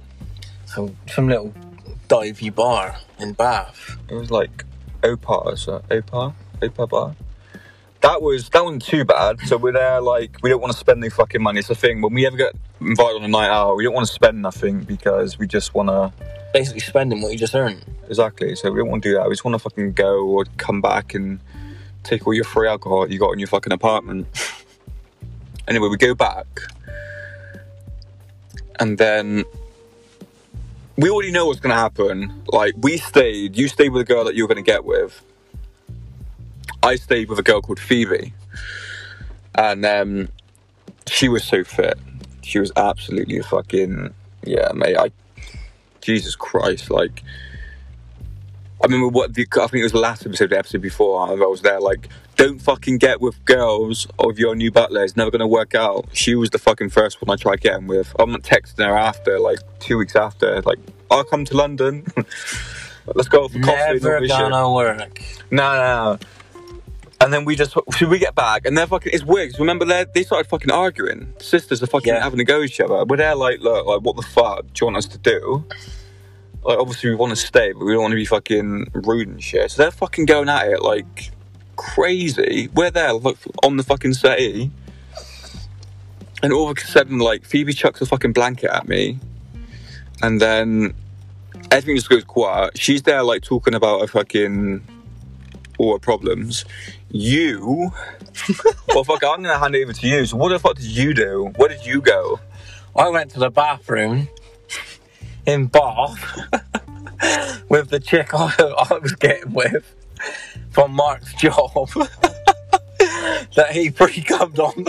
So 0.67 0.93
some 1.07 1.29
little 1.29 1.55
divey 2.09 2.53
bar 2.53 2.97
in 3.21 3.35
Bath. 3.35 3.97
It 4.09 4.15
was 4.15 4.33
like 4.33 4.65
Opar, 5.05 5.57
so 5.57 5.85
Opar, 5.89 6.35
Opar 6.63 6.87
bar. 6.89 7.15
That 8.03 8.23
was 8.23 8.49
that 8.51 8.65
wasn't 8.65 8.83
too 8.83 9.05
bad. 9.05 9.41
So 9.41 9.57
we're 9.57 9.73
there 9.73 10.01
like 10.01 10.39
we 10.43 10.51
don't 10.51 10.61
want 10.61 10.73
to 10.73 10.79
spend 10.79 11.03
any 11.03 11.11
fucking 11.11 11.43
money. 11.43 11.59
It's 11.59 11.69
the 11.69 11.75
thing 11.75 12.01
when 12.01 12.15
we 12.15 12.27
ever 12.27 12.37
get 12.37 12.55
invited 12.81 13.17
on 13.17 13.25
a 13.25 13.29
night 13.29 13.51
out, 13.51 13.77
we 13.77 13.85
don't 13.85 13.93
want 13.93 14.07
to 14.07 14.13
spend 14.13 14.41
nothing 14.41 14.81
because 14.81 15.39
we 15.39 15.47
just 15.47 15.75
want 15.75 15.89
to 15.91 16.13
Basically 16.53 16.81
spending 16.81 17.23
what 17.23 17.31
you 17.31 17.39
just 17.39 17.55
earned. 17.55 17.85
Exactly. 18.09 18.57
So 18.57 18.73
we 18.73 18.79
don't 18.79 18.89
want 18.89 19.05
to 19.05 19.11
do 19.11 19.15
that. 19.15 19.29
We 19.29 19.33
just 19.33 19.45
want 19.45 19.55
to 19.55 19.61
fucking 19.61 19.93
go 19.93 20.27
or 20.27 20.45
come 20.57 20.81
back 20.81 21.15
and 21.15 21.39
take 22.03 22.27
all 22.27 22.35
your 22.35 22.45
free 22.45 22.67
alcohol 22.67 23.11
you 23.11 23.21
got 23.21 23.33
in 23.33 23.39
your 23.39 23.47
fucking 23.47 23.73
apartment. 23.73 24.27
anyway, 25.69 25.89
we 25.89 25.97
go 25.97 26.15
back. 26.15 26.47
And 28.81 28.99
then 28.99 29.45
we 30.97 31.09
already 31.09 31.31
know 31.31 31.47
what's 31.47 31.61
going 31.61 31.75
to 31.75 31.81
happen. 31.81 32.43
Like, 32.49 32.75
we 32.79 32.97
stayed, 32.97 33.57
you 33.57 33.69
stayed 33.69 33.91
with 33.91 34.07
the 34.07 34.13
girl 34.13 34.25
that 34.25 34.35
you 34.35 34.43
were 34.43 34.49
going 34.53 34.65
to 34.65 34.69
get 34.69 34.85
with. 34.85 35.23
I 36.83 36.97
stayed 36.97 37.29
with 37.29 37.39
a 37.39 37.43
girl 37.43 37.61
called 37.61 37.81
Phoebe. 37.81 38.33
And 39.55 39.85
um, 39.85 40.29
she 41.07 41.29
was 41.29 41.45
so 41.45 41.65
fit. 41.65 41.99
She 42.43 42.59
was 42.59 42.73
absolutely 42.77 43.41
fucking, 43.41 44.15
yeah, 44.45 44.71
mate. 44.75 44.97
I, 44.97 45.11
Jesus 46.01 46.35
Christ, 46.35 46.91
like, 46.91 47.23
I 48.83 48.87
remember 48.87 49.09
what 49.09 49.35
the, 49.35 49.47
I 49.53 49.67
think 49.67 49.81
it 49.81 49.83
was 49.83 49.93
the 49.93 49.99
last 49.99 50.25
episode, 50.25 50.45
of 50.45 50.51
the 50.51 50.59
episode 50.59 50.81
before, 50.83 51.29
I 51.29 51.33
was 51.35 51.63
there, 51.63 51.81
like, 51.81 52.09
don't 52.37 52.59
fucking 52.59 52.97
get 52.99 53.21
with 53.21 53.45
girls 53.45 54.07
of 54.19 54.39
your 54.39 54.55
new 54.55 54.71
butler. 54.71 55.05
It's 55.05 55.17
never 55.17 55.31
going 55.31 55.41
to 55.41 55.47
work 55.47 55.75
out. 55.75 56.07
She 56.15 56.35
was 56.35 56.49
the 56.49 56.59
fucking 56.59 56.89
first 56.89 57.21
one 57.21 57.31
I 57.31 57.37
tried 57.37 57.61
getting 57.61 57.87
with. 57.87 58.17
I'm 58.19 58.33
not 58.33 58.43
texting 58.43 58.87
her 58.87 58.97
after, 58.97 59.39
like, 59.39 59.59
two 59.81 59.99
weeks 59.99 60.17
after, 60.17 60.63
like, 60.63 60.79
I'll 61.11 61.25
come 61.25 61.45
to 61.45 61.57
London. 61.57 62.07
Let's 63.15 63.29
go 63.29 63.49
for 63.49 63.59
coffee. 63.59 63.95
Never 63.95 64.21
this 64.21 64.31
shit. 64.31 64.39
gonna 64.39 64.73
work. 64.73 65.23
No, 65.51 65.75
no, 65.75 66.13
no. 66.13 66.19
And 67.23 67.33
then 67.33 67.45
we 67.45 67.55
just, 67.55 67.75
should 67.97 68.09
we 68.09 68.19
get 68.19 68.35
back? 68.35 68.65
And 68.65 68.77
they're 68.79 68.87
fucking, 68.87 69.13
it's. 69.13 69.23
'cause 69.25 69.59
remember, 69.61 69.85
they 69.85 70.07
they 70.15 70.23
started 70.23 70.49
fucking 70.49 70.71
arguing. 70.71 71.35
Sisters 71.39 71.83
are 71.83 71.87
fucking 71.87 72.15
Yeah. 72.15 72.23
having 72.23 72.39
to 72.39 72.45
go 72.45 72.61
at 72.63 72.65
each 72.65 72.81
other. 72.81 73.05
We're 73.05 73.19
there 73.19 73.35
like, 73.35 73.61
look, 73.61 73.87
like, 73.87 74.01
what 74.01 74.17
the 74.17 74.23
fuck 74.23 74.63
do 74.63 74.73
you 74.81 74.87
want 74.87 74.97
us 74.97 75.07
to 75.07 75.19
do? 75.19 75.65
Like, 76.63 76.79
obviously 76.79 77.11
we 77.11 77.17
want 77.17 77.31
to 77.31 77.37
stay, 77.37 77.73
but 77.73 77.85
we 77.85 77.93
don't 77.93 78.03
want 78.03 78.13
to 78.13 78.17
be 78.17 78.25
fucking 78.25 78.91
rude 78.95 79.29
and 79.29 79.43
shit. 79.43 79.71
So 79.71 79.83
they're 79.83 79.91
fucking 79.91 80.25
going 80.27 80.49
at 80.49 80.67
it 80.69 80.83
like 80.83 81.31
crazy. 81.77 82.69
We're 82.75 82.91
there, 82.91 83.13
like, 83.13 83.37
on 83.63 83.77
the 83.77 83.83
fucking 83.83 84.15
settee. 84.15 84.71
And 86.43 86.53
all 86.55 86.71
of 86.71 86.77
a 86.79 86.81
sudden, 86.81 87.19
like, 87.19 87.45
Phoebe 87.45 87.75
chucks 87.75 88.01
a 88.01 88.07
fucking 88.07 88.33
blanket 88.33 88.71
at 88.71 88.89
me. 88.89 89.19
And 90.23 90.41
then 90.41 90.95
everything 91.71 91.97
just 91.97 92.09
goes 92.09 92.25
quiet. 92.25 92.79
She's 92.79 93.03
there, 93.03 93.23
like, 93.23 93.43
talking 93.43 93.75
about 93.75 94.03
a 94.03 94.07
fucking 94.07 94.83
all 95.81 95.99
problems. 95.99 96.65
You, 97.11 97.93
well, 98.89 99.05
fuck, 99.05 99.25
I'm 99.25 99.43
gonna 99.43 99.59
hand 99.59 99.75
it 99.75 99.83
over 99.83 99.93
to 99.93 100.07
you. 100.07 100.27
So, 100.27 100.37
what 100.37 100.51
the 100.51 100.59
fuck 100.59 100.77
did 100.77 100.85
you 100.85 101.15
do? 101.15 101.53
Where 101.57 101.69
did 101.69 101.85
you 101.85 102.01
go? 102.01 102.39
I 102.95 103.09
went 103.09 103.31
to 103.33 103.39
the 103.39 103.51
bathroom 103.51 104.29
in 105.47 105.67
Bath 105.67 106.39
with 107.69 107.89
the 107.89 108.01
chick 108.01 108.35
I, 108.35 108.53
I 108.91 108.99
was 108.99 109.13
getting 109.15 109.53
with 109.53 109.95
from 110.71 110.93
Mark's 110.93 111.33
job 111.35 111.73
that 113.55 113.69
he 113.73 113.91
pre 113.91 114.23
cummed 114.23 114.59
on. 114.59 114.87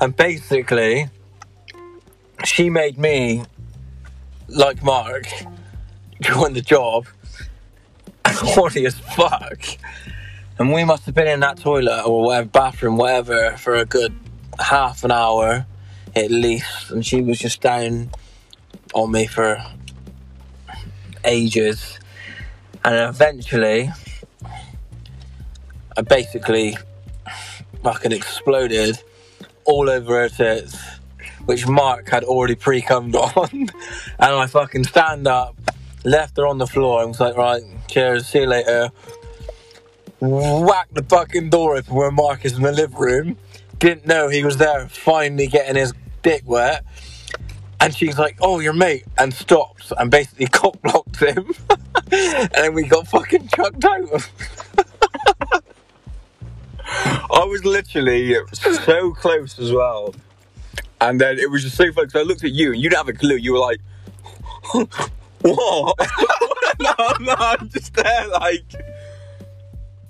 and 0.00 0.16
basically, 0.16 1.08
she 2.44 2.70
made 2.70 2.98
me, 2.98 3.44
like 4.48 4.82
Mark, 4.82 5.26
join 6.20 6.52
the 6.52 6.62
job 6.62 7.06
horny 8.40 8.86
as 8.86 8.98
fuck. 8.98 9.60
And 10.58 10.72
we 10.72 10.84
must 10.84 11.04
have 11.06 11.14
been 11.14 11.26
in 11.26 11.40
that 11.40 11.58
toilet 11.58 12.04
or 12.04 12.22
whatever, 12.22 12.48
bathroom, 12.48 12.96
whatever, 12.96 13.56
for 13.58 13.74
a 13.74 13.84
good 13.84 14.14
half 14.58 15.04
an 15.04 15.12
hour 15.12 15.66
at 16.14 16.30
least. 16.30 16.90
And 16.90 17.04
she 17.04 17.20
was 17.20 17.38
just 17.38 17.60
down 17.60 18.10
on 18.94 19.12
me 19.12 19.26
for 19.26 19.62
ages. 21.24 21.98
And 22.84 23.08
eventually, 23.08 23.90
I 25.96 26.02
basically 26.02 26.76
fucking 27.82 28.12
exploded 28.12 28.98
all 29.64 29.90
over 29.90 30.20
her 30.20 30.28
tits, 30.28 30.78
which 31.44 31.66
Mark 31.66 32.08
had 32.08 32.24
already 32.24 32.54
pre 32.54 32.80
cummed 32.80 33.16
on. 33.16 33.48
and 33.52 33.70
I 34.18 34.46
fucking 34.46 34.84
stand 34.84 35.26
up, 35.26 35.55
left 36.06 36.36
her 36.36 36.46
on 36.46 36.58
the 36.58 36.66
floor, 36.66 37.00
and 37.00 37.08
was 37.08 37.20
like, 37.20 37.36
right, 37.36 37.62
cheers, 37.88 38.28
see 38.28 38.40
you 38.40 38.46
later. 38.46 38.90
Whacked 40.20 40.94
the 40.94 41.02
fucking 41.02 41.50
door 41.50 41.76
open 41.76 41.94
where 41.94 42.10
Mark 42.10 42.44
is 42.44 42.54
in 42.54 42.62
the 42.62 42.72
living 42.72 42.96
room. 42.96 43.36
Didn't 43.78 44.06
know 44.06 44.28
he 44.28 44.42
was 44.44 44.56
there, 44.56 44.88
finally 44.88 45.48
getting 45.48 45.76
his 45.76 45.92
dick 46.22 46.42
wet. 46.46 46.84
And 47.80 47.94
she's 47.94 48.18
like, 48.18 48.38
oh, 48.40 48.60
your 48.60 48.72
mate, 48.72 49.04
and 49.18 49.34
stops 49.34 49.92
and 49.98 50.10
basically 50.10 50.46
cock 50.52 50.80
blocked 50.80 51.20
him. 51.20 51.52
and 52.12 52.50
then 52.52 52.72
we 52.72 52.84
got 52.84 53.06
fucking 53.08 53.48
chucked 53.48 53.84
out. 53.84 54.30
I 56.88 57.44
was 57.44 57.64
literally 57.64 58.34
so 58.54 59.12
close 59.12 59.58
as 59.58 59.72
well. 59.72 60.14
And 61.00 61.20
then 61.20 61.38
it 61.38 61.50
was 61.50 61.64
just 61.64 61.76
so 61.76 61.92
funny 61.92 62.06
because 62.06 62.20
I 62.20 62.24
looked 62.24 62.44
at 62.44 62.52
you 62.52 62.72
and 62.72 62.80
you 62.80 62.88
didn't 62.88 63.06
have 63.06 63.14
a 63.14 63.18
clue. 63.18 63.36
You 63.36 63.54
were 63.54 63.58
like, 63.58 63.80
what? 65.42 65.96
no, 66.80 66.94
no, 67.20 67.34
I'm 67.38 67.68
just 67.68 67.94
there 67.94 68.28
like, 68.28 68.72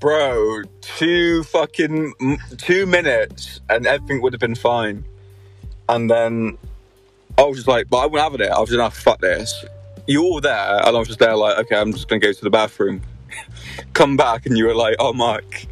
bro, 0.01 0.63
two 0.81 1.43
fucking, 1.45 2.15
two 2.59 2.87
minutes 2.87 3.61
and 3.69 3.87
everything 3.87 4.23
would 4.23 4.33
have 4.33 4.41
been 4.41 4.55
fine. 4.55 5.05
And 5.89 6.11
then 6.11 6.59
I 7.39 7.45
was 7.45 7.59
just 7.59 7.69
like, 7.69 7.89
but 7.89 7.99
I 7.99 8.07
wasn't 8.07 8.23
having 8.23 8.47
it. 8.47 8.53
I 8.53 8.61
was 8.61 8.71
just 8.71 8.79
like, 8.79 8.93
fuck 8.93 9.21
this. 9.21 9.65
You 10.07 10.23
all 10.23 10.41
there 10.41 10.77
and 10.79 10.97
I 10.97 10.99
was 10.99 11.09
just 11.09 11.19
there 11.19 11.37
like, 11.37 11.59
okay, 11.59 11.77
I'm 11.77 11.93
just 11.93 12.09
to 12.09 12.19
go 12.19 12.33
to 12.33 12.43
the 12.43 12.51
bathroom. 12.51 13.03
Come 13.93 14.17
back 14.17 14.47
and 14.47 14.57
you 14.57 14.67
were 14.67 14.75
like, 14.75 14.97
oh, 14.99 15.13
Mark, 15.13 15.67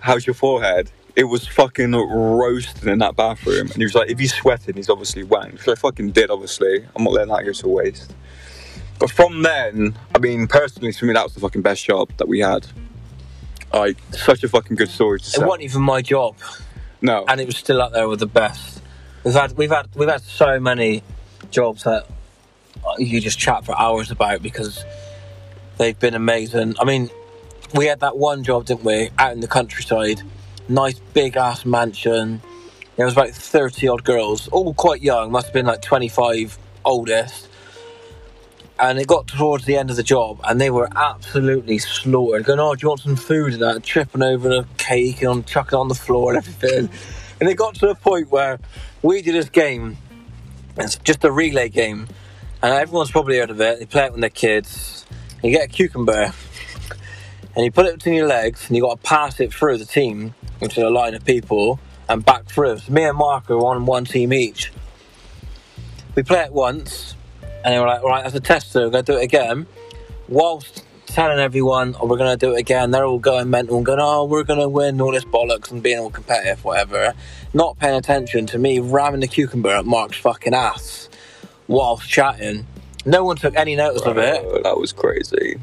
how's 0.00 0.26
your 0.26 0.34
forehead? 0.34 0.90
It 1.14 1.24
was 1.24 1.46
fucking 1.46 1.92
roasting 1.92 2.88
in 2.88 2.98
that 3.00 3.16
bathroom. 3.16 3.66
And 3.66 3.76
he 3.76 3.84
was 3.84 3.94
like, 3.94 4.10
if 4.10 4.18
he's 4.18 4.32
sweating, 4.34 4.76
he's 4.76 4.88
obviously 4.88 5.24
wanked. 5.24 5.52
Which 5.52 5.68
I 5.68 5.74
fucking 5.74 6.12
did, 6.12 6.30
obviously. 6.30 6.86
I'm 6.96 7.04
not 7.04 7.12
letting 7.12 7.34
that 7.34 7.44
go 7.44 7.52
to 7.52 7.68
waste. 7.68 8.14
But 9.02 9.10
from 9.10 9.42
then, 9.42 9.98
I 10.14 10.20
mean, 10.20 10.46
personally, 10.46 10.92
for 10.92 11.06
me, 11.06 11.12
that 11.14 11.24
was 11.24 11.34
the 11.34 11.40
fucking 11.40 11.60
best 11.62 11.84
job 11.84 12.08
that 12.18 12.28
we 12.28 12.38
had. 12.38 12.68
Like, 13.74 13.96
such 14.12 14.44
a 14.44 14.48
fucking 14.48 14.76
good 14.76 14.90
story 14.90 15.18
to 15.18 15.26
It 15.26 15.32
tell. 15.32 15.48
wasn't 15.48 15.64
even 15.64 15.82
my 15.82 16.02
job. 16.02 16.36
No. 17.00 17.24
and 17.26 17.40
it 17.40 17.46
was 17.48 17.56
still 17.56 17.82
up 17.82 17.90
there 17.92 18.06
with 18.08 18.20
the 18.20 18.28
best. 18.28 18.80
We've 19.24 19.34
had 19.34 19.56
we've 19.56 19.72
had 19.72 19.88
we've 19.96 20.08
had 20.08 20.20
so 20.22 20.60
many 20.60 21.02
jobs 21.50 21.82
that 21.82 22.06
you 22.96 23.20
just 23.20 23.40
chat 23.40 23.64
for 23.64 23.76
hours 23.76 24.12
about 24.12 24.40
because 24.40 24.84
they've 25.78 25.98
been 25.98 26.14
amazing. 26.14 26.76
I 26.78 26.84
mean, 26.84 27.10
we 27.74 27.86
had 27.86 27.98
that 28.00 28.16
one 28.16 28.44
job, 28.44 28.66
didn't 28.66 28.84
we, 28.84 29.10
out 29.18 29.32
in 29.32 29.40
the 29.40 29.48
countryside, 29.48 30.22
nice 30.68 31.00
big 31.12 31.36
ass 31.36 31.64
mansion. 31.66 32.40
There 32.94 33.04
was 33.06 33.14
about 33.14 33.30
thirty 33.30 33.88
odd 33.88 34.04
girls, 34.04 34.46
all 34.46 34.72
quite 34.74 35.02
young, 35.02 35.32
must 35.32 35.46
have 35.48 35.54
been 35.54 35.66
like 35.66 35.82
twenty 35.82 36.08
five 36.08 36.56
oldest. 36.84 37.48
And 38.78 38.98
it 38.98 39.06
got 39.06 39.28
towards 39.28 39.64
the 39.64 39.76
end 39.76 39.90
of 39.90 39.96
the 39.96 40.02
job, 40.02 40.40
and 40.44 40.60
they 40.60 40.70
were 40.70 40.88
absolutely 40.96 41.78
slaughtered. 41.78 42.44
Going, 42.44 42.58
oh, 42.58 42.74
do 42.74 42.84
you 42.84 42.88
want 42.88 43.00
some 43.00 43.16
food 43.16 43.52
and 43.52 43.62
that? 43.62 43.82
Tripping 43.84 44.22
over 44.22 44.48
the 44.48 44.66
cake 44.76 45.22
and 45.22 45.46
chucking 45.46 45.78
it 45.78 45.80
on 45.80 45.88
the 45.88 45.94
floor 45.94 46.34
and 46.34 46.38
everything. 46.38 46.88
And 47.40 47.50
it 47.50 47.56
got 47.56 47.74
to 47.76 47.90
a 47.90 47.96
point 47.96 48.30
where 48.30 48.60
we 49.02 49.20
did 49.20 49.34
this 49.34 49.48
game. 49.48 49.96
It's 50.76 50.94
just 50.94 51.24
a 51.24 51.32
relay 51.32 51.68
game, 51.68 52.06
and 52.62 52.72
everyone's 52.72 53.10
probably 53.10 53.38
heard 53.38 53.50
of 53.50 53.60
it. 53.60 53.80
They 53.80 53.86
play 53.86 54.04
it 54.04 54.12
with 54.12 54.20
their 54.20 54.30
kids. 54.30 55.04
You 55.42 55.50
get 55.50 55.64
a 55.64 55.68
cucumber, 55.68 56.32
and 57.56 57.64
you 57.64 57.72
put 57.72 57.86
it 57.86 57.94
between 57.94 58.14
your 58.14 58.28
legs, 58.28 58.68
and 58.68 58.76
you 58.76 58.82
got 58.82 59.02
to 59.02 59.08
pass 59.08 59.40
it 59.40 59.52
through 59.52 59.78
the 59.78 59.84
team, 59.84 60.36
which 60.60 60.78
is 60.78 60.84
a 60.84 60.88
line 60.88 61.14
of 61.14 61.24
people, 61.24 61.80
and 62.08 62.24
back 62.24 62.44
through. 62.44 62.78
So 62.78 62.92
me 62.92 63.02
and 63.02 63.18
Mark 63.18 63.50
are 63.50 63.58
on 63.58 63.86
one 63.86 64.04
team 64.04 64.32
each. 64.32 64.72
We 66.14 66.22
play 66.22 66.42
it 66.42 66.52
once, 66.52 67.16
and 67.64 67.74
they 67.74 67.78
were 67.78 67.86
like, 67.86 68.02
"Right, 68.02 68.24
as 68.24 68.34
a 68.34 68.40
tester, 68.40 68.80
we're 68.80 68.90
gonna 68.90 69.02
do 69.02 69.16
it 69.16 69.22
again." 69.22 69.66
Whilst 70.28 70.84
telling 71.06 71.38
everyone, 71.38 71.94
"Oh, 72.00 72.06
we're 72.06 72.16
gonna 72.16 72.36
do 72.36 72.54
it 72.54 72.58
again," 72.58 72.90
they're 72.90 73.04
all 73.04 73.18
going 73.18 73.50
mental 73.50 73.76
and 73.76 73.86
going, 73.86 74.00
"Oh, 74.00 74.24
we're 74.24 74.44
gonna 74.44 74.68
win 74.68 75.00
all 75.00 75.12
this 75.12 75.24
bollocks 75.24 75.70
and 75.70 75.82
being 75.82 75.98
all 75.98 76.10
competitive, 76.10 76.64
whatever." 76.64 77.14
Not 77.52 77.78
paying 77.78 77.96
attention 77.96 78.46
to 78.46 78.58
me 78.58 78.78
ramming 78.78 79.20
the 79.20 79.28
cucumber 79.28 79.70
at 79.70 79.84
Mark's 79.84 80.16
fucking 80.16 80.54
ass 80.54 81.08
whilst 81.68 82.08
chatting. 82.08 82.66
No 83.04 83.24
one 83.24 83.36
took 83.36 83.56
any 83.56 83.76
notice 83.76 84.02
of 84.02 84.16
it. 84.18 84.62
That 84.62 84.78
was 84.78 84.92
crazy. 84.92 85.58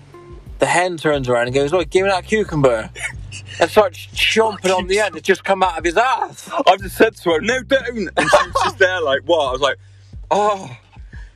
The 0.59 0.65
hen 0.65 0.97
turns 0.97 1.29
around 1.29 1.47
and 1.47 1.55
goes, 1.55 1.71
"Look, 1.71 1.89
give 1.89 2.03
me 2.03 2.09
that 2.09 2.25
cucumber," 2.25 2.89
and 3.59 3.69
starts 3.69 4.07
chomping 4.13 4.75
on 4.75 4.87
the 4.87 4.99
end. 4.99 5.15
It 5.15 5.23
just 5.23 5.43
come 5.43 5.63
out 5.63 5.77
of 5.77 5.83
his 5.83 5.97
ass. 5.97 6.49
I 6.65 6.77
just 6.77 6.97
said 6.97 7.15
to 7.17 7.31
her, 7.31 7.41
no, 7.41 7.61
don't. 7.63 7.87
And 7.87 8.29
she 8.29 8.47
was 8.47 8.61
just 8.63 8.77
there, 8.77 9.01
like, 9.01 9.21
what? 9.25 9.47
I 9.47 9.51
was 9.51 9.61
like, 9.61 9.77
oh, 10.31 10.69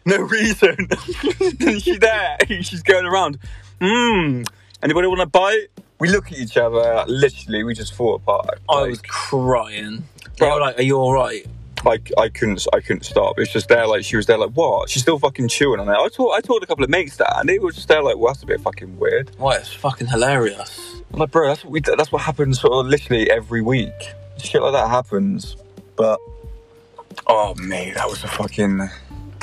no 0.05 0.17
reason. 0.21 0.87
she's 1.79 1.99
there. 1.99 2.37
She's 2.61 2.83
going 2.83 3.05
around. 3.05 3.39
Mmm. 3.79 4.47
Anybody 4.81 5.07
want 5.07 5.21
to 5.21 5.25
bite? 5.25 5.67
We 5.99 6.09
look 6.09 6.31
at 6.31 6.37
each 6.37 6.57
other. 6.57 7.05
Literally, 7.07 7.63
we 7.63 7.73
just 7.73 7.93
fall 7.93 8.15
apart. 8.15 8.59
I 8.69 8.81
Like, 8.81 8.89
was 8.89 9.01
crying. 9.07 10.03
They 10.37 10.49
were 10.49 10.59
like, 10.59 10.77
"Are 10.79 10.83
you 10.83 10.97
all 10.97 11.13
right?" 11.13 11.45
I, 11.85 11.99
I 12.17 12.29
couldn't 12.29 12.65
I 12.73 12.79
couldn't 12.79 13.03
stop. 13.03 13.37
It's 13.39 13.51
just 13.51 13.67
there 13.67 13.85
like 13.87 14.03
she 14.05 14.15
was 14.15 14.25
there 14.25 14.37
like 14.37 14.51
what? 14.51 14.89
She's 14.89 15.01
still 15.01 15.19
fucking 15.19 15.49
chewing 15.49 15.79
on 15.81 15.89
it. 15.89 15.91
I 15.91 16.07
told 16.07 16.33
I 16.33 16.39
told 16.39 16.63
a 16.63 16.65
couple 16.65 16.83
of 16.83 16.89
mates 16.89 17.17
that 17.17 17.37
and 17.39 17.47
they 17.49 17.59
were 17.59 17.71
just 17.73 17.89
there 17.89 18.01
like 18.01 18.15
well 18.17 18.33
that's 18.33 18.41
a 18.43 18.45
bit 18.45 18.61
fucking 18.61 18.97
weird. 18.97 19.31
Why? 19.37 19.57
It's 19.57 19.73
fucking 19.73 20.07
hilarious. 20.07 21.01
I'm 21.13 21.19
like 21.19 21.31
bro 21.31 21.47
that's 21.49 21.63
what 21.65 21.71
we 21.71 21.81
that's 21.81 22.09
what 22.09 22.21
happens 22.21 22.61
sort 22.61 22.71
of 22.73 22.85
literally 22.87 23.29
every 23.29 23.61
week. 23.61 23.91
Shit 24.37 24.61
like 24.61 24.71
that 24.71 24.89
happens. 24.89 25.57
But 25.97 26.19
oh 27.27 27.53
mate, 27.55 27.95
that 27.95 28.07
was 28.09 28.23
a 28.23 28.29
fucking 28.29 28.89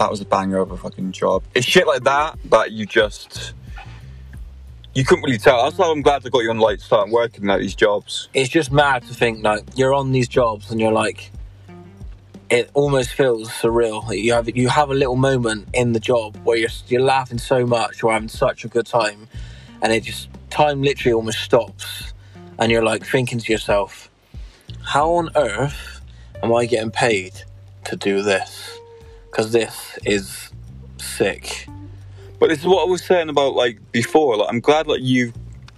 that 0.00 0.10
was 0.10 0.22
a 0.22 0.24
banger 0.24 0.58
of 0.58 0.70
a 0.70 0.78
fucking 0.78 1.12
job. 1.12 1.42
It's 1.54 1.66
shit 1.66 1.86
like 1.86 2.04
that 2.04 2.38
that 2.46 2.72
you 2.72 2.86
just 2.86 3.52
you 4.94 5.04
couldn't 5.04 5.24
really 5.24 5.38
tell. 5.38 5.62
That's 5.62 5.76
why 5.76 5.90
I'm 5.90 6.00
glad 6.00 6.26
I 6.26 6.30
got 6.30 6.40
you 6.40 6.50
on 6.50 6.58
like 6.58 6.80
starting 6.80 7.12
working 7.12 7.48
at 7.50 7.60
these 7.60 7.74
jobs. 7.74 8.30
It's 8.32 8.48
just 8.48 8.72
mad 8.72 9.02
to 9.02 9.14
think 9.14 9.44
like 9.44 9.62
you're 9.76 9.92
on 9.92 10.12
these 10.12 10.26
jobs 10.26 10.70
and 10.70 10.80
you're 10.80 10.90
like, 10.90 11.30
it 12.48 12.70
almost 12.72 13.10
feels 13.10 13.50
surreal. 13.50 14.02
You 14.18 14.32
have 14.32 14.48
you 14.56 14.68
have 14.70 14.88
a 14.88 14.94
little 14.94 15.16
moment 15.16 15.68
in 15.74 15.92
the 15.92 16.00
job 16.00 16.34
where 16.44 16.56
you're 16.56 16.70
you're 16.88 17.02
laughing 17.02 17.38
so 17.38 17.66
much, 17.66 18.00
you're 18.00 18.12
having 18.12 18.30
such 18.30 18.64
a 18.64 18.68
good 18.68 18.86
time, 18.86 19.28
and 19.82 19.92
it 19.92 20.02
just 20.02 20.30
time 20.48 20.82
literally 20.82 21.12
almost 21.12 21.40
stops, 21.40 22.14
and 22.58 22.72
you're 22.72 22.82
like 22.82 23.04
thinking 23.04 23.38
to 23.38 23.52
yourself, 23.52 24.10
how 24.82 25.12
on 25.12 25.28
earth 25.36 26.00
am 26.42 26.54
I 26.54 26.64
getting 26.64 26.90
paid 26.90 27.34
to 27.84 27.96
do 27.96 28.22
this? 28.22 28.79
Because 29.30 29.52
this 29.52 29.98
is 30.04 30.50
sick. 30.98 31.68
But 32.38 32.48
this 32.48 32.60
is 32.60 32.66
what 32.66 32.86
I 32.86 32.90
was 32.90 33.04
saying 33.04 33.28
about 33.28 33.54
like 33.54 33.78
before. 33.92 34.36
Like 34.36 34.48
I'm 34.50 34.60
glad 34.60 34.86
like 34.86 35.02
you 35.02 35.32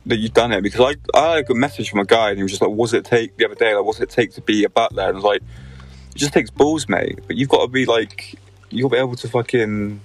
that 0.06 0.18
you've 0.18 0.32
done 0.32 0.52
it 0.52 0.62
because 0.62 0.80
I 0.80 1.18
I 1.18 1.36
had 1.36 1.50
a 1.50 1.54
message 1.54 1.90
from 1.90 2.00
a 2.00 2.04
guy 2.04 2.30
and 2.30 2.38
he 2.38 2.42
was 2.42 2.52
just 2.52 2.62
like, 2.62 2.70
"What's 2.70 2.92
it 2.92 3.04
take?" 3.04 3.36
The 3.36 3.46
other 3.46 3.54
day, 3.54 3.74
like, 3.74 3.84
"What's 3.84 4.00
it 4.00 4.10
take 4.10 4.32
to 4.34 4.40
be 4.40 4.64
a 4.64 4.70
butler?" 4.70 5.04
And 5.04 5.12
I 5.12 5.14
was 5.14 5.24
like, 5.24 5.42
"It 5.42 6.16
just 6.16 6.32
takes 6.32 6.50
balls, 6.50 6.88
mate. 6.88 7.18
But 7.26 7.36
you've 7.36 7.48
got 7.48 7.62
to 7.62 7.68
be 7.68 7.84
like, 7.84 8.38
you'll 8.70 8.88
be 8.88 8.96
able 8.96 9.16
to 9.16 9.28
fucking 9.28 10.00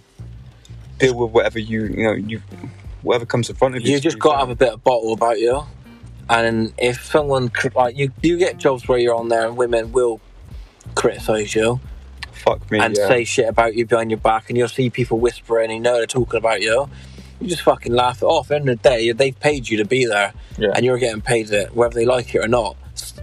deal 0.98 1.16
with 1.16 1.32
whatever 1.32 1.60
you 1.60 1.86
you 1.86 2.04
know 2.04 2.14
you 2.14 2.42
whatever 3.04 3.26
comes 3.26 3.50
in 3.50 3.56
front 3.56 3.76
of 3.76 3.84
you. 3.84 3.94
you 3.94 4.00
just 4.00 4.20
got 4.20 4.34
to 4.34 4.40
have 4.40 4.50
a 4.50 4.56
bit 4.56 4.74
of 4.74 4.84
bottle 4.84 5.14
about 5.14 5.40
you. 5.40 5.64
And 6.30 6.74
if 6.78 7.06
someone 7.06 7.52
like 7.74 7.98
you, 7.98 8.12
you 8.22 8.38
get 8.38 8.58
jobs 8.58 8.88
where 8.88 8.98
you're 8.98 9.16
on 9.16 9.30
there 9.30 9.48
and 9.48 9.56
women 9.56 9.94
will 9.94 10.20
criticize 10.94 11.56
you 11.56 11.80
fuck 12.48 12.72
me. 12.72 12.80
and 12.80 12.96
yeah. 12.98 13.08
say 13.08 13.24
shit 13.24 13.48
about 13.48 13.76
you 13.76 13.86
behind 13.86 14.12
your 14.12 14.20
back, 14.20 14.50
and 14.50 14.58
you'll 14.58 14.68
see 14.68 14.90
people 14.90 15.20
whispering, 15.20 15.66
and 15.66 15.74
you 15.76 15.80
know 15.80 15.94
they're 15.98 16.06
talking 16.08 16.38
about 16.38 16.62
you. 16.62 16.90
You 17.40 17.48
just 17.48 17.62
fucking 17.62 17.94
laugh 17.94 18.22
it 18.22 18.26
off. 18.26 18.46
At 18.46 18.50
the 18.50 18.56
end 18.56 18.70
of 18.70 18.82
the 18.82 18.90
day, 18.90 19.12
they've 19.12 19.40
paid 19.40 19.70
you 19.70 19.78
to 19.78 19.86
be 19.86 20.06
there, 20.06 20.34
Yeah. 20.58 20.72
and 20.76 20.84
you're 20.86 20.98
getting 20.98 21.22
paid 21.22 21.52
it, 21.52 21.76
whether 21.76 21.94
they 21.94 22.06
like 22.06 22.34
it 22.34 22.40
or 22.40 22.48
not. 22.48 22.76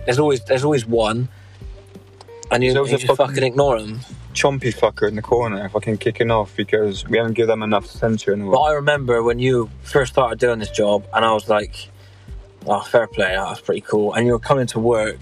There's 0.04 0.18
always 0.18 0.44
there's 0.44 0.64
always 0.64 0.86
one, 0.86 1.28
and 2.50 2.62
you, 2.62 2.70
you 2.72 2.86
just 2.86 3.06
fucking- 3.06 3.16
fucking 3.16 3.42
ignore 3.42 3.80
them. 3.80 4.00
chompy 4.34 4.74
fucker 4.74 5.08
in 5.08 5.14
the 5.16 5.22
corner, 5.22 5.68
fucking 5.68 5.96
kicking 5.98 6.30
off 6.30 6.54
because 6.56 7.06
we 7.08 7.16
haven't 7.18 7.34
given 7.34 7.48
them 7.50 7.62
enough 7.62 7.92
attention. 7.94 8.50
But 8.50 8.60
I 8.60 8.72
remember 8.72 9.22
when 9.22 9.38
you 9.38 9.70
first 9.82 10.12
started 10.12 10.38
doing 10.38 10.58
this 10.58 10.70
job, 10.70 11.06
and 11.14 11.24
I 11.24 11.32
was 11.32 11.48
like, 11.48 11.88
"Oh, 12.66 12.80
fair 12.80 13.06
play, 13.06 13.34
that's 13.34 13.60
pretty 13.60 13.80
cool." 13.80 14.12
And 14.14 14.26
you 14.26 14.32
were 14.32 14.38
coming 14.38 14.66
to 14.68 14.78
work, 14.80 15.20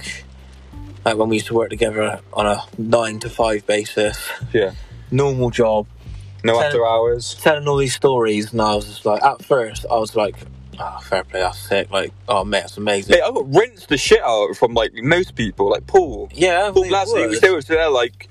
like 1.05 1.17
when 1.17 1.29
we 1.29 1.37
used 1.37 1.47
to 1.49 1.55
work 1.55 1.71
together 1.71 2.21
on 2.33 2.47
a 2.47 2.65
nine 2.79 3.19
to 3.21 3.29
five 3.31 3.67
basis, 3.67 4.29
yeah. 4.53 4.73
normal 5.11 5.51
job, 5.51 5.87
No 6.45 6.55
Ten- 6.59 6.67
after 6.67 6.87
hours. 6.87 7.35
telling 7.41 7.67
all 7.69 7.77
these 7.77 7.95
stories, 7.95 8.53
and 8.53 8.61
I 8.61 8.75
was 8.75 8.87
just 8.87 9.05
like, 9.07 9.23
at 9.23 9.45
first, 9.45 9.85
I 9.91 9.97
was 9.99 10.15
like, 10.17 10.37
"Oh, 10.79 10.99
fair 11.03 11.25
play, 11.25 11.41
that's 11.41 11.59
sick." 11.59 11.91
Like, 11.91 12.13
"Oh, 12.29 12.45
mate, 12.45 12.61
that's 12.61 12.77
amazing." 12.77 13.13
Mate, 13.17 13.23
I 13.23 13.31
got 13.31 13.53
rinsed 13.55 13.89
the 13.89 13.97
shit 13.97 14.23
out 14.23 14.55
from 14.57 14.75
like 14.75 14.93
most 14.95 15.35
people, 15.35 15.71
like 15.71 15.87
Paul. 15.87 16.29
yeah, 16.33 16.71
Paul 16.73 16.83
they 16.85 16.89
Glass, 16.89 17.13
he 17.13 17.21
would. 17.21 17.31
was 17.31 17.41
there, 17.41 17.55
was 17.55 17.67
there 17.67 17.89
like, 17.91 18.29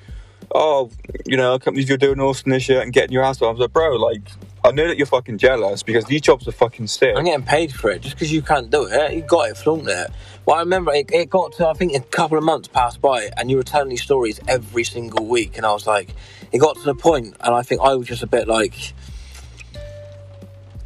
oh, 0.54 0.90
you 1.26 1.38
know, 1.38 1.58
companies 1.60 1.88
you're 1.90 1.98
doing 1.98 2.20
awesome 2.20 2.52
this 2.52 2.68
year 2.68 2.82
and 2.82 2.92
getting 2.94 3.12
your 3.14 3.24
ass 3.24 3.42
off. 3.42 3.48
I 3.50 3.52
was 3.52 3.60
like, 3.62 3.74
bro, 3.74 3.96
like, 3.96 4.22
I 4.64 4.72
know 4.72 4.88
that 4.88 4.98
you're 4.98 5.08
fucking 5.08 5.40
jealous 5.40 5.82
because 5.82 6.06
these 6.06 6.22
jobs 6.22 6.48
are 6.48 6.52
fucking 6.52 6.86
sick. 6.88 7.16
I'm 7.18 7.26
getting 7.26 7.46
paid 7.46 7.74
for 7.74 7.90
it 7.90 8.02
just 8.02 8.16
because 8.16 8.32
you 8.32 8.44
can't 8.44 8.70
do 8.70 8.86
it. 8.86 9.14
You 9.14 9.22
got 9.22 9.50
it, 9.50 9.58
flaunt 9.58 9.88
it. 9.88 10.12
Well, 10.46 10.58
I 10.58 10.60
remember 10.60 10.94
it, 10.94 11.12
it 11.12 11.30
got 11.32 11.54
to 11.54 11.68
I 11.68 11.74
think 11.74 11.94
a 11.96 12.00
couple 12.00 12.38
of 12.38 12.44
months 12.44 12.68
passed 12.68 13.02
by, 13.02 13.30
and 13.38 13.50
you 13.50 13.58
were 13.58 13.64
telling 13.64 13.90
these 13.90 14.04
stories 14.04 14.40
every 14.48 14.84
single 14.84 15.26
week, 15.26 15.58
and 15.58 15.66
I 15.66 15.72
was 15.74 15.88
like, 15.88 16.14
it 16.52 16.60
got 16.60 16.76
to 16.78 16.84
the 16.84 16.94
point, 16.94 17.36
and 17.42 17.56
I 17.56 17.64
think 17.64 17.82
I 17.82 17.96
was 17.96 18.08
just 18.08 18.22
a 18.22 18.28
bit 18.28 18.48
like, 18.48 18.94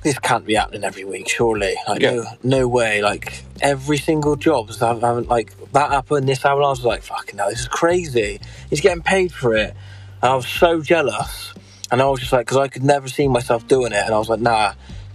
this 0.03 0.19
can't 0.19 0.45
be 0.45 0.53
happening 0.53 0.83
every 0.83 1.03
week, 1.03 1.27
surely. 1.27 1.75
Like, 1.87 2.01
Yeah. 2.01 2.11
no, 2.11 2.25
no 2.43 2.67
way. 2.67 3.01
Like 3.01 3.43
every 3.59 3.97
single 3.97 4.35
job, 4.37 4.69
I 4.81 4.85
haven't 4.85 5.27
like 5.27 5.53
that 5.73 5.91
happened, 5.91 6.29
this 6.29 6.43
happened. 6.43 6.63
I 6.65 6.69
was 6.69 6.85
like, 6.85 7.01
fucking 7.03 7.39
hell, 7.39 7.49
this 7.49 7.61
is 7.61 7.67
crazy. 7.67 8.39
He's 8.69 8.81
getting 8.81 9.03
paid 9.03 9.33
for 9.33 9.53
it, 9.53 9.73
and 10.21 10.31
I 10.31 10.35
was 10.35 10.47
so 10.47 10.81
jealous. 10.81 11.53
And 11.91 12.01
I 12.01 12.05
was 12.05 12.19
just 12.19 12.31
like, 12.31 12.45
because 12.45 12.57
I 12.57 12.67
could 12.67 12.83
never 12.83 13.07
see 13.07 13.27
myself 13.27 13.67
doing 13.67 13.91
it, 13.91 14.03
and 14.03 14.13
I 14.13 14.17
was 14.17 14.29
like, 14.29 14.39
nah, 14.39 14.73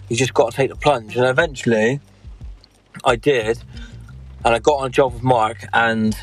you 0.09 0.17
just 0.17 0.35
got 0.35 0.51
to 0.51 0.57
take 0.57 0.71
the 0.71 0.77
plunge. 0.77 1.17
And 1.17 1.27
eventually, 1.27 2.01
I 3.05 3.17
did, 3.17 3.59
and 4.45 4.55
I 4.55 4.59
got 4.59 4.81
on 4.81 4.87
a 4.87 4.91
job 4.91 5.15
with 5.15 5.23
Mark. 5.23 5.67
And 5.73 6.17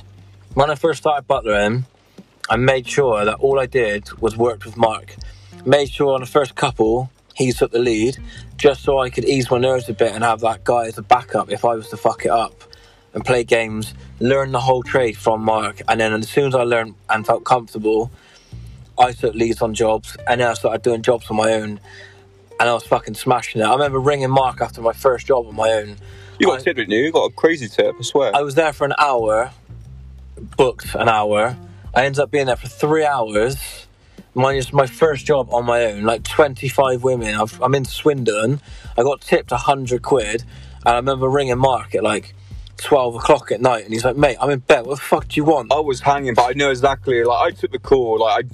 when 0.54 0.70
I 0.70 0.76
first 0.76 1.02
started 1.02 1.28
butlering, 1.28 1.86
I 2.50 2.56
made 2.56 2.88
sure 2.88 3.26
that 3.26 3.36
all 3.36 3.60
I 3.60 3.66
did 3.66 4.10
was 4.22 4.38
worked 4.38 4.66
with 4.66 4.78
Mark. 4.78 5.16
Made 5.66 5.90
sure 5.90 6.14
on 6.14 6.22
the 6.22 6.28
first 6.28 6.56
couple 6.56 7.12
he 7.36 7.52
took 7.52 7.72
the 7.72 7.80
lead, 7.80 8.18
just 8.56 8.84
so 8.84 9.00
I 9.00 9.10
could 9.10 9.26
ease 9.26 9.52
my 9.52 9.58
nerves 9.58 9.88
a 9.90 9.94
bit 9.94 10.14
and 10.14 10.24
have 10.24 10.40
that 10.40 10.64
guy 10.64 10.88
as 10.88 10.98
a 10.98 11.04
backup 11.04 11.52
if 11.52 11.66
I 11.66 11.76
was 11.76 11.90
to 11.90 11.98
fuck 11.98 12.26
it 12.26 12.32
up 12.32 12.64
and 13.14 13.24
play 13.24 13.44
games. 13.44 13.94
Learn 14.20 14.52
the 14.54 14.62
whole 14.62 14.82
trade 14.82 15.18
from 15.18 15.44
Mark, 15.44 15.82
and 15.88 16.00
then 16.00 16.14
as 16.14 16.30
soon 16.30 16.48
as 16.48 16.56
I 16.56 16.64
learned 16.64 16.96
and 17.10 17.26
felt 17.26 17.44
comfortable, 17.44 18.12
I 19.00 19.12
took 19.12 19.36
leads 19.36 19.62
on 19.62 19.74
jobs, 19.74 20.18
and 20.28 20.42
then 20.42 20.48
I 20.50 20.54
started 20.54 20.82
doing 20.82 21.02
jobs 21.02 21.30
on 21.30 21.38
my 21.38 21.54
own. 21.54 21.80
And 22.60 22.68
I 22.70 22.74
was 22.74 22.84
fucking 22.86 23.14
smashing 23.14 23.62
it. 23.62 23.66
I 23.66 23.72
remember 23.74 24.00
ringing 24.00 24.32
Mark 24.32 24.62
after 24.62 24.82
my 24.82 24.94
first 24.94 25.28
job 25.28 25.46
on 25.48 25.56
my 25.56 25.70
own. 25.74 25.98
you 26.40 26.48
got 26.48 26.58
I- 26.58 26.62
a 26.62 26.64
tip, 26.64 26.76
didn't 26.78 26.92
you? 26.92 27.02
You 27.02 27.12
got 27.12 27.26
a 27.26 27.34
crazy 27.34 27.68
tip, 27.68 27.96
I 28.00 28.02
swear. 28.04 28.36
I 28.36 28.42
was 28.42 28.56
there 28.56 28.74
for 28.74 28.86
an 28.86 28.94
hour, 28.98 29.52
booked 30.58 30.96
an 30.96 31.10
hour. 31.10 31.56
I 31.94 32.06
ended 32.06 32.20
up 32.20 32.32
being 32.32 32.48
there 32.48 32.56
for 32.56 32.68
three 32.68 33.06
hours. 33.06 33.58
Mine 34.34 34.58
is 34.58 34.72
my 34.72 34.86
first 34.86 35.26
job 35.26 35.52
on 35.52 35.66
my 35.66 35.86
own, 35.86 36.04
like 36.04 36.24
25 36.24 37.04
women. 37.04 37.34
I've, 37.36 37.60
I'm 37.62 37.74
in 37.74 37.86
Swindon. 37.86 38.60
I 38.98 39.02
got 39.04 39.22
tipped 39.22 39.50
100 39.52 40.02
quid. 40.04 40.44
And 40.86 40.94
I 40.94 40.96
remember 40.98 41.28
ringing 41.28 41.58
Mark 41.58 41.96
at 41.96 42.04
like 42.04 42.36
12 42.78 43.16
o'clock 43.16 43.52
at 43.52 43.62
night. 43.62 43.84
And 43.86 43.94
he's 43.94 44.06
like, 44.06 44.16
mate, 44.16 44.38
I'm 44.40 44.52
in 44.52 44.60
bed. 44.60 44.86
What 44.86 44.96
the 44.98 45.02
fuck 45.02 45.28
do 45.28 45.40
you 45.40 45.44
want? 45.44 45.72
I 45.74 45.80
was 45.80 46.02
hanging, 46.02 46.36
but 46.36 46.44
I 46.44 46.54
know 46.54 46.70
exactly. 46.70 47.24
Like 47.24 47.54
I 47.54 47.56
took 47.56 47.72
the 47.72 47.80
call. 47.80 48.20
Like 48.20 48.46
I, 48.46 48.50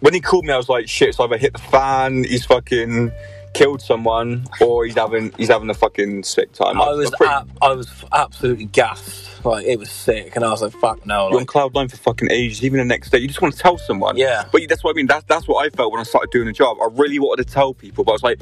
when 0.00 0.14
he 0.14 0.20
called 0.20 0.44
me, 0.44 0.52
I 0.52 0.56
was 0.56 0.68
like, 0.68 0.88
"Shit!" 0.88 1.14
So 1.14 1.24
either 1.24 1.36
hit 1.36 1.52
the 1.52 1.58
fan, 1.58 2.24
he's 2.24 2.44
fucking 2.44 3.12
killed 3.54 3.80
someone, 3.80 4.46
or 4.60 4.84
he's 4.84 4.94
having 4.96 5.32
he's 5.38 5.48
having 5.48 5.70
a 5.70 5.74
fucking 5.74 6.22
sick 6.24 6.52
time. 6.52 6.80
I 6.80 6.90
was, 6.90 7.10
pretty- 7.10 7.32
ab- 7.32 7.50
I 7.62 7.72
was 7.72 8.04
absolutely 8.12 8.66
gassed. 8.66 9.44
Like, 9.44 9.64
it 9.64 9.78
was 9.78 9.90
sick. 9.90 10.34
And 10.34 10.44
I 10.44 10.50
was 10.50 10.60
like, 10.60 10.72
fuck 10.72 11.06
no. 11.06 11.30
you're 11.30 11.38
on 11.38 11.46
cloud 11.46 11.72
nine 11.72 11.88
for 11.88 11.96
fucking 11.96 12.30
ages. 12.32 12.64
Even 12.64 12.78
the 12.78 12.84
next 12.84 13.10
day, 13.10 13.18
you 13.18 13.28
just 13.28 13.40
want 13.40 13.54
to 13.54 13.60
tell 13.60 13.78
someone. 13.78 14.16
Yeah. 14.16 14.44
But 14.50 14.62
that's 14.68 14.82
what 14.82 14.90
I 14.90 14.94
mean. 14.94 15.06
That's 15.06 15.24
that's 15.24 15.46
what 15.46 15.64
I 15.64 15.70
felt 15.70 15.92
when 15.92 16.00
I 16.00 16.04
started 16.04 16.30
doing 16.30 16.46
the 16.46 16.52
job. 16.52 16.78
I 16.82 16.88
really 16.92 17.18
wanted 17.18 17.46
to 17.46 17.52
tell 17.52 17.72
people, 17.72 18.02
but 18.04 18.12
I 18.12 18.14
was 18.14 18.22
like, 18.24 18.40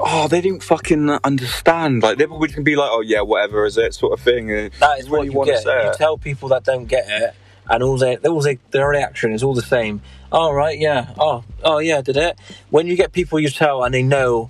oh, 0.00 0.28
they 0.28 0.40
didn't 0.40 0.62
fucking 0.62 1.10
understand. 1.10 2.02
Like 2.02 2.18
they're 2.18 2.28
probably 2.28 2.48
can 2.48 2.62
be 2.64 2.76
like, 2.76 2.90
oh 2.92 3.00
yeah, 3.00 3.20
whatever 3.20 3.66
is 3.66 3.76
it, 3.76 3.94
sort 3.94 4.12
of 4.18 4.24
thing. 4.24 4.50
And 4.50 4.72
That 4.74 4.98
is 5.00 5.08
what 5.10 5.22
really 5.22 5.34
you 5.34 5.44
get. 5.44 5.62
say 5.62 5.86
You 5.86 5.92
tell 5.96 6.16
people 6.18 6.48
that 6.50 6.64
don't 6.64 6.86
get 6.86 7.04
it, 7.08 7.34
and 7.68 7.82
all 7.82 7.96
they, 7.96 8.16
all 8.18 8.40
they, 8.40 8.58
their 8.70 8.88
reaction 8.88 9.32
is 9.32 9.42
all 9.42 9.54
the 9.54 9.62
same. 9.62 10.02
Oh 10.34 10.50
right, 10.52 10.78
yeah. 10.78 11.12
Oh, 11.18 11.44
oh 11.62 11.78
yeah, 11.78 12.00
did 12.00 12.16
it? 12.16 12.38
When 12.70 12.86
you 12.86 12.96
get 12.96 13.12
people 13.12 13.38
you 13.38 13.50
tell 13.50 13.84
and 13.84 13.92
they 13.94 14.02
know 14.02 14.48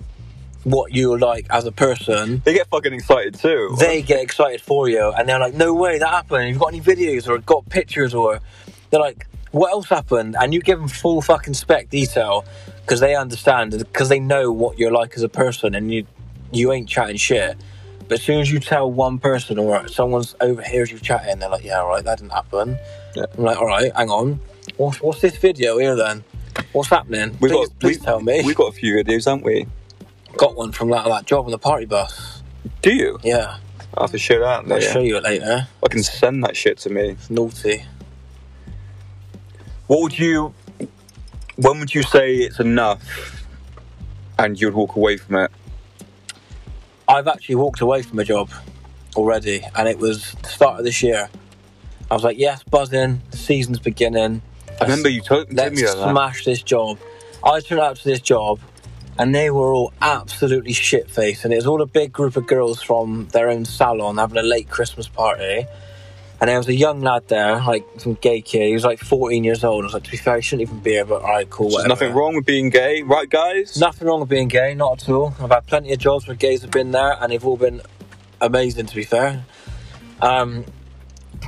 what 0.63 0.93
you're 0.93 1.19
like 1.19 1.45
as 1.49 1.65
a 1.65 1.73
person, 1.73 2.41
They 2.45 2.53
get 2.53 2.67
fucking 2.69 2.93
excited 2.93 3.35
too. 3.35 3.75
they 3.77 4.01
get 4.01 4.21
excited 4.21 4.61
for 4.61 4.87
you, 4.87 5.11
and 5.11 5.27
they're 5.27 5.39
like, 5.39 5.53
"No 5.53 5.73
way, 5.73 5.99
that 5.99 6.07
happened. 6.09 6.47
You've 6.47 6.59
got 6.59 6.67
any 6.73 6.79
videos 6.79 7.27
or 7.27 7.37
got 7.39 7.67
pictures 7.69 8.13
or?" 8.13 8.39
They're 8.89 9.01
like, 9.01 9.27
"What 9.51 9.71
else 9.71 9.89
happened?" 9.89 10.37
And 10.39 10.53
you 10.53 10.61
give 10.61 10.79
them 10.79 10.87
full 10.87 11.21
fucking 11.21 11.53
spec 11.55 11.89
detail 11.89 12.45
because 12.81 13.01
they 13.01 13.13
understand 13.15 13.71
because 13.77 14.07
they 14.07 14.21
know 14.21 14.53
what 14.53 14.79
you're 14.79 14.91
like 14.91 15.15
as 15.17 15.23
a 15.23 15.29
person, 15.29 15.75
and 15.75 15.91
you 15.93 16.05
you 16.53 16.71
ain't 16.71 16.87
chatting 16.87 17.17
shit. 17.17 17.57
But 18.07 18.19
as 18.19 18.23
soon 18.23 18.39
as 18.39 18.49
you 18.49 18.59
tell 18.59 18.89
one 18.89 19.17
person 19.17 19.57
or 19.59 19.87
someone's 19.89 20.33
overhears 20.39 20.91
you 20.91 20.99
chatting, 20.99 21.39
they're 21.39 21.49
like, 21.49 21.65
"Yeah, 21.65 21.81
all 21.81 21.89
right, 21.89 22.05
that 22.05 22.19
didn't 22.19 22.31
happen." 22.31 22.77
Yeah. 23.15 23.25
I'm 23.37 23.43
like, 23.43 23.57
"All 23.57 23.67
right, 23.67 23.91
hang 23.97 24.09
on. 24.09 24.39
What's, 24.77 25.01
what's 25.01 25.21
this 25.21 25.37
video 25.37 25.77
here 25.77 25.95
then? 25.95 26.23
What's 26.71 26.89
happening? 26.89 27.37
We've 27.39 27.51
please, 27.51 27.67
got, 27.67 27.79
please 27.79 27.99
we- 27.99 28.05
tell 28.05 28.19
me." 28.21 28.41
We've 28.45 28.55
got 28.55 28.69
a 28.69 28.75
few 28.75 28.95
videos, 28.95 29.25
haven't 29.25 29.43
we? 29.43 29.67
got 30.35 30.55
one 30.55 30.71
from 30.71 30.89
that, 30.89 31.05
that 31.05 31.25
job 31.27 31.45
on 31.45 31.51
the 31.51 31.59
party 31.59 31.85
bus. 31.85 32.41
Do 32.81 32.91
you? 32.91 33.19
Yeah, 33.23 33.57
I'll 33.93 34.05
have 34.05 34.11
to 34.11 34.17
show 34.17 34.39
that. 34.39 34.71
I'll 34.71 34.79
show 34.79 34.99
you 34.99 35.17
it 35.17 35.23
later. 35.23 35.67
I 35.83 35.87
can 35.89 36.01
send 36.01 36.43
that 36.43 36.57
shit 36.57 36.79
to 36.79 36.89
me. 36.89 37.09
It's 37.09 37.29
naughty. 37.29 37.85
What 39.85 40.01
would 40.01 40.17
you? 40.17 40.55
When 41.55 41.79
would 41.79 41.93
you 41.93 42.01
say 42.01 42.35
it's 42.37 42.59
enough, 42.59 43.45
and 44.39 44.59
you'd 44.59 44.73
walk 44.73 44.95
away 44.95 45.17
from 45.17 45.35
it? 45.35 45.51
I've 47.07 47.27
actually 47.27 47.55
walked 47.55 47.81
away 47.81 48.01
from 48.01 48.17
a 48.17 48.23
job 48.23 48.49
already, 49.15 49.63
and 49.75 49.87
it 49.87 49.99
was 49.99 50.31
the 50.41 50.49
start 50.49 50.79
of 50.79 50.85
this 50.85 51.03
year. 51.03 51.29
I 52.09 52.13
was 52.15 52.23
like, 52.23 52.39
yes, 52.39 52.63
buzzing, 52.63 53.21
the 53.29 53.37
season's 53.37 53.79
beginning. 53.79 54.41
I 54.83 54.89
remember 54.89 55.09
you 55.09 55.21
told, 55.21 55.47
told 55.47 55.57
Let's 55.57 55.75
me 55.75 55.81
that. 55.83 56.11
smash 56.11 56.45
this 56.45 56.61
job. 56.61 56.97
I 57.43 57.59
turned 57.59 57.81
out 57.81 57.97
to 57.97 58.03
this 58.03 58.21
job, 58.21 58.59
and 59.17 59.33
they 59.33 59.49
were 59.49 59.73
all 59.73 59.93
absolutely 60.01 60.73
shit 60.73 61.09
faced. 61.09 61.45
And 61.45 61.53
it 61.53 61.57
was 61.57 61.67
all 61.67 61.81
a 61.81 61.85
big 61.85 62.11
group 62.11 62.35
of 62.37 62.47
girls 62.47 62.81
from 62.81 63.27
their 63.29 63.49
own 63.49 63.65
salon 63.65 64.17
having 64.17 64.37
a 64.37 64.43
late 64.43 64.69
Christmas 64.69 65.07
party. 65.07 65.65
And 66.41 66.49
there 66.49 66.57
was 66.57 66.67
a 66.67 66.73
young 66.73 67.01
lad 67.01 67.27
there, 67.29 67.55
like 67.57 67.85
some 67.97 68.15
gay 68.15 68.41
kid. 68.41 68.67
He 68.67 68.73
was 68.73 68.83
like 68.83 68.99
14 68.99 69.43
years 69.45 69.63
old. 69.63 69.83
I 69.83 69.85
was 69.85 69.93
like, 69.93 70.03
to 70.03 70.11
be 70.11 70.17
fair, 70.17 70.35
he 70.37 70.41
shouldn't 70.41 70.67
even 70.69 70.81
be 70.81 70.91
here, 70.91 71.05
but 71.05 71.21
all 71.21 71.29
right, 71.29 71.49
cool. 71.49 71.69
There's 71.69 71.85
nothing 71.85 72.13
wrong 72.13 72.35
with 72.35 72.45
being 72.45 72.69
gay, 72.69 73.01
right, 73.01 73.29
guys? 73.29 73.77
Nothing 73.77 74.07
wrong 74.09 74.19
with 74.19 74.29
being 74.29 74.49
gay, 74.49 74.73
not 74.73 75.03
at 75.03 75.09
all. 75.09 75.33
I've 75.39 75.51
had 75.51 75.67
plenty 75.67 75.93
of 75.93 75.99
jobs 75.99 76.27
where 76.27 76.35
gays 76.35 76.61
have 76.61 76.71
been 76.71 76.91
there, 76.91 77.15
and 77.21 77.31
they've 77.31 77.45
all 77.45 77.55
been 77.55 77.81
amazing, 78.41 78.87
to 78.87 78.95
be 78.95 79.03
fair. 79.03 79.45
Um, 80.21 80.65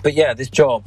but 0.01 0.13
yeah, 0.13 0.33
this 0.33 0.49
job, 0.49 0.85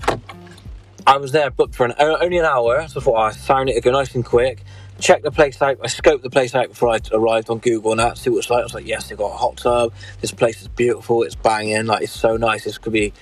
I 1.08 1.16
was 1.16 1.32
there 1.32 1.50
booked 1.50 1.74
for 1.74 1.86
an, 1.86 1.94
only 1.98 2.36
an 2.36 2.44
hour, 2.44 2.86
so 2.86 3.00
I 3.00 3.02
thought 3.02 3.14
oh, 3.14 3.16
I 3.16 3.30
signed 3.30 3.70
it 3.70 3.74
to 3.76 3.80
go 3.80 3.92
nice 3.92 4.14
and 4.14 4.22
quick. 4.22 4.62
Check 5.00 5.22
the 5.22 5.30
place 5.30 5.60
out. 5.62 5.78
I 5.82 5.86
scoped 5.86 6.20
the 6.20 6.28
place 6.28 6.54
out 6.54 6.68
before 6.68 6.90
I 6.90 7.00
arrived 7.12 7.48
on 7.48 7.60
Google 7.60 7.92
and 7.92 8.00
that, 8.00 8.18
see 8.18 8.28
what 8.28 8.40
it's 8.40 8.50
like. 8.50 8.60
I 8.60 8.64
was 8.64 8.74
like, 8.74 8.86
yes, 8.86 9.08
they've 9.08 9.16
got 9.16 9.32
a 9.32 9.36
hot 9.38 9.56
tub. 9.56 9.94
This 10.20 10.32
place 10.32 10.60
is 10.60 10.68
beautiful. 10.68 11.22
It's 11.22 11.34
banging. 11.34 11.86
Like 11.86 12.02
it's 12.02 12.12
so 12.12 12.36
nice. 12.36 12.64
This 12.64 12.76
could 12.76 12.92
be, 12.92 13.14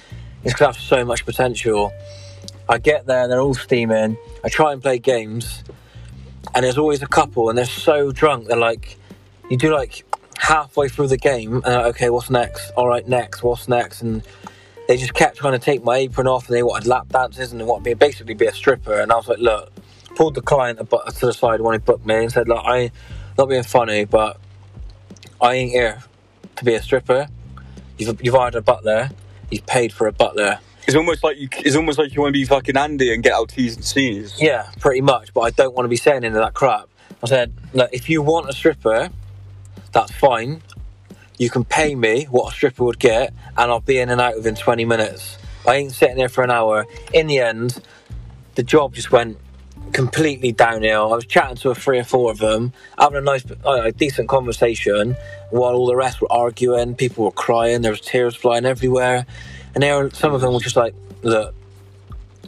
this 0.42 0.52
could 0.54 0.64
have 0.64 0.76
so 0.76 1.04
much 1.04 1.24
potential. 1.24 1.92
I 2.68 2.78
get 2.78 3.06
there, 3.06 3.28
they're 3.28 3.40
all 3.40 3.54
steaming. 3.54 4.18
I 4.42 4.48
try 4.48 4.72
and 4.72 4.82
play 4.82 4.98
games, 4.98 5.62
and 6.56 6.64
there's 6.64 6.78
always 6.78 7.02
a 7.02 7.06
couple, 7.06 7.50
and 7.50 7.56
they're 7.56 7.66
so 7.66 8.10
drunk. 8.10 8.48
They're 8.48 8.56
like, 8.56 8.98
you 9.48 9.56
do 9.56 9.72
like 9.72 10.04
halfway 10.38 10.88
through 10.88 11.06
the 11.06 11.18
game, 11.18 11.62
and 11.64 11.64
like, 11.66 11.84
okay, 11.94 12.10
what's 12.10 12.30
next? 12.30 12.72
All 12.72 12.88
right, 12.88 13.06
next. 13.06 13.44
What's 13.44 13.68
next? 13.68 14.02
And 14.02 14.24
they 14.88 14.96
just 14.96 15.14
kept 15.14 15.36
trying 15.36 15.52
to 15.52 15.58
take 15.58 15.82
my 15.84 15.96
apron 15.96 16.26
off, 16.26 16.48
and 16.48 16.56
they 16.56 16.62
wanted 16.62 16.86
lap 16.86 17.08
dances, 17.08 17.52
and 17.52 17.60
they 17.60 17.64
wanted 17.64 17.84
me 17.84 17.90
to 17.92 17.96
basically 17.96 18.34
be 18.34 18.46
a 18.46 18.52
stripper. 18.52 18.94
And 19.00 19.12
I 19.12 19.16
was 19.16 19.28
like, 19.28 19.38
look, 19.38 19.72
pulled 20.14 20.34
the 20.34 20.42
client 20.42 20.78
to 20.78 21.26
the 21.26 21.32
side 21.32 21.60
when 21.60 21.74
he 21.74 21.78
booked 21.78 22.06
me 22.06 22.16
and 22.16 22.32
said, 22.32 22.48
look, 22.48 22.62
I 22.64 22.90
not 23.38 23.48
being 23.48 23.62
funny, 23.62 24.04
but 24.04 24.38
I 25.40 25.54
ain't 25.54 25.70
here 25.70 26.02
to 26.56 26.64
be 26.64 26.74
a 26.74 26.82
stripper. 26.82 27.28
You've 27.98 28.20
you've 28.22 28.34
hired 28.34 28.54
a 28.54 28.62
butler. 28.62 29.10
You've 29.50 29.66
paid 29.66 29.92
for 29.92 30.06
a 30.06 30.12
butler. 30.12 30.58
It's 30.86 30.96
almost 30.96 31.24
like 31.24 31.36
you. 31.38 31.48
It's 31.52 31.76
almost 31.76 31.98
like 31.98 32.14
you 32.14 32.22
want 32.22 32.34
to 32.34 32.38
be 32.38 32.44
fucking 32.44 32.76
Andy 32.76 33.12
and 33.12 33.22
get 33.22 33.32
out 33.32 33.50
T's 33.50 33.76
and 33.76 33.84
C's. 33.84 34.40
Yeah, 34.40 34.70
pretty 34.80 35.00
much. 35.00 35.34
But 35.34 35.40
I 35.42 35.50
don't 35.50 35.74
want 35.74 35.84
to 35.84 35.88
be 35.88 35.96
saying 35.96 36.24
any 36.24 36.28
of 36.28 36.34
that 36.34 36.54
crap. 36.54 36.88
I 37.22 37.26
said, 37.26 37.52
look, 37.72 37.90
if 37.92 38.08
you 38.08 38.22
want 38.22 38.48
a 38.48 38.52
stripper, 38.52 39.08
that's 39.92 40.12
fine. 40.12 40.62
You 41.38 41.50
can 41.50 41.64
pay 41.64 41.94
me 41.94 42.24
what 42.24 42.52
a 42.52 42.54
stripper 42.54 42.84
would 42.84 42.98
get, 42.98 43.32
and 43.56 43.70
I'll 43.70 43.80
be 43.80 43.98
in 43.98 44.08
and 44.08 44.20
out 44.20 44.36
within 44.36 44.54
20 44.54 44.84
minutes. 44.84 45.38
I 45.66 45.76
ain't 45.76 45.92
sitting 45.92 46.16
there 46.16 46.28
for 46.28 46.44
an 46.44 46.50
hour. 46.50 46.86
In 47.12 47.26
the 47.26 47.40
end, 47.40 47.80
the 48.54 48.62
job 48.62 48.94
just 48.94 49.12
went 49.12 49.38
completely 49.92 50.52
downhill. 50.52 51.12
I 51.12 51.16
was 51.16 51.26
chatting 51.26 51.56
to 51.58 51.70
a 51.70 51.74
three 51.74 51.98
or 51.98 52.04
four 52.04 52.30
of 52.30 52.38
them, 52.38 52.72
having 52.98 53.18
a 53.18 53.20
nice, 53.20 53.44
uh, 53.64 53.90
decent 53.96 54.28
conversation, 54.28 55.16
while 55.50 55.74
all 55.74 55.86
the 55.86 55.96
rest 55.96 56.20
were 56.20 56.32
arguing. 56.32 56.94
People 56.94 57.24
were 57.24 57.30
crying. 57.30 57.82
There 57.82 57.92
was 57.92 58.00
tears 58.00 58.34
flying 58.34 58.64
everywhere, 58.64 59.26
and 59.74 59.82
there, 59.82 60.04
were, 60.04 60.10
some 60.10 60.34
of 60.34 60.40
them 60.40 60.54
were 60.54 60.60
just 60.60 60.76
like, 60.76 60.94
"Look, 61.22 61.54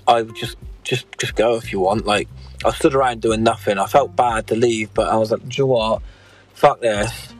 I 0.06 0.22
just, 0.22 0.56
just, 0.82 1.06
just 1.18 1.34
go 1.34 1.56
if 1.56 1.72
you 1.72 1.80
want." 1.80 2.06
Like, 2.06 2.28
I 2.64 2.70
stood 2.72 2.94
around 2.94 3.20
doing 3.20 3.42
nothing. 3.42 3.78
I 3.78 3.86
felt 3.86 4.16
bad 4.16 4.46
to 4.48 4.56
leave, 4.56 4.92
but 4.94 5.08
I 5.08 5.16
was 5.16 5.30
like, 5.30 5.46
"Do 5.46 5.48
you 5.50 5.64
know 5.64 5.66
what? 5.66 6.02
Fuck 6.54 6.80
this. 6.80 7.34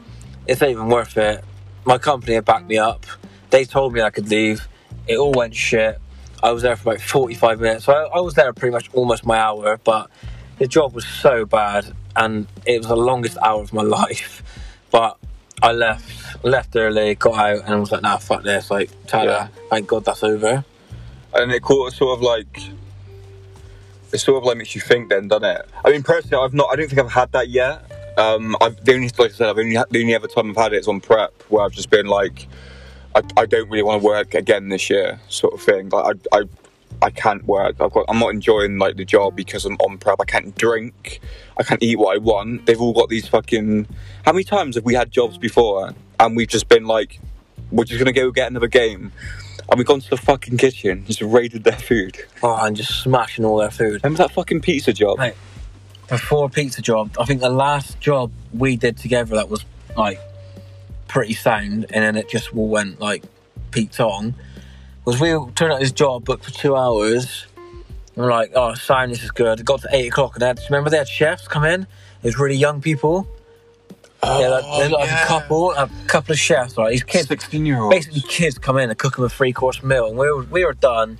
It's 0.49 0.61
not 0.61 0.69
even 0.69 0.87
worth 0.87 1.17
it." 1.17 1.43
My 1.85 1.97
company 1.97 2.35
had 2.35 2.45
backed 2.45 2.67
me 2.67 2.77
up. 2.77 3.05
They 3.49 3.65
told 3.65 3.93
me 3.93 4.01
I 4.01 4.09
could 4.09 4.29
leave. 4.29 4.67
It 5.07 5.17
all 5.17 5.31
went 5.31 5.55
shit. 5.55 5.99
I 6.43 6.51
was 6.51 6.61
there 6.61 6.75
for 6.75 6.91
about 6.91 7.01
45 7.01 7.59
minutes. 7.59 7.85
So 7.85 7.93
I, 7.93 8.17
I 8.17 8.19
was 8.21 8.33
there 8.35 8.51
pretty 8.53 8.71
much 8.73 8.89
almost 8.93 9.25
my 9.25 9.37
hour, 9.37 9.77
but 9.83 10.09
the 10.57 10.67
job 10.67 10.93
was 10.93 11.05
so 11.05 11.45
bad 11.45 11.93
and 12.15 12.47
it 12.65 12.77
was 12.79 12.87
the 12.87 12.95
longest 12.95 13.37
hour 13.41 13.61
of 13.61 13.73
my 13.73 13.81
life. 13.99 14.43
But 14.91 15.17
I 15.63 15.71
left, 15.71 16.43
left 16.45 16.75
early, 16.75 17.15
got 17.15 17.35
out, 17.37 17.65
and 17.65 17.73
I 17.73 17.79
was 17.79 17.91
like, 17.91 18.01
nah, 18.03 18.17
fuck 18.17 18.43
this. 18.43 18.69
Like, 18.71 18.89
Tyler, 19.07 19.31
Yeah. 19.31 19.47
thank 19.69 19.87
God 19.87 20.05
that's 20.05 20.23
over. 20.23 20.63
and 21.33 21.51
it 21.51 21.61
caught 21.61 21.93
sort 21.93 22.17
of 22.17 22.21
like 22.23 22.59
it 24.11 24.17
sort 24.19 24.37
of 24.37 24.43
like 24.43 24.57
makes 24.57 24.73
you 24.75 24.81
think 24.81 25.09
then 25.09 25.27
doesn't 25.27 25.43
it 25.47 25.69
i 25.85 25.91
mean 25.91 26.01
personally 26.01 26.43
i've 26.43 26.55
not 26.55 26.67
i 26.71 26.75
don't 26.75 26.87
think 26.89 26.99
i've 26.99 27.11
had 27.11 27.31
that 27.31 27.47
yet 27.49 27.83
um 28.19 28.55
i've 28.61 28.83
the 28.85 28.93
only 28.93 29.09
like 29.17 29.31
i 29.31 29.33
said 29.33 29.49
i've 29.49 29.57
only 29.57 29.75
had, 29.75 29.85
the 29.89 30.01
only 30.01 30.15
other 30.15 30.27
time 30.27 30.49
i've 30.49 30.57
had 30.57 30.73
it 30.73 30.77
is 30.77 30.87
on 30.87 30.99
prep 30.99 31.31
where 31.49 31.65
i've 31.65 31.71
just 31.71 31.89
been 31.89 32.07
like 32.07 32.47
i, 33.15 33.21
I 33.37 33.45
don't 33.45 33.69
really 33.69 33.83
want 33.83 34.01
to 34.01 34.05
work 34.05 34.33
again 34.33 34.69
this 34.69 34.89
year 34.89 35.19
sort 35.29 35.53
of 35.53 35.61
thing 35.61 35.89
like 35.89 36.17
i 36.31 36.39
i 36.39 36.43
I 37.01 37.11
can't 37.11 37.45
work. 37.45 37.79
I've 37.79 37.93
got. 37.93 38.05
I'm 38.09 38.19
not 38.19 38.33
enjoying 38.33 38.77
like 38.77 38.97
the 38.97 39.05
job 39.05 39.33
because 39.33 39.63
I'm 39.63 39.75
on 39.75 39.99
prep. 39.99 40.19
I 40.19 40.25
can't 40.25 40.53
drink. 40.57 41.21
I 41.57 41.63
can't 41.63 41.81
eat 41.81 41.97
what 41.97 42.15
I 42.15 42.17
want. 42.17 42.65
They've 42.65 42.81
all 42.81 42.91
got 42.91 43.07
these 43.07 43.25
fucking. 43.27 43.87
How 44.25 44.33
many 44.33 44.43
times 44.43 44.75
have 44.75 44.83
we 44.83 44.95
had 44.95 45.09
jobs 45.09 45.37
before 45.37 45.93
and 46.19 46.35
we've 46.35 46.47
just 46.47 46.67
been 46.67 46.85
like, 46.85 47.19
we're 47.71 47.85
just 47.85 47.99
gonna 47.99 48.11
go 48.11 48.31
get 48.31 48.49
another 48.49 48.67
game, 48.67 49.11
and 49.69 49.77
we've 49.77 49.87
gone 49.87 50.01
to 50.01 50.09
the 50.09 50.17
fucking 50.17 50.57
kitchen, 50.57 51.05
just 51.05 51.21
raided 51.21 51.63
their 51.63 51.77
food. 51.77 52.17
Oh, 52.43 52.57
and 52.57 52.75
just 52.75 53.01
smashing 53.01 53.45
all 53.45 53.57
their 53.57 53.71
food. 53.71 54.03
Remember 54.03 54.17
that 54.23 54.31
fucking 54.31 54.61
pizza 54.61 54.91
job? 54.91 55.17
Mate, 55.19 55.35
before 56.09 56.49
pizza 56.49 56.81
job, 56.81 57.15
I 57.19 57.25
think 57.25 57.41
the 57.41 57.49
last 57.49 57.99
job 57.99 58.31
we 58.53 58.75
did 58.75 58.97
together 58.97 59.35
that 59.35 59.49
was 59.49 59.63
like 59.95 60.19
pretty 61.07 61.33
sound, 61.33 61.85
and 61.89 62.03
then 62.03 62.15
it 62.15 62.29
just 62.29 62.53
all 62.53 62.67
went 62.67 62.99
like 62.99 63.23
peaked 63.71 63.99
on. 63.99 64.35
Was 65.05 65.19
we 65.19 65.29
turned 65.55 65.73
out 65.73 65.79
this 65.79 65.91
job 65.91 66.25
booked 66.25 66.45
for 66.45 66.51
two 66.51 66.75
hours. 66.75 67.45
And 68.15 68.25
we're 68.25 68.31
like, 68.31 68.51
oh, 68.53 68.73
sound, 68.73 69.11
this 69.11 69.23
is 69.23 69.31
good. 69.31 69.61
It 69.61 69.65
got 69.65 69.81
to 69.81 69.89
eight 69.91 70.07
o'clock, 70.07 70.35
and 70.35 70.41
they 70.41 70.47
had, 70.47 70.59
remember 70.69 70.89
they 70.89 70.97
had 70.97 71.07
chefs 71.07 71.47
come 71.47 71.63
in. 71.63 71.83
It 71.83 71.87
was 72.23 72.37
really 72.37 72.57
young 72.57 72.81
people. 72.81 73.27
yeah, 74.21 74.59
oh, 74.61 74.79
like, 74.79 74.91
like 74.91 75.09
a 75.09 75.25
couple, 75.25 75.71
a 75.71 75.89
couple 76.07 76.33
of 76.33 76.39
chefs. 76.39 76.75
Right, 76.75 76.91
these 76.91 77.03
kids, 77.03 77.29
Sixteen 77.29 77.65
year 77.65 77.79
olds. 77.79 77.95
basically 77.95 78.21
kids 78.27 78.57
come 78.57 78.77
in 78.77 78.89
and 78.89 78.99
cook 78.99 79.15
them 79.15 79.23
a 79.23 79.29
three 79.29 79.53
course 79.53 79.81
meal, 79.83 80.07
and 80.07 80.17
we 80.17 80.29
were 80.29 80.43
we 80.43 80.65
were 80.65 80.73
done. 80.73 81.17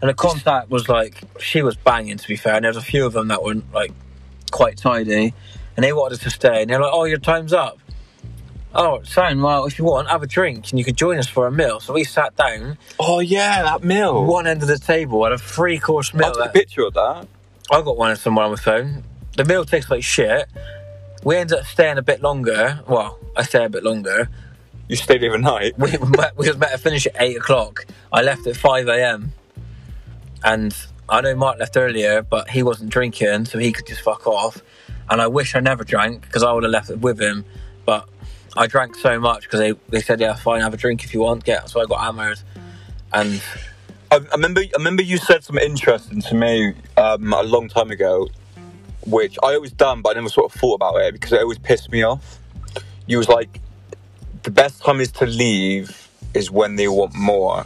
And 0.00 0.08
the 0.08 0.14
contact 0.14 0.70
was 0.70 0.88
like 0.88 1.22
she 1.40 1.62
was 1.62 1.76
banging 1.76 2.16
to 2.18 2.28
be 2.28 2.36
fair, 2.36 2.54
and 2.54 2.64
there 2.64 2.70
was 2.70 2.76
a 2.76 2.82
few 2.82 3.04
of 3.06 3.12
them 3.12 3.28
that 3.28 3.42
weren't 3.42 3.72
like 3.72 3.92
quite 4.50 4.76
tidy, 4.76 5.34
and 5.76 5.84
they 5.84 5.92
wanted 5.92 6.14
us 6.18 6.22
to 6.24 6.30
stay, 6.30 6.62
and 6.62 6.70
they're 6.70 6.80
like, 6.80 6.92
"Oh, 6.92 7.04
your 7.04 7.18
time's 7.18 7.52
up." 7.52 7.78
Oh, 8.74 9.00
fine. 9.00 9.40
Well, 9.40 9.64
if 9.64 9.78
you 9.78 9.84
want, 9.86 10.08
have 10.08 10.22
a 10.22 10.26
drink, 10.26 10.70
and 10.70 10.78
you 10.78 10.84
could 10.84 10.96
join 10.96 11.18
us 11.18 11.26
for 11.26 11.46
a 11.46 11.50
meal. 11.50 11.80
So 11.80 11.94
we 11.94 12.04
sat 12.04 12.36
down, 12.36 12.76
Oh 13.00 13.18
yeah, 13.20 13.62
that 13.62 13.82
meal. 13.82 14.24
one 14.24 14.46
end 14.46 14.62
of 14.62 14.68
the 14.68 14.78
table, 14.78 15.24
had 15.24 15.32
a 15.32 15.38
three 15.38 15.78
course 15.78 16.12
meal. 16.14 16.26
I'll 16.26 16.32
take 16.34 16.40
a 16.40 16.44
that- 16.44 16.54
picture 16.54 16.82
of 16.86 16.94
that. 16.94 17.26
I 17.70 17.82
got 17.82 17.96
one 17.96 18.14
somewhere 18.16 18.44
on 18.44 18.52
my 18.52 18.56
phone. 18.56 19.04
The 19.36 19.44
meal 19.44 19.64
tastes 19.64 19.90
like 19.90 20.02
shit. 20.04 20.46
We 21.24 21.36
ended 21.36 21.58
up 21.58 21.66
staying 21.66 21.98
a 21.98 22.02
bit 22.02 22.22
longer. 22.22 22.80
Well, 22.86 23.18
I 23.36 23.42
stay 23.42 23.64
a 23.64 23.68
bit 23.68 23.82
longer. 23.84 24.28
You 24.88 24.96
stayed 24.96 25.22
overnight. 25.24 25.78
we, 25.78 25.90
met- 25.98 26.34
we 26.36 26.48
was 26.48 26.56
meant 26.56 26.72
to 26.72 26.78
finish 26.78 27.06
at 27.06 27.16
8 27.18 27.36
o'clock. 27.36 27.84
I 28.12 28.22
left 28.22 28.46
at 28.46 28.56
5 28.56 28.88
a.m. 28.88 29.32
And 30.44 30.74
I 31.08 31.20
know 31.20 31.34
Mark 31.34 31.58
left 31.58 31.76
earlier, 31.76 32.22
but 32.22 32.50
he 32.50 32.62
wasn't 32.62 32.90
drinking, 32.90 33.46
so 33.46 33.58
he 33.58 33.72
could 33.72 33.86
just 33.86 34.02
fuck 34.02 34.26
off. 34.26 34.62
And 35.10 35.20
I 35.20 35.26
wish 35.26 35.54
I 35.54 35.60
never 35.60 35.84
drank 35.84 36.22
because 36.22 36.42
I 36.42 36.52
would 36.52 36.64
have 36.64 36.72
left 36.72 36.90
it 36.90 37.00
with 37.00 37.20
him. 37.20 37.44
But 37.86 38.08
I 38.56 38.66
drank 38.66 38.94
so 38.96 39.18
much 39.18 39.42
because 39.42 39.60
they, 39.60 39.72
they 39.88 40.00
said, 40.00 40.20
yeah, 40.20 40.34
fine, 40.34 40.60
have 40.60 40.74
a 40.74 40.76
drink 40.76 41.04
if 41.04 41.14
you 41.14 41.20
want. 41.20 41.44
Get 41.44 41.70
So 41.70 41.80
I 41.80 41.86
got 41.86 42.00
hammered. 42.00 42.40
And 43.12 43.42
I, 44.10 44.16
I 44.16 44.32
remember. 44.32 44.60
I 44.60 44.76
remember 44.76 45.02
you 45.02 45.16
said 45.16 45.44
something 45.44 45.64
interesting 45.64 46.20
to 46.22 46.34
me 46.34 46.74
um, 46.96 47.32
a 47.32 47.42
long 47.42 47.68
time 47.68 47.90
ago, 47.90 48.28
which 49.06 49.38
I 49.42 49.54
always 49.54 49.72
done, 49.72 50.02
but 50.02 50.10
I 50.10 50.14
never 50.14 50.28
sort 50.28 50.52
of 50.52 50.60
thought 50.60 50.74
about 50.74 50.96
it 50.96 51.14
because 51.14 51.32
it 51.32 51.40
always 51.40 51.58
pissed 51.58 51.90
me 51.90 52.02
off. 52.02 52.38
You 53.06 53.16
was 53.16 53.28
like, 53.28 53.60
the 54.42 54.50
best 54.50 54.82
time 54.82 55.00
is 55.00 55.10
to 55.12 55.26
leave 55.26 56.10
is 56.34 56.50
when 56.50 56.76
they 56.76 56.88
want 56.88 57.14
more. 57.14 57.64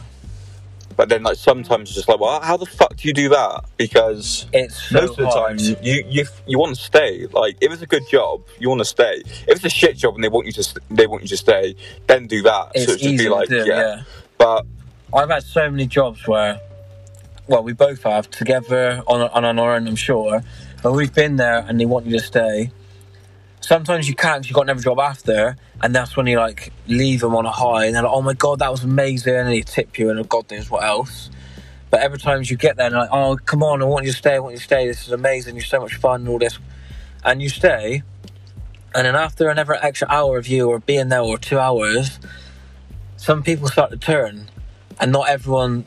But 0.95 1.09
then, 1.09 1.23
like 1.23 1.37
sometimes, 1.37 1.89
it's 1.89 1.95
just 1.95 2.09
like, 2.09 2.19
well, 2.19 2.39
how 2.41 2.57
the 2.57 2.65
fuck 2.65 2.95
do 2.95 3.07
you 3.07 3.13
do 3.13 3.29
that? 3.29 3.65
Because 3.77 4.47
it's 4.53 4.89
so 4.89 5.01
most 5.01 5.11
of 5.11 5.17
the 5.17 5.27
hard. 5.27 5.59
time 5.59 5.77
you 5.81 6.03
you 6.07 6.25
you 6.47 6.59
want 6.59 6.75
to 6.75 6.81
stay. 6.81 7.27
Like 7.27 7.57
if 7.61 7.71
it's 7.71 7.81
a 7.81 7.87
good 7.87 8.07
job, 8.09 8.43
you 8.59 8.69
want 8.69 8.79
to 8.79 8.85
stay. 8.85 9.23
If 9.25 9.57
it's 9.57 9.65
a 9.65 9.69
shit 9.69 9.97
job 9.97 10.15
and 10.15 10.23
they 10.23 10.29
want 10.29 10.45
you 10.45 10.53
to 10.53 10.63
st- 10.63 10.83
they 10.89 11.07
want 11.07 11.23
you 11.23 11.29
to 11.29 11.37
stay, 11.37 11.75
then 12.07 12.27
do 12.27 12.41
that. 12.43 12.71
It's 12.75 12.85
so 12.85 12.93
it 12.93 13.01
should 13.01 13.17
be 13.17 13.29
like 13.29 13.49
do, 13.49 13.57
yeah. 13.57 13.65
yeah. 13.65 14.03
But 14.37 14.65
I've 15.13 15.29
had 15.29 15.43
so 15.43 15.69
many 15.69 15.87
jobs 15.87 16.27
where, 16.27 16.59
well, 17.47 17.63
we 17.63 17.73
both 17.73 18.03
have 18.03 18.29
together 18.29 19.03
on 19.07 19.21
on, 19.21 19.45
on 19.45 19.59
our 19.59 19.75
own, 19.75 19.87
I'm 19.87 19.95
sure, 19.95 20.43
but 20.81 20.93
we've 20.93 21.13
been 21.13 21.37
there 21.37 21.65
and 21.67 21.79
they 21.79 21.85
want 21.85 22.05
you 22.05 22.17
to 22.17 22.23
stay. 22.23 22.71
Sometimes 23.63 24.09
you 24.09 24.15
can't 24.15 24.45
you've 24.45 24.55
got 24.55 24.63
another 24.63 24.81
job 24.81 24.99
after, 24.99 25.55
and 25.81 25.95
that's 25.95 26.17
when 26.17 26.27
you 26.27 26.37
like 26.37 26.73
leave 26.87 27.21
them 27.21 27.33
on 27.33 27.45
a 27.45 27.51
high, 27.51 27.85
and 27.85 27.95
they're 27.95 28.03
like, 28.03 28.11
"Oh 28.11 28.21
my 28.21 28.33
god, 28.33 28.59
that 28.59 28.69
was 28.69 28.83
amazing," 28.83 29.33
and 29.33 29.47
they 29.47 29.61
tip 29.61 29.97
you, 29.97 30.09
and 30.09 30.19
oh, 30.19 30.23
God 30.23 30.51
knows 30.51 30.69
what 30.69 30.83
else. 30.83 31.29
But 31.89 32.01
every 32.01 32.19
time 32.19 32.41
you 32.43 32.57
get 32.57 32.75
there, 32.75 32.87
and 32.87 32.95
like, 32.95 33.09
"Oh, 33.09 33.37
come 33.37 33.63
on, 33.63 33.81
I 33.81 33.85
want 33.85 34.05
you 34.05 34.11
to 34.11 34.17
stay, 34.17 34.35
I 34.35 34.39
want 34.39 34.51
you 34.51 34.57
to 34.57 34.63
stay. 34.63 34.85
This 34.85 35.07
is 35.07 35.13
amazing. 35.13 35.55
You're 35.55 35.63
so 35.63 35.79
much 35.79 35.95
fun, 35.95 36.21
and 36.21 36.29
all 36.29 36.39
this," 36.39 36.59
and 37.23 37.41
you 37.41 37.47
stay, 37.47 38.03
and 38.93 39.05
then 39.05 39.15
after 39.15 39.49
another 39.49 39.75
extra 39.75 40.09
hour 40.09 40.37
of 40.37 40.45
you 40.47 40.69
or 40.69 40.79
being 40.79 41.07
there 41.07 41.21
or 41.21 41.37
two 41.37 41.57
hours, 41.57 42.19
some 43.15 43.43
people 43.43 43.69
start 43.69 43.91
to 43.91 43.97
turn 43.97 44.49
and 44.99 45.13
not 45.13 45.29
everyone 45.29 45.85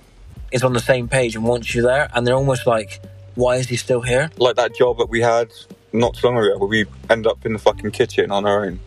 is 0.50 0.64
on 0.64 0.72
the 0.72 0.80
same 0.80 1.08
page 1.08 1.36
and 1.36 1.44
wants 1.44 1.74
you 1.74 1.82
there 1.82 2.08
and 2.14 2.26
they're 2.26 2.34
almost 2.34 2.66
like 2.66 3.02
why 3.34 3.56
is 3.56 3.68
he 3.68 3.76
still 3.76 4.00
here 4.00 4.30
like 4.38 4.56
that 4.56 4.74
job 4.74 4.96
that 4.96 5.10
we 5.10 5.20
had 5.20 5.50
not 5.98 6.14
too 6.14 6.26
long 6.26 6.38
ago, 6.38 6.58
where 6.58 6.68
we 6.68 6.86
end 7.10 7.26
up 7.26 7.44
in 7.46 7.52
the 7.52 7.58
fucking 7.58 7.90
kitchen 7.90 8.30
on 8.30 8.46
our 8.46 8.64
own. 8.64 8.80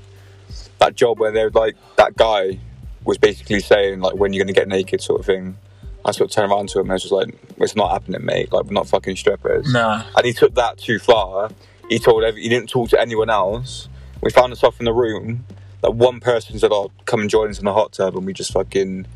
That 0.80 0.96
job 0.96 1.20
where 1.20 1.32
they're 1.32 1.50
like 1.50 1.76
that 1.98 2.16
guy 2.16 2.60
was 3.04 3.18
basically 3.18 3.60
saying 3.60 4.00
like 4.00 4.16
when 4.16 4.34
you're 4.34 4.44
gonna 4.44 4.54
get 4.54 4.68
naked 4.68 5.02
sort 5.02 5.20
of 5.20 5.26
thing. 5.26 5.58
I 6.06 6.12
sort 6.12 6.30
of 6.30 6.36
turned 6.36 6.52
around 6.52 6.70
to 6.70 6.80
him 6.80 6.86
and 6.86 6.92
I 6.92 6.96
was 6.96 7.02
just 7.04 7.14
like, 7.14 7.36
"It's 7.58 7.76
not 7.76 7.92
happening, 7.92 8.24
mate. 8.24 8.54
Like 8.54 8.66
we're 8.66 8.74
not 8.74 8.88
fucking 8.88 9.18
strippers." 9.18 9.72
nah 9.72 10.04
And 10.16 10.26
he 10.26 10.32
took 10.32 10.56
that 10.56 10.78
too 10.78 10.98
far. 10.98 11.50
He 11.90 12.00
told 12.00 12.24
every, 12.24 12.42
he 12.42 12.50
didn't 12.50 12.70
talk 12.70 12.90
to 12.90 13.02
anyone 13.02 13.30
else. 13.30 13.90
We 14.22 14.32
found 14.32 14.52
ourselves 14.54 14.78
in 14.80 14.86
the 14.86 14.94
room. 14.94 15.46
That 15.82 15.92
one 15.92 16.20
person 16.20 16.58
said, 16.60 16.72
"Oh, 16.72 16.92
come 17.06 17.22
and 17.22 17.30
join 17.30 17.50
us 17.50 17.60
in 17.60 17.66
the 17.66 17.74
hot 17.74 17.94
tub," 17.94 18.16
and 18.16 18.26
we 18.26 18.34
just 18.34 18.54
fucking. 18.54 19.08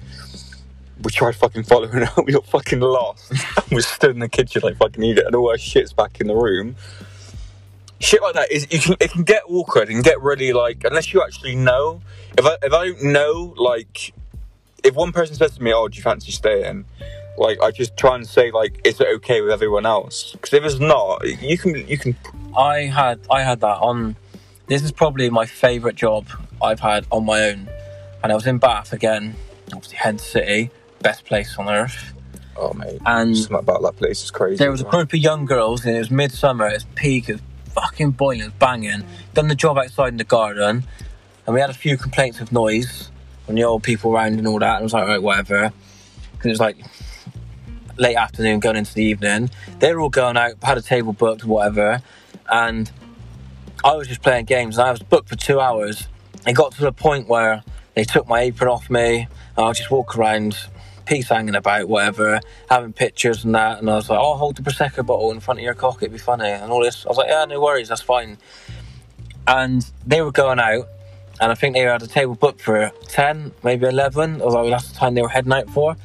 We 1.01 1.11
tried 1.11 1.35
fucking 1.35 1.63
following 1.63 1.91
her. 2.05 2.21
We 2.23 2.33
got 2.33 2.45
fucking 2.47 2.79
lost. 2.79 3.31
we 3.71 3.81
stood 3.81 4.11
in 4.11 4.19
the 4.19 4.29
kitchen 4.29 4.61
like 4.63 4.77
fucking 4.77 5.03
idiot, 5.03 5.25
and 5.27 5.35
all 5.35 5.49
our 5.49 5.57
shit's 5.57 5.93
back 5.93 6.19
in 6.19 6.27
the 6.27 6.35
room. 6.35 6.75
Shit 7.99 8.21
like 8.21 8.33
that 8.35 8.51
is 8.51 8.67
you 8.71 8.79
can 8.79 8.95
it 8.99 9.11
can 9.11 9.23
get 9.23 9.43
awkward 9.47 9.89
and 9.89 10.03
get 10.03 10.21
really 10.21 10.51
like 10.53 10.83
unless 10.83 11.13
you 11.13 11.23
actually 11.23 11.55
know. 11.55 12.01
If 12.37 12.45
I 12.45 12.55
if 12.61 12.73
I 12.73 12.87
don't 12.87 13.03
know 13.03 13.53
like 13.57 14.13
if 14.83 14.93
one 14.95 15.11
person 15.13 15.35
says 15.35 15.51
to 15.55 15.63
me, 15.63 15.71
"Oh, 15.73 15.87
do 15.87 15.95
you 15.97 16.03
fancy 16.03 16.31
staying?" 16.31 16.85
Like 17.37 17.61
I 17.61 17.71
just 17.71 17.95
try 17.97 18.15
and 18.15 18.27
say 18.27 18.51
like, 18.51 18.81
"Is 18.83 18.99
it 18.99 19.07
okay 19.15 19.41
with 19.41 19.51
everyone 19.51 19.85
else?" 19.85 20.33
Because 20.33 20.53
if 20.53 20.63
it's 20.63 20.79
not, 20.79 21.25
you 21.41 21.57
can 21.57 21.87
you 21.87 21.97
can 21.97 22.15
i 22.55 22.81
had 22.81 23.19
i 23.31 23.41
had 23.41 23.61
that 23.61 23.79
on 23.79 24.15
this 24.67 24.83
is 24.83 24.91
probably 24.91 25.27
my 25.31 25.43
favorite 25.43 25.95
job 25.95 26.27
i've 26.61 26.79
had 26.79 27.03
on 27.11 27.25
my 27.25 27.45
own 27.49 27.67
and 28.23 28.31
i 28.31 28.35
was 28.35 28.45
in 28.45 28.59
bath 28.59 28.93
again 28.93 29.33
obviously 29.73 29.97
head 29.97 30.21
city 30.21 30.69
best 31.01 31.25
place 31.25 31.57
on 31.57 31.67
earth 31.67 32.13
Oh 32.55 32.71
mate, 32.73 32.99
And- 33.07 33.35
something 33.35 33.57
about 33.57 33.81
that 33.81 33.95
place 33.95 34.23
is 34.23 34.29
crazy. 34.29 34.57
there 34.57 34.69
was 34.69 34.81
a 34.81 34.83
group 34.83 35.11
of 35.13 35.19
young 35.19 35.45
girls 35.45 35.83
and 35.83 35.95
it 35.95 35.97
was 35.99 36.11
midsummer 36.11 36.67
it's 36.67 36.85
peak 36.93 37.27
it's 37.27 37.41
fucking 37.73 38.11
boiling 38.11 38.51
banging 38.59 39.03
done 39.33 39.47
the 39.47 39.55
job 39.55 39.77
outside 39.77 40.09
in 40.09 40.17
the 40.17 40.23
garden 40.23 40.83
and 41.45 41.53
we 41.53 41.59
had 41.59 41.69
a 41.69 41.73
few 41.73 41.97
complaints 41.97 42.39
of 42.39 42.51
noise 42.51 43.11
when 43.45 43.55
the 43.55 43.63
old 43.63 43.83
people 43.83 44.13
around 44.13 44.37
and 44.37 44.47
all 44.47 44.59
that. 44.59 44.75
And 44.75 44.79
I 44.79 44.83
was 44.83 44.93
like, 44.93 45.07
right, 45.07 45.21
whatever. 45.21 45.73
Because 46.31 46.45
it 46.45 46.49
was 46.49 46.59
like 46.59 46.77
late 47.97 48.15
afternoon, 48.15 48.59
going 48.59 48.75
into 48.75 48.93
the 48.93 49.03
evening. 49.03 49.49
They 49.79 49.93
were 49.93 50.01
all 50.01 50.09
going 50.09 50.37
out, 50.37 50.53
had 50.63 50.77
a 50.77 50.81
table 50.81 51.13
booked, 51.13 51.43
whatever, 51.43 52.01
and 52.49 52.91
I 53.83 53.95
was 53.95 54.07
just 54.07 54.21
playing 54.21 54.45
games. 54.45 54.77
And 54.77 54.87
I 54.87 54.91
was 54.91 55.03
booked 55.03 55.29
for 55.29 55.35
two 55.35 55.59
hours. 55.59 56.07
It 56.47 56.53
got 56.53 56.73
to 56.73 56.81
the 56.81 56.91
point 56.91 57.27
where 57.27 57.63
they 57.93 58.03
took 58.03 58.27
my 58.27 58.41
apron 58.41 58.69
off 58.69 58.89
me. 58.89 59.27
And 59.55 59.65
I 59.65 59.67
was 59.67 59.77
just 59.77 59.91
walk 59.91 60.17
around, 60.17 60.57
peace 61.05 61.29
hanging 61.29 61.55
about, 61.55 61.87
whatever, 61.87 62.39
having 62.69 62.93
pictures 62.93 63.43
and 63.43 63.55
that. 63.55 63.79
And 63.79 63.89
I 63.89 63.95
was 63.95 64.09
like, 64.09 64.19
oh, 64.19 64.35
hold 64.35 64.55
the 64.55 64.61
prosecco 64.61 65.05
bottle 65.05 65.31
in 65.31 65.39
front 65.39 65.59
of 65.59 65.63
your 65.63 65.73
cock, 65.73 65.97
it'd 66.01 66.11
be 66.11 66.17
funny, 66.17 66.49
and 66.49 66.71
all 66.71 66.81
this. 66.81 67.05
I 67.05 67.09
was 67.09 67.17
like, 67.17 67.29
yeah, 67.29 67.45
no 67.45 67.61
worries, 67.61 67.89
that's 67.89 68.01
fine. 68.01 68.37
And 69.47 69.85
they 70.05 70.21
were 70.21 70.31
going 70.31 70.59
out, 70.59 70.87
and 71.41 71.51
I 71.51 71.55
think 71.55 71.75
they 71.75 71.81
had 71.81 72.01
a 72.01 72.07
table 72.07 72.35
booked 72.35 72.61
for 72.61 72.91
10, 73.07 73.51
maybe 73.63 73.85
11, 73.87 74.41
although 74.41 74.69
that's 74.69 74.89
the 74.89 74.95
time 74.95 75.13
they 75.13 75.21
were 75.21 75.29
heading 75.29 75.53
out 75.53 75.69
for. 75.69 75.95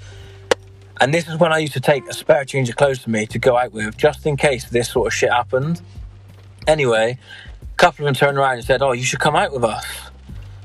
And 1.00 1.14
this 1.14 1.28
is 1.28 1.38
when 1.38 1.52
I 1.52 1.58
used 1.58 1.74
to 1.74 1.80
take 1.80 2.08
a 2.08 2.12
spare 2.12 2.44
change 2.44 2.68
of 2.68 2.76
clothes 2.76 3.02
to 3.04 3.10
me 3.10 3.26
to 3.26 3.38
go 3.38 3.56
out 3.56 3.72
with, 3.72 3.96
just 3.96 4.26
in 4.26 4.36
case 4.36 4.68
this 4.68 4.90
sort 4.90 5.06
of 5.06 5.14
shit 5.14 5.30
happened. 5.30 5.80
Anyway, 6.66 7.18
a 7.62 7.76
couple 7.76 8.04
of 8.04 8.06
them 8.06 8.14
turned 8.14 8.36
around 8.36 8.54
and 8.54 8.64
said, 8.64 8.82
Oh, 8.82 8.92
you 8.92 9.04
should 9.04 9.20
come 9.20 9.36
out 9.36 9.52
with 9.52 9.62
us. 9.62 9.86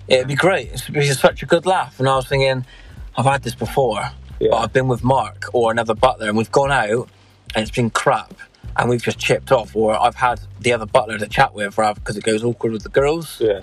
It'd 0.08 0.28
be 0.28 0.36
great. 0.36 0.72
It's, 0.72 0.90
it's 0.90 1.20
such 1.20 1.44
a 1.44 1.46
good 1.46 1.66
laugh. 1.68 2.00
And 2.00 2.10
I 2.10 2.16
was 2.16 2.28
thinking, 2.28 2.66
I've 3.16 3.26
had 3.26 3.44
this 3.44 3.54
before, 3.54 4.10
Yeah. 4.44 4.50
but 4.52 4.58
I've 4.58 4.74
been 4.74 4.88
with 4.88 5.04
Mark 5.04 5.46
or 5.54 5.72
another 5.72 5.94
butler 5.96 6.28
and 6.28 6.38
we've 6.38 6.52
gone 6.52 6.72
out 6.72 7.10
and 7.56 7.62
it's 7.62 7.72
been 7.76 7.90
crap 7.90 8.34
and 8.76 8.90
we've 8.90 9.04
just 9.04 9.20
chipped 9.20 9.52
off. 9.52 9.76
Or 9.76 10.00
I've 10.02 10.16
had 10.16 10.40
the 10.60 10.74
other 10.74 10.86
butler 10.86 11.18
to 11.18 11.28
chat 11.28 11.54
with 11.54 11.78
rather 11.78 12.00
because 12.00 12.18
it 12.18 12.24
goes 12.24 12.44
awkward 12.44 12.72
with 12.74 12.84
the 12.84 12.90
girls. 12.90 13.40
Yeah. 13.40 13.62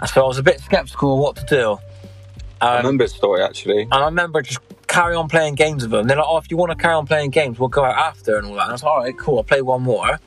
And 0.00 0.08
so 0.10 0.24
I 0.24 0.26
was 0.28 0.38
a 0.38 0.42
bit 0.42 0.60
skeptical 0.60 1.14
of 1.14 1.18
what 1.20 1.36
to 1.36 1.44
do. 1.46 1.78
I 2.60 2.76
Um, 2.76 2.76
remember 2.78 3.04
the 3.04 3.10
story 3.10 3.42
actually. 3.42 3.82
and 3.82 3.92
I 3.94 4.04
remember 4.06 4.42
just 4.42 4.60
carry 4.86 5.14
on 5.16 5.28
playing 5.28 5.56
games 5.56 5.82
with 5.82 5.90
them. 5.90 6.06
They're 6.06 6.16
like, 6.16 6.26
oh, 6.28 6.38
if 6.38 6.50
you 6.50 6.56
want 6.56 6.70
to 6.70 6.76
carry 6.76 6.94
on 6.94 7.06
playing 7.06 7.30
games, 7.30 7.58
we'll 7.58 7.68
go 7.68 7.84
out 7.84 7.96
after 7.98 8.36
and 8.38 8.46
all 8.46 8.54
that. 8.54 8.62
And 8.62 8.70
I 8.70 8.72
was 8.72 8.82
like, 8.82 8.92
all 8.92 8.98
right, 9.00 9.18
cool, 9.18 9.38
I'll 9.38 9.44
play 9.44 9.60
one 9.62 9.82
more. 9.82 10.18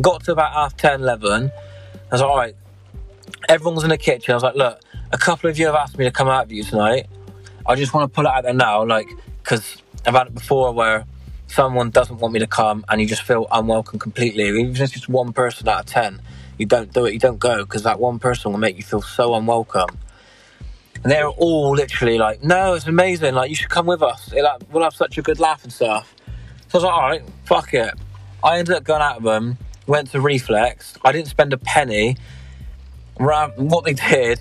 Got 0.00 0.24
to 0.24 0.32
about 0.32 0.52
half 0.52 0.76
10, 0.76 1.00
11. 1.00 1.50
I 1.50 2.14
was 2.14 2.20
like, 2.20 2.30
all 2.30 2.36
right, 2.36 2.56
everyone's 3.48 3.82
in 3.84 3.90
the 3.90 3.98
kitchen. 3.98 4.32
I 4.32 4.34
was 4.34 4.42
like, 4.42 4.54
look, 4.56 4.80
a 5.12 5.18
couple 5.18 5.48
of 5.48 5.58
you 5.58 5.66
have 5.66 5.74
asked 5.74 5.96
me 5.96 6.04
to 6.04 6.10
come 6.10 6.28
out 6.28 6.46
with 6.48 6.52
you 6.56 6.64
tonight. 6.64 7.06
I 7.66 7.74
just 7.76 7.94
want 7.94 8.10
to 8.10 8.14
pull 8.14 8.26
it 8.26 8.30
out 8.32 8.42
there 8.44 8.52
now, 8.54 8.84
like, 8.84 9.08
because 9.42 9.82
I've 10.06 10.14
had 10.14 10.28
it 10.28 10.34
before 10.34 10.72
where 10.72 11.04
someone 11.46 11.90
doesn't 11.90 12.18
want 12.18 12.32
me 12.32 12.40
to 12.40 12.46
come 12.46 12.84
and 12.88 13.00
you 13.00 13.06
just 13.06 13.22
feel 13.22 13.46
unwelcome 13.50 13.98
completely. 13.98 14.44
Even 14.44 14.70
if 14.70 14.80
it's 14.80 14.92
just 14.92 15.08
one 15.08 15.32
person 15.32 15.68
out 15.68 15.80
of 15.80 15.86
10, 15.86 16.22
you 16.58 16.66
don't 16.66 16.92
do 16.92 17.06
it, 17.06 17.12
you 17.12 17.18
don't 17.18 17.38
go, 17.40 17.64
because 17.64 17.82
that 17.82 17.98
one 17.98 18.18
person 18.18 18.52
will 18.52 18.58
make 18.58 18.76
you 18.76 18.82
feel 18.82 19.02
so 19.02 19.34
unwelcome. 19.34 19.98
And 21.02 21.10
they're 21.10 21.28
all 21.28 21.72
literally 21.72 22.18
like, 22.18 22.44
no, 22.44 22.74
it's 22.74 22.86
amazing. 22.86 23.34
Like, 23.34 23.48
you 23.48 23.56
should 23.56 23.70
come 23.70 23.86
with 23.86 24.02
us. 24.02 24.32
It, 24.32 24.42
like, 24.42 24.60
we'll 24.70 24.82
have 24.82 24.94
such 24.94 25.16
a 25.18 25.22
good 25.22 25.40
laugh 25.40 25.64
and 25.64 25.72
stuff. 25.72 26.14
So 26.68 26.74
I 26.74 26.76
was 26.76 26.84
like, 26.84 26.92
all 26.92 27.08
right, 27.08 27.22
fuck 27.46 27.74
it. 27.74 27.94
I 28.44 28.58
ended 28.58 28.76
up 28.76 28.84
going 28.84 29.02
out 29.02 29.16
of 29.16 29.22
them, 29.22 29.56
went 29.86 30.10
to 30.10 30.20
Reflex. 30.20 30.94
I 31.04 31.12
didn't 31.12 31.28
spend 31.28 31.52
a 31.52 31.58
penny. 31.58 32.16
What 33.16 33.84
they 33.84 33.94
did, 33.94 34.40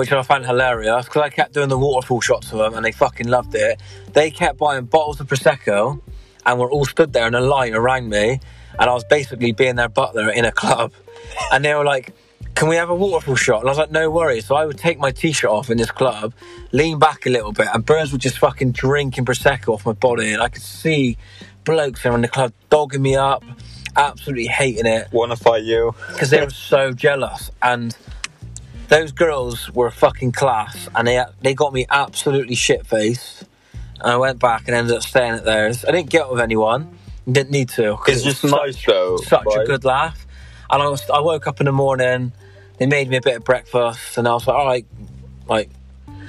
which 0.00 0.10
I 0.12 0.22
found 0.22 0.46
hilarious, 0.46 1.04
because 1.04 1.20
I 1.20 1.28
kept 1.28 1.52
doing 1.52 1.68
the 1.68 1.76
waterfall 1.76 2.22
shots 2.22 2.50
of 2.52 2.58
them 2.58 2.72
and 2.72 2.82
they 2.82 2.90
fucking 2.90 3.28
loved 3.28 3.54
it. 3.54 3.78
They 4.14 4.30
kept 4.30 4.56
buying 4.56 4.86
bottles 4.86 5.20
of 5.20 5.26
Prosecco 5.26 6.00
and 6.46 6.58
were 6.58 6.70
all 6.70 6.86
stood 6.86 7.12
there 7.12 7.26
in 7.26 7.34
a 7.34 7.40
line 7.42 7.74
around 7.74 8.08
me. 8.08 8.40
And 8.78 8.88
I 8.88 8.94
was 8.94 9.04
basically 9.04 9.52
being 9.52 9.76
their 9.76 9.90
butler 9.90 10.30
in 10.30 10.46
a 10.46 10.52
club. 10.52 10.92
And 11.52 11.64
they 11.64 11.74
were 11.74 11.84
like, 11.84 12.12
can 12.54 12.68
we 12.68 12.76
have 12.76 12.88
a 12.88 12.94
waterfall 12.94 13.36
shot? 13.36 13.60
And 13.60 13.68
I 13.68 13.70
was 13.70 13.78
like, 13.78 13.90
no 13.90 14.10
worries. 14.10 14.46
So 14.46 14.54
I 14.54 14.64
would 14.64 14.78
take 14.78 14.98
my 14.98 15.10
t-shirt 15.10 15.50
off 15.50 15.70
in 15.70 15.76
this 15.76 15.90
club, 15.90 16.32
lean 16.72 16.98
back 16.98 17.26
a 17.26 17.30
little 17.30 17.52
bit, 17.52 17.68
and 17.72 17.84
birds 17.84 18.10
would 18.10 18.20
just 18.20 18.38
fucking 18.38 18.72
drinking 18.72 19.26
prosecco 19.26 19.74
off 19.74 19.86
my 19.86 19.92
body, 19.92 20.32
and 20.32 20.42
I 20.42 20.48
could 20.48 20.62
see 20.62 21.18
blokes 21.64 22.04
around 22.04 22.22
the 22.22 22.28
club 22.28 22.52
dogging 22.68 23.02
me 23.02 23.16
up, 23.16 23.44
absolutely 23.96 24.46
hating 24.46 24.86
it 24.86 25.08
Wanna 25.12 25.36
fight 25.36 25.62
you? 25.62 25.94
because 26.08 26.30
they 26.30 26.42
were 26.42 26.50
so 26.50 26.92
jealous. 26.92 27.50
And 27.62 27.96
those 28.90 29.12
girls 29.12 29.72
were 29.72 29.90
fucking 29.90 30.32
class, 30.32 30.88
and 30.94 31.08
they 31.08 31.24
they 31.40 31.54
got 31.54 31.72
me 31.72 31.86
absolutely 31.88 32.56
shit 32.56 32.86
faced. 32.86 33.44
And 34.00 34.10
I 34.10 34.16
went 34.16 34.38
back 34.38 34.64
and 34.66 34.74
ended 34.74 34.96
up 34.96 35.02
staying 35.02 35.34
at 35.34 35.44
theirs. 35.44 35.84
I 35.84 35.92
didn't 35.92 36.10
get 36.10 36.28
with 36.30 36.40
anyone. 36.40 36.98
Didn't 37.30 37.52
need 37.52 37.68
to. 37.70 37.98
It's 38.06 38.22
it 38.22 38.26
was 38.26 38.40
just 38.40 38.44
nice 38.44 38.84
though. 38.84 39.16
such 39.18 39.46
a 39.56 39.64
good 39.64 39.84
laugh. 39.84 40.26
And 40.70 40.82
I 40.82 40.88
was, 40.88 41.08
I 41.10 41.20
woke 41.20 41.46
up 41.46 41.60
in 41.60 41.66
the 41.66 41.72
morning. 41.72 42.32
They 42.78 42.86
made 42.86 43.08
me 43.08 43.16
a 43.16 43.20
bit 43.20 43.36
of 43.36 43.44
breakfast, 43.44 44.16
and 44.18 44.26
I 44.26 44.32
was 44.32 44.46
like, 44.46 44.56
all 44.56 44.66
right, 44.66 44.86
like, 45.48 45.70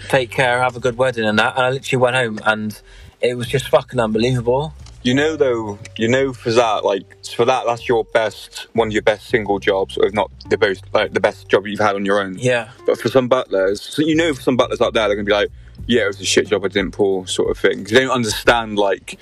take 0.09 0.32
care, 0.32 0.62
have 0.62 0.76
a 0.76 0.80
good 0.80 0.97
wedding, 0.97 1.26
and 1.26 1.39
that. 1.39 1.55
And 1.55 1.66
I 1.66 1.70
literally 1.70 2.01
went 2.01 2.16
home, 2.16 2.39
and 2.45 2.80
it 3.22 3.38
was 3.38 3.47
just 3.47 3.70
fucking 3.70 3.99
unbelievable. 3.99 4.74
You 5.04 5.16
know 5.16 5.36
though, 5.36 5.80
you 5.97 6.08
know 6.08 6.32
for 6.32 6.52
that, 6.52 6.86
like 6.86 7.26
for 7.26 7.43
that, 7.45 7.64
that's 7.66 7.89
your 7.89 8.04
best, 8.04 8.68
one 8.74 8.89
of 8.89 8.93
your 8.93 9.02
best 9.02 9.28
single 9.28 9.58
jobs, 9.58 9.97
or 9.97 10.06
if 10.06 10.14
not 10.14 10.32
the 10.49 10.58
best, 10.58 10.84
like 10.93 11.14
the 11.14 11.20
best 11.20 11.49
job 11.49 11.66
you've 11.66 11.80
had 11.80 11.95
on 11.95 12.06
your 12.06 12.22
own. 12.22 12.38
Yeah, 12.38 12.70
But 12.86 12.99
for 12.99 13.10
some 13.10 13.28
butlers, 13.28 13.82
so 13.82 14.04
you 14.04 14.16
know, 14.16 14.34
for 14.34 14.41
some 14.41 14.58
butlers 14.58 14.80
out 14.80 14.93
there, 14.93 15.08
they're 15.08 15.16
gonna 15.16 15.26
be 15.26 15.32
like, 15.32 15.49
"Yeah, 15.88 16.04
it 16.04 16.08
was 16.08 16.22
a 16.22 16.26
shit 16.26 16.47
job. 16.47 16.64
I 16.64 16.68
didn't 16.68 16.91
pull," 16.91 17.26
sort 17.26 17.49
of 17.49 17.58
thing. 17.58 17.84
they 17.86 18.02
don't 18.02 18.12
understand 18.12 18.78
like 18.78 19.18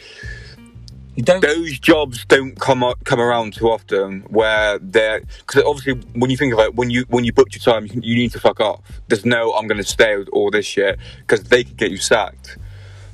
you 1.16 1.24
don't. 1.24 1.42
those 1.42 1.80
jobs 1.80 2.26
don't 2.26 2.60
come 2.60 2.84
up, 2.84 3.04
come 3.06 3.22
around 3.22 3.54
too 3.54 3.70
often. 3.70 4.22
Where 4.30 4.80
they're 4.80 5.22
because 5.22 5.64
obviously 5.64 5.94
when 6.14 6.30
you 6.30 6.36
think 6.36 6.54
of 6.54 6.60
it, 6.60 6.76
when 6.76 6.90
you 6.90 7.06
when 7.08 7.24
you 7.24 7.32
booked 7.32 7.56
your 7.56 7.62
time, 7.62 7.86
you, 7.86 8.02
you 8.04 8.16
need 8.16 8.34
to 8.34 8.40
fuck 8.40 8.60
off. 8.60 8.82
There's 9.08 9.26
no, 9.26 9.54
I'm 9.54 9.68
gonna 9.68 9.84
stay 9.84 10.18
with 10.18 10.28
all 10.30 10.52
this 10.52 10.66
shit 10.66 11.00
because 11.20 11.44
they 11.44 11.64
could 11.64 11.78
get 11.78 11.90
you 11.92 11.98
sacked. 11.98 12.58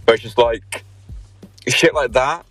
But 0.06 0.16
it's 0.16 0.24
just 0.24 0.40
like 0.40 0.84
shit 1.68 1.94
like 1.94 2.14
that. 2.14 2.46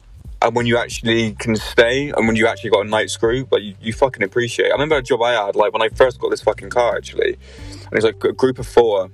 And 0.45 0.55
when 0.55 0.66
you 0.66 0.76
actually 0.76 1.32
can 1.32 1.57
stay, 1.57 2.11
and 2.11 2.26
when 2.26 2.36
you 2.36 2.47
actually 2.47 2.68
got 2.68 2.84
a 2.84 2.88
night's 2.88 3.16
group, 3.16 3.51
like 3.51 3.62
you, 3.62 3.74
you 3.80 3.92
fucking 3.95 4.22
appreciate. 4.22 4.66
it. 4.66 4.68
I 4.68 4.72
remember 4.72 4.99
a 4.99 5.03
job 5.03 5.22
I 5.22 5.32
had, 5.32 5.57
like 5.57 5.72
when 5.72 5.80
I 5.80 5.88
first 5.88 6.20
got 6.20 6.28
this 6.28 6.42
fucking 6.42 6.68
car, 6.68 6.95
actually, 6.95 7.38
and 7.86 7.92
it's 7.95 8.05
like 8.05 8.22
a 8.22 8.32
group 8.34 8.59
of 8.59 8.66
four, 8.66 9.11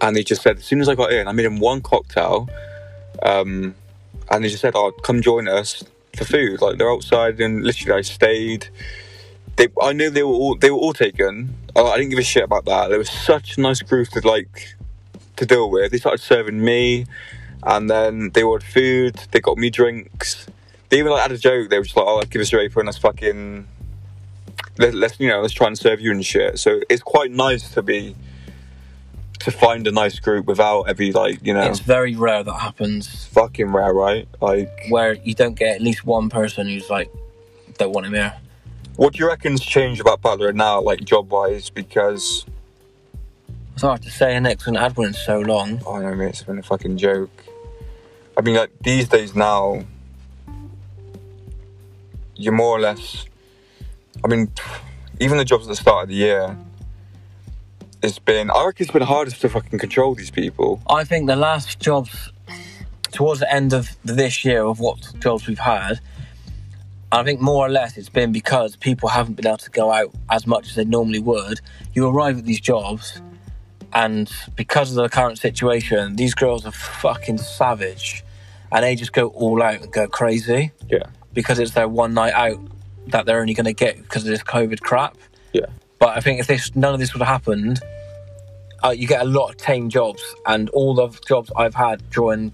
and 0.00 0.16
they 0.16 0.22
just 0.22 0.40
said 0.40 0.56
as 0.56 0.64
soon 0.64 0.80
as 0.80 0.88
I 0.88 0.94
got 0.94 1.12
in, 1.12 1.28
I 1.28 1.32
made 1.32 1.44
them 1.44 1.60
one 1.60 1.82
cocktail, 1.82 2.48
um, 3.22 3.74
and 4.30 4.42
they 4.42 4.48
just 4.48 4.62
said, 4.62 4.72
"Oh, 4.74 4.90
come 5.02 5.20
join 5.20 5.48
us 5.48 5.84
for 6.16 6.24
food." 6.24 6.62
Like 6.62 6.78
they're 6.78 6.90
outside, 6.90 7.38
and 7.38 7.62
literally 7.62 7.98
I 7.98 8.00
stayed. 8.00 8.68
They, 9.56 9.68
I 9.82 9.92
knew 9.92 10.08
they 10.08 10.22
were 10.22 10.30
all 10.30 10.56
they 10.56 10.70
were 10.70 10.78
all 10.78 10.94
taken. 10.94 11.54
Oh, 11.76 11.88
I 11.88 11.98
didn't 11.98 12.08
give 12.08 12.18
a 12.18 12.22
shit 12.22 12.44
about 12.44 12.64
that. 12.64 12.88
There 12.88 12.98
was 12.98 13.10
such 13.10 13.58
a 13.58 13.60
nice 13.60 13.82
group 13.82 14.08
to 14.08 14.26
like 14.26 14.76
to 15.36 15.44
deal 15.44 15.70
with. 15.70 15.92
They 15.92 15.98
started 15.98 16.22
serving 16.22 16.64
me, 16.64 17.04
and 17.62 17.90
then 17.90 18.30
they 18.30 18.42
ordered 18.42 18.66
food. 18.66 19.16
They 19.30 19.40
got 19.40 19.58
me 19.58 19.70
drinks. 19.70 20.46
They 20.88 20.98
even 20.98 21.12
like 21.12 21.22
had 21.22 21.32
a 21.32 21.38
joke. 21.38 21.70
They 21.70 21.78
were 21.78 21.84
just 21.84 21.96
like, 21.96 22.06
"Oh, 22.06 22.22
give 22.22 22.40
us 22.42 22.50
your 22.50 22.60
apron. 22.60 22.86
Let's 22.86 22.98
fucking 22.98 23.66
let, 24.78 24.94
let's 24.94 25.18
you 25.20 25.28
know 25.28 25.40
let's 25.40 25.54
try 25.54 25.66
and 25.66 25.78
serve 25.78 26.00
you 26.00 26.10
and 26.10 26.24
shit." 26.24 26.58
So 26.58 26.80
it's 26.88 27.02
quite 27.02 27.30
nice 27.30 27.70
to 27.72 27.82
be 27.82 28.16
to 29.40 29.50
find 29.50 29.86
a 29.86 29.90
nice 29.92 30.18
group 30.18 30.46
without 30.46 30.82
every 30.82 31.12
like 31.12 31.44
you 31.46 31.54
know 31.54 31.62
It's 31.62 31.80
very 31.80 32.14
rare 32.14 32.42
that 32.42 32.52
happens 32.52 33.24
fucking 33.26 33.68
rare, 33.72 33.92
right? 33.94 34.28
Like, 34.40 34.70
where 34.90 35.14
you 35.14 35.34
don't 35.34 35.54
get 35.54 35.76
at 35.76 35.80
least 35.82 36.04
one 36.04 36.28
person 36.28 36.68
who's 36.68 36.90
like, 36.90 37.10
don't 37.78 37.92
want 37.92 38.06
him 38.06 38.12
here. 38.14 38.34
what 38.96 39.14
do 39.14 39.20
you 39.20 39.26
reckon's 39.28 39.62
changed 39.62 40.00
about 40.00 40.20
Butler 40.20 40.52
now, 40.52 40.80
like 40.82 41.00
job 41.04 41.30
wise? 41.30 41.70
Because 41.70 42.44
It's 43.72 43.82
hard 43.82 44.02
to 44.02 44.10
say, 44.10 44.38
next 44.40 44.66
one 44.66 44.74
had 44.74 44.94
one 44.96 45.06
in 45.08 45.14
so 45.14 45.40
long. 45.40 45.80
oh 45.86 45.98
no, 46.00 46.14
mate, 46.14 46.28
it's 46.30 46.42
been 46.42 46.58
a 46.58 46.62
fucking 46.62 46.98
joke. 46.98 47.39
I 48.40 48.42
mean, 48.42 48.54
like 48.54 48.72
these 48.80 49.06
days 49.06 49.34
now, 49.34 49.84
you're 52.36 52.54
more 52.54 52.74
or 52.74 52.80
less. 52.80 53.26
I 54.24 54.28
mean, 54.28 54.50
even 55.20 55.36
the 55.36 55.44
jobs 55.44 55.66
at 55.66 55.68
the 55.68 55.76
start 55.76 56.04
of 56.04 56.08
the 56.08 56.14
year, 56.14 56.56
it's 58.02 58.18
been. 58.18 58.50
I 58.50 58.64
reckon 58.64 58.84
it's 58.84 58.92
been 58.94 59.02
hardest 59.02 59.42
to 59.42 59.50
fucking 59.50 59.78
control 59.78 60.14
these 60.14 60.30
people. 60.30 60.80
I 60.88 61.04
think 61.04 61.26
the 61.26 61.36
last 61.36 61.80
jobs 61.80 62.32
towards 63.12 63.40
the 63.40 63.52
end 63.52 63.74
of 63.74 63.94
this 64.04 64.42
year 64.42 64.64
of 64.64 64.80
what 64.80 65.12
jobs 65.20 65.46
we've 65.46 65.58
had, 65.58 66.00
I 67.12 67.22
think 67.24 67.42
more 67.42 67.66
or 67.66 67.68
less 67.68 67.98
it's 67.98 68.08
been 68.08 68.32
because 68.32 68.74
people 68.74 69.10
haven't 69.10 69.34
been 69.34 69.48
able 69.48 69.58
to 69.58 69.70
go 69.70 69.92
out 69.92 70.14
as 70.30 70.46
much 70.46 70.68
as 70.70 70.76
they 70.76 70.86
normally 70.86 71.20
would. 71.20 71.60
You 71.92 72.08
arrive 72.08 72.38
at 72.38 72.46
these 72.46 72.60
jobs, 72.62 73.20
and 73.92 74.32
because 74.56 74.88
of 74.88 74.96
the 74.96 75.10
current 75.10 75.36
situation, 75.36 76.16
these 76.16 76.34
girls 76.34 76.64
are 76.64 76.72
fucking 76.72 77.36
savage, 77.36 78.24
and 78.72 78.84
they 78.84 78.94
just 78.94 79.12
go 79.12 79.28
all 79.28 79.62
out 79.62 79.82
and 79.82 79.92
go 79.92 80.06
crazy 80.08 80.72
Yeah, 80.90 81.04
because 81.32 81.58
it's 81.58 81.72
their 81.72 81.88
one 81.88 82.14
night 82.14 82.32
out 82.34 82.58
that 83.08 83.26
they're 83.26 83.40
only 83.40 83.54
going 83.54 83.64
to 83.66 83.72
get 83.72 83.96
because 83.96 84.22
of 84.22 84.28
this 84.28 84.42
COVID 84.42 84.80
crap. 84.80 85.16
yeah. 85.52 85.66
But 85.98 86.16
I 86.16 86.20
think 86.20 86.40
if 86.40 86.46
this 86.46 86.74
none 86.76 86.94
of 86.94 87.00
this 87.00 87.12
would 87.12 87.20
have 87.22 87.28
happened, 87.28 87.80
uh, 88.82 88.90
you 88.90 89.06
get 89.06 89.20
a 89.20 89.24
lot 89.26 89.48
of 89.50 89.56
tame 89.58 89.90
jobs, 89.90 90.22
and 90.46 90.70
all 90.70 90.94
the 90.94 91.08
jobs 91.28 91.50
I've 91.56 91.74
had 91.74 92.08
during 92.10 92.52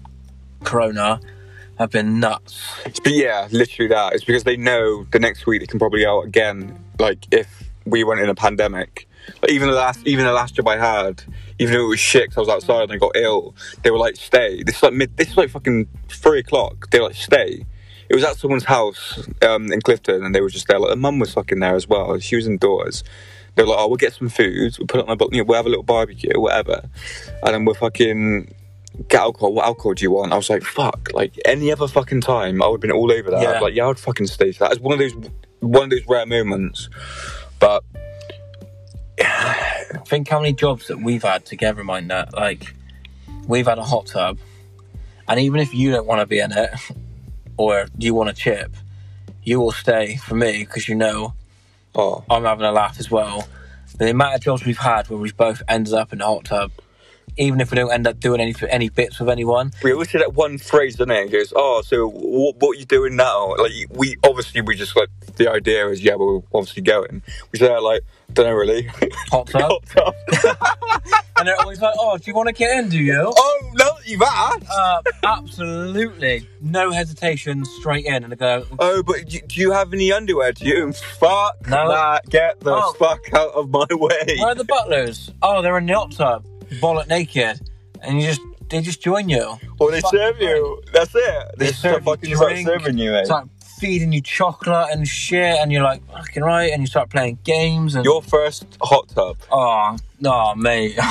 Corona 0.63 1.19
have 1.79 1.91
been 1.91 2.19
nuts. 2.19 2.59
But 2.83 3.13
yeah, 3.13 3.47
literally 3.51 3.87
that. 3.89 4.13
It's 4.13 4.23
because 4.25 4.43
they 4.43 4.57
know 4.57 5.05
the 5.11 5.19
next 5.19 5.45
week 5.45 5.61
they 5.61 5.67
can 5.67 5.79
probably 5.79 6.01
go 6.01 6.19
out 6.19 6.25
again. 6.25 6.83
Like 6.99 7.19
if 7.31 7.47
we 7.85 8.03
went 8.03 8.19
in 8.19 8.29
a 8.29 8.35
pandemic, 8.35 9.07
Like 9.41 9.51
even 9.51 9.69
the 9.69 9.75
last, 9.75 10.05
even 10.05 10.25
the 10.25 10.33
last 10.33 10.55
job 10.55 10.67
I 10.67 10.77
had, 10.77 11.23
even 11.59 11.73
though 11.73 11.85
it 11.85 11.89
was 11.89 11.99
shit, 11.99 12.29
'cause 12.29 12.37
I 12.37 12.41
was 12.41 12.49
outside 12.49 12.83
and 12.83 12.91
I 12.93 12.97
got 12.97 13.15
ill. 13.15 13.55
They 13.83 13.91
were 13.91 13.97
like, 13.97 14.15
"Stay." 14.15 14.63
This 14.63 14.77
is 14.77 14.83
like 14.83 14.93
mid. 14.93 15.17
This 15.17 15.29
is 15.29 15.37
like 15.37 15.49
fucking 15.49 15.87
three 16.09 16.39
o'clock. 16.39 16.89
They 16.91 16.99
were 16.99 17.07
like, 17.07 17.15
"Stay." 17.15 17.65
It 18.09 18.15
was 18.15 18.23
at 18.23 18.37
someone's 18.37 18.63
house 18.65 19.27
um, 19.41 19.71
in 19.71 19.81
Clifton, 19.81 20.23
and 20.23 20.33
they 20.33 20.39
were 20.41 20.49
just 20.49 20.67
there. 20.67 20.79
Like, 20.79 20.91
her 20.91 20.95
mum 20.95 21.19
was 21.19 21.33
fucking 21.33 21.59
there 21.59 21.75
as 21.75 21.87
well. 21.89 22.17
She 22.19 22.35
was 22.37 22.47
indoors. 22.47 23.03
They 23.55 23.63
were 23.63 23.69
like, 23.69 23.79
"Oh, 23.79 23.87
we'll 23.87 23.97
get 23.97 24.13
some 24.13 24.29
food. 24.29 24.77
We'll 24.79 24.87
put 24.87 25.01
it 25.01 25.09
on 25.09 25.17
bu- 25.17 25.29
you 25.31 25.39
know, 25.39 25.43
we'll 25.45 25.57
have 25.57 25.65
a 25.65 25.69
little 25.69 25.83
barbecue, 25.83 26.39
whatever." 26.39 26.83
And 27.43 27.53
then 27.53 27.65
we'll 27.65 27.75
fucking 27.75 28.53
get 29.09 29.19
alcohol. 29.19 29.53
What 29.53 29.65
alcohol 29.65 29.93
do 29.93 30.03
you 30.03 30.11
want? 30.11 30.31
I 30.31 30.37
was 30.37 30.49
like, 30.49 30.63
"Fuck!" 30.63 31.09
Like 31.13 31.33
any 31.45 31.71
other 31.71 31.87
fucking 31.87 32.21
time, 32.21 32.61
I 32.61 32.67
would 32.67 32.75
have 32.75 32.81
been 32.81 32.91
all 32.91 33.11
over 33.11 33.31
that. 33.31 33.41
Yeah. 33.41 33.59
Like, 33.59 33.75
yeah, 33.75 33.87
I'd 33.87 33.99
fucking 33.99 34.27
stay 34.27 34.51
that. 34.51 34.71
It's 34.73 34.79
one 34.81 34.93
of 34.93 34.99
those, 34.99 35.13
one 35.59 35.83
of 35.85 35.89
those 35.89 36.05
rare 36.07 36.25
moments. 36.25 36.89
But 37.59 37.83
Think 40.05 40.27
how 40.29 40.39
many 40.39 40.53
jobs 40.53 40.87
that 40.87 41.01
we've 41.01 41.23
had 41.23 41.45
together, 41.45 41.83
mind 41.83 42.09
that. 42.11 42.33
Like, 42.33 42.73
we've 43.47 43.67
had 43.67 43.77
a 43.77 43.83
hot 43.83 44.07
tub, 44.07 44.39
and 45.27 45.39
even 45.39 45.59
if 45.59 45.73
you 45.73 45.91
don't 45.91 46.05
want 46.05 46.21
to 46.21 46.25
be 46.25 46.39
in 46.39 46.51
it, 46.51 46.69
or 47.57 47.87
you 47.97 48.13
want 48.13 48.29
a 48.29 48.33
chip, 48.33 48.75
you 49.43 49.59
will 49.59 49.71
stay 49.71 50.17
for 50.17 50.35
me 50.35 50.59
because 50.59 50.87
you 50.87 50.95
know 50.95 51.33
oh, 51.97 52.23
I'm 52.29 52.43
having 52.43 52.65
a 52.65 52.71
laugh 52.71 52.99
as 52.99 53.11
well. 53.11 53.47
The 53.97 54.11
amount 54.11 54.35
of 54.35 54.41
jobs 54.41 54.65
we've 54.65 54.77
had 54.77 55.09
where 55.09 55.19
we've 55.19 55.35
both 55.35 55.61
ended 55.67 55.93
up 55.93 56.13
in 56.13 56.21
a 56.21 56.25
hot 56.25 56.45
tub, 56.45 56.71
even 57.37 57.61
if 57.61 57.71
we 57.71 57.75
don't 57.75 57.91
end 57.91 58.07
up 58.07 58.19
doing 58.19 58.41
any 58.41 58.53
any 58.69 58.89
bits 58.89 59.19
with 59.19 59.29
anyone, 59.29 59.71
we 59.83 59.91
always 59.93 60.09
say 60.09 60.19
that 60.19 60.33
one 60.33 60.57
phrase, 60.57 60.95
doesn't 60.95 61.11
it? 61.11 61.25
It 61.25 61.31
goes, 61.31 61.53
"Oh, 61.55 61.81
so 61.81 62.07
what, 62.09 62.55
what 62.57 62.75
are 62.75 62.79
you 62.79 62.85
doing 62.85 63.15
now?" 63.15 63.55
Like 63.55 63.71
we 63.91 64.15
obviously 64.23 64.61
we 64.61 64.75
just 64.75 64.95
like 64.95 65.09
the 65.35 65.49
idea 65.51 65.87
is, 65.89 66.01
yeah, 66.01 66.15
we're 66.15 66.37
obviously 66.53 66.81
going. 66.83 67.21
We 67.51 67.59
say 67.59 67.67
that 67.67 67.81
like, 67.83 68.01
don't 68.33 68.47
know 68.47 68.53
really. 68.53 68.83
hot 69.31 69.47
tub, 69.47 69.61
Hot 69.61 69.83
tub. 69.87 70.57
and 71.37 71.47
they're 71.47 71.59
always 71.61 71.79
like, 71.81 71.93
"Oh, 71.99 72.17
do 72.17 72.23
you 72.25 72.33
want 72.35 72.47
to 72.47 72.53
get 72.53 72.77
in? 72.79 72.89
Do 72.89 72.97
you?" 72.97 73.33
oh, 73.35 73.71
that 73.75 73.91
you've 74.05 74.21
asked. 74.21 74.65
Uh, 74.69 75.01
absolutely, 75.23 76.47
no 76.61 76.91
hesitation, 76.91 77.63
straight 77.79 78.05
in, 78.05 78.23
and 78.23 78.31
they 78.31 78.35
go, 78.37 78.65
Oh, 78.79 79.03
but 79.03 79.27
do 79.27 79.39
you 79.61 79.71
have 79.71 79.93
any 79.93 80.11
underwear? 80.11 80.51
Do 80.53 80.65
you? 80.65 80.91
Fuck 81.19 81.67
No. 81.67 81.89
that. 81.89 82.27
Get 82.29 82.59
the 82.61 82.73
Oh. 82.73 82.93
fuck 82.93 83.21
out 83.33 83.51
of 83.53 83.69
my 83.69 83.85
way. 83.91 84.37
"Where 84.39 84.47
are 84.49 84.55
the 84.55 84.63
butlers?" 84.63 85.31
Oh, 85.41 85.61
they're 85.61 85.77
in 85.77 85.85
the 85.85 85.93
hot 85.93 86.11
tub, 86.11 86.45
bollock 86.81 87.07
naked, 87.07 87.59
and 88.01 88.21
you 88.21 88.27
just 88.27 88.41
they 88.69 88.81
just 88.81 89.01
join 89.01 89.29
you. 89.29 89.57
Or 89.79 89.91
they 89.91 90.01
Fuck 90.01 90.11
serve 90.11 90.41
you. 90.41 90.81
That's 90.93 91.13
it. 91.15 91.45
They, 91.57 91.67
They 91.67 91.71
serve 91.71 91.95
you 91.95 92.01
fucking 92.01 92.35
start 92.35 92.57
serving 92.57 92.97
you, 92.97 93.11
mate. 93.11 93.17
Eh? 93.17 93.21
It's 93.21 93.29
like 93.29 93.45
feeding 93.79 94.11
you 94.11 94.21
chocolate 94.21 94.89
and 94.91 95.07
shit, 95.07 95.57
and 95.59 95.71
you're 95.71 95.83
like, 95.83 96.01
"Fucking 96.11 96.43
right," 96.43 96.71
and 96.71 96.81
you 96.81 96.87
start 96.87 97.09
playing 97.09 97.39
games 97.43 97.95
and 97.95 98.03
Your 98.05 98.21
first 98.21 98.65
hot 98.81 99.07
tub. 99.09 99.37
oh 99.51 99.97
no, 100.19 100.55
mate, 100.55 100.95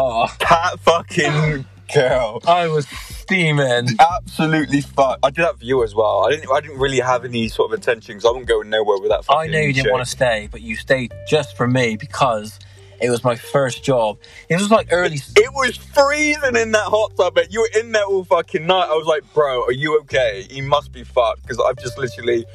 That 0.00 0.76
fucking 0.80 1.64
girl. 1.94 2.40
I 2.46 2.66
was 2.68 2.86
steaming. 2.88 3.88
Absolutely 3.98 4.80
fuck. 4.80 5.18
I 5.22 5.30
did 5.30 5.44
that 5.44 5.58
for 5.58 5.64
you 5.64 5.84
as 5.84 5.94
well. 5.94 6.26
I 6.26 6.30
didn't. 6.30 6.50
I 6.50 6.60
didn't 6.60 6.78
really 6.78 7.00
have 7.00 7.24
any 7.24 7.48
sort 7.48 7.70
of 7.70 7.74
intention 7.78 8.14
because 8.16 8.24
I 8.24 8.28
wasn't 8.30 8.48
going 8.48 8.70
nowhere 8.70 8.98
with 8.98 9.10
that. 9.10 9.24
Fucking 9.24 9.40
I 9.40 9.52
know 9.52 9.60
you 9.60 9.72
didn't 9.72 9.84
shit. 9.86 9.92
want 9.92 10.04
to 10.04 10.10
stay, 10.10 10.48
but 10.50 10.60
you 10.62 10.76
stayed 10.76 11.12
just 11.28 11.56
for 11.56 11.66
me 11.68 11.96
because 11.96 12.58
it 13.00 13.10
was 13.10 13.22
my 13.24 13.36
first 13.36 13.82
job. 13.84 14.18
It 14.48 14.60
was 14.60 14.70
like 14.70 14.88
early. 14.90 15.16
It 15.36 15.52
was 15.52 15.76
freezing 15.76 16.56
in 16.56 16.72
that 16.72 16.84
hot 16.84 17.16
tub, 17.16 17.34
mate. 17.36 17.48
You 17.50 17.60
were 17.60 17.80
in 17.80 17.92
there 17.92 18.04
all 18.04 18.24
fucking 18.24 18.66
night. 18.66 18.88
I 18.88 18.94
was 18.94 19.06
like, 19.06 19.22
bro, 19.34 19.64
are 19.64 19.72
you 19.72 19.98
okay? 20.00 20.46
You 20.50 20.62
must 20.62 20.92
be 20.92 21.04
fucked 21.04 21.42
because 21.42 21.60
I've 21.60 21.76
just 21.76 21.98
literally. 21.98 22.46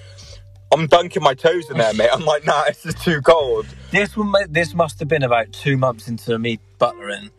I'm 0.73 0.87
dunking 0.87 1.21
my 1.21 1.33
toes 1.33 1.69
in 1.69 1.77
there, 1.77 1.93
mate. 1.93 2.09
I'm 2.13 2.23
like, 2.23 2.45
nah, 2.45 2.63
this 2.63 2.85
is 2.85 2.95
too 2.95 3.21
cold. 3.21 3.65
This 3.91 4.15
one, 4.15 4.33
this 4.49 4.73
must 4.73 4.99
have 4.99 5.09
been 5.09 5.23
about 5.23 5.51
two 5.51 5.75
months 5.75 6.07
into 6.07 6.39
me 6.39 6.59
butlering. 6.79 7.29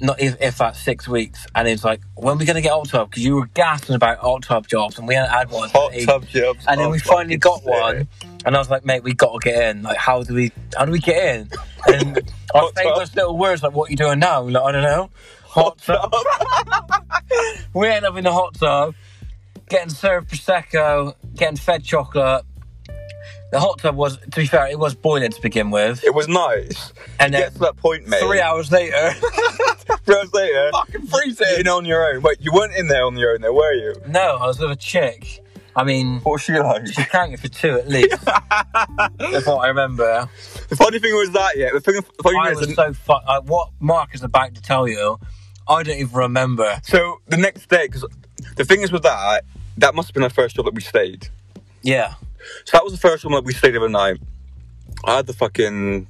Not 0.00 0.20
if, 0.20 0.36
if 0.40 0.58
that's 0.58 0.78
six 0.80 1.08
weeks, 1.08 1.44
and 1.56 1.66
it's 1.66 1.82
like, 1.82 2.00
when 2.14 2.36
are 2.36 2.38
we 2.38 2.44
gonna 2.44 2.60
get 2.60 2.70
hot 2.70 2.88
tub? 2.88 3.10
Because 3.10 3.24
you 3.24 3.34
were 3.34 3.46
gasping 3.46 3.96
about 3.96 4.18
hot 4.18 4.42
tub 4.42 4.68
jobs, 4.68 4.96
and 4.98 5.08
we 5.08 5.16
hadn't 5.16 5.32
had 5.32 5.50
one. 5.50 5.68
Hot 5.70 5.92
tub 6.04 6.28
jobs. 6.28 6.64
and 6.68 6.80
then 6.80 6.90
we 6.90 7.00
finally 7.00 7.36
got 7.36 7.58
sick. 7.58 7.66
one, 7.66 8.08
and 8.44 8.54
I 8.54 8.58
was 8.58 8.70
like, 8.70 8.84
mate, 8.84 9.02
we 9.02 9.12
got 9.14 9.32
to 9.32 9.38
get 9.50 9.76
in. 9.76 9.82
Like, 9.82 9.96
how 9.96 10.22
do 10.22 10.34
we, 10.34 10.52
how 10.76 10.84
do 10.84 10.92
we 10.92 10.98
get 11.00 11.36
in? 11.36 11.50
And 11.86 12.16
our 12.54 12.62
Hot 12.62 12.74
tub. 12.74 12.84
famous 12.94 13.14
little 13.14 13.36
words 13.36 13.62
like, 13.62 13.72
what 13.72 13.88
are 13.88 13.90
you 13.90 13.96
doing 13.96 14.18
now? 14.18 14.42
Like, 14.42 14.62
I 14.62 14.72
don't 14.72 14.82
know. 14.82 15.10
Hot 15.44 15.78
tub. 15.78 16.12
we 17.74 17.88
end 17.88 18.04
up 18.06 18.16
in 18.16 18.24
the 18.24 18.32
hot 18.32 18.54
tub, 18.54 18.94
getting 19.68 19.90
served 19.90 20.30
prosecco, 20.30 21.14
getting 21.36 21.56
fed 21.56 21.82
chocolate. 21.84 22.44
The 23.50 23.60
hot 23.60 23.78
tub 23.78 23.96
was, 23.96 24.18
to 24.18 24.28
be 24.40 24.46
fair, 24.46 24.66
it 24.68 24.78
was 24.78 24.94
boiling 24.94 25.30
to 25.30 25.40
begin 25.40 25.70
with, 25.70 26.04
It 26.04 26.14
was 26.14 26.28
nice. 26.28 26.92
and 27.18 27.32
Get 27.32 27.40
then 27.40 27.52
to 27.54 27.58
that 27.60 27.76
point, 27.78 28.06
mate. 28.06 28.20
three 28.20 28.42
hours 28.42 28.70
later, 28.70 29.10
Three 30.04 30.16
hours 30.16 30.32
later, 30.34 30.70
fucking 30.72 31.06
freezing. 31.06 31.46
in 31.60 31.66
on 31.68 31.86
your 31.86 32.12
own. 32.14 32.20
Wait, 32.20 32.36
you 32.42 32.52
weren't 32.52 32.74
in 32.76 32.88
there 32.88 33.06
on 33.06 33.16
your 33.16 33.32
own, 33.32 33.40
though, 33.40 33.54
were 33.54 33.72
you? 33.72 33.94
No, 34.06 34.36
I 34.36 34.46
was 34.46 34.58
with 34.58 34.70
a 34.70 34.76
chick. 34.76 35.42
I 35.76 35.84
mean, 35.84 36.20
What 36.20 36.32
was 36.32 36.42
she 36.42 36.58
like? 36.58 36.86
she 36.88 37.04
counted 37.04 37.38
for 37.40 37.48
two 37.48 37.70
at 37.78 37.88
least. 37.88 38.24
That's 38.24 39.46
what 39.46 39.58
I 39.64 39.68
remember. 39.68 40.28
The 40.68 40.76
funny 40.76 40.98
thing 40.98 41.14
was 41.14 41.30
that, 41.32 41.56
yeah. 41.56 41.70
The 41.72 41.80
thing, 41.80 41.94
the 41.96 42.22
funny 42.22 42.38
I 42.38 42.52
was 42.52 42.74
so 42.74 42.92
fu- 42.92 43.12
like, 43.12 43.44
what 43.44 43.70
Mark 43.80 44.14
is 44.14 44.22
about 44.22 44.54
to 44.54 44.62
tell 44.62 44.88
you, 44.88 45.18
I 45.68 45.82
don't 45.82 45.96
even 45.98 46.16
remember. 46.16 46.80
so 46.82 47.20
the 47.28 47.36
next 47.36 47.68
day, 47.68 47.86
because 47.86 48.04
the 48.56 48.64
thing 48.64 48.80
is 48.82 48.90
with 48.90 49.02
that, 49.04 49.44
that 49.76 49.94
must 49.94 50.08
have 50.08 50.14
been 50.14 50.22
the 50.24 50.30
first 50.30 50.56
job 50.56 50.64
that 50.64 50.74
we 50.74 50.80
stayed. 50.80 51.28
Yeah, 51.82 52.14
So 52.64 52.72
that 52.76 52.82
was 52.84 52.92
the 52.92 52.98
first 52.98 53.24
one 53.24 53.34
that 53.34 53.44
we 53.44 53.52
stayed 53.54 53.76
overnight. 53.76 54.18
I 55.04 55.16
had 55.16 55.26
the 55.28 55.32
fucking, 55.32 56.08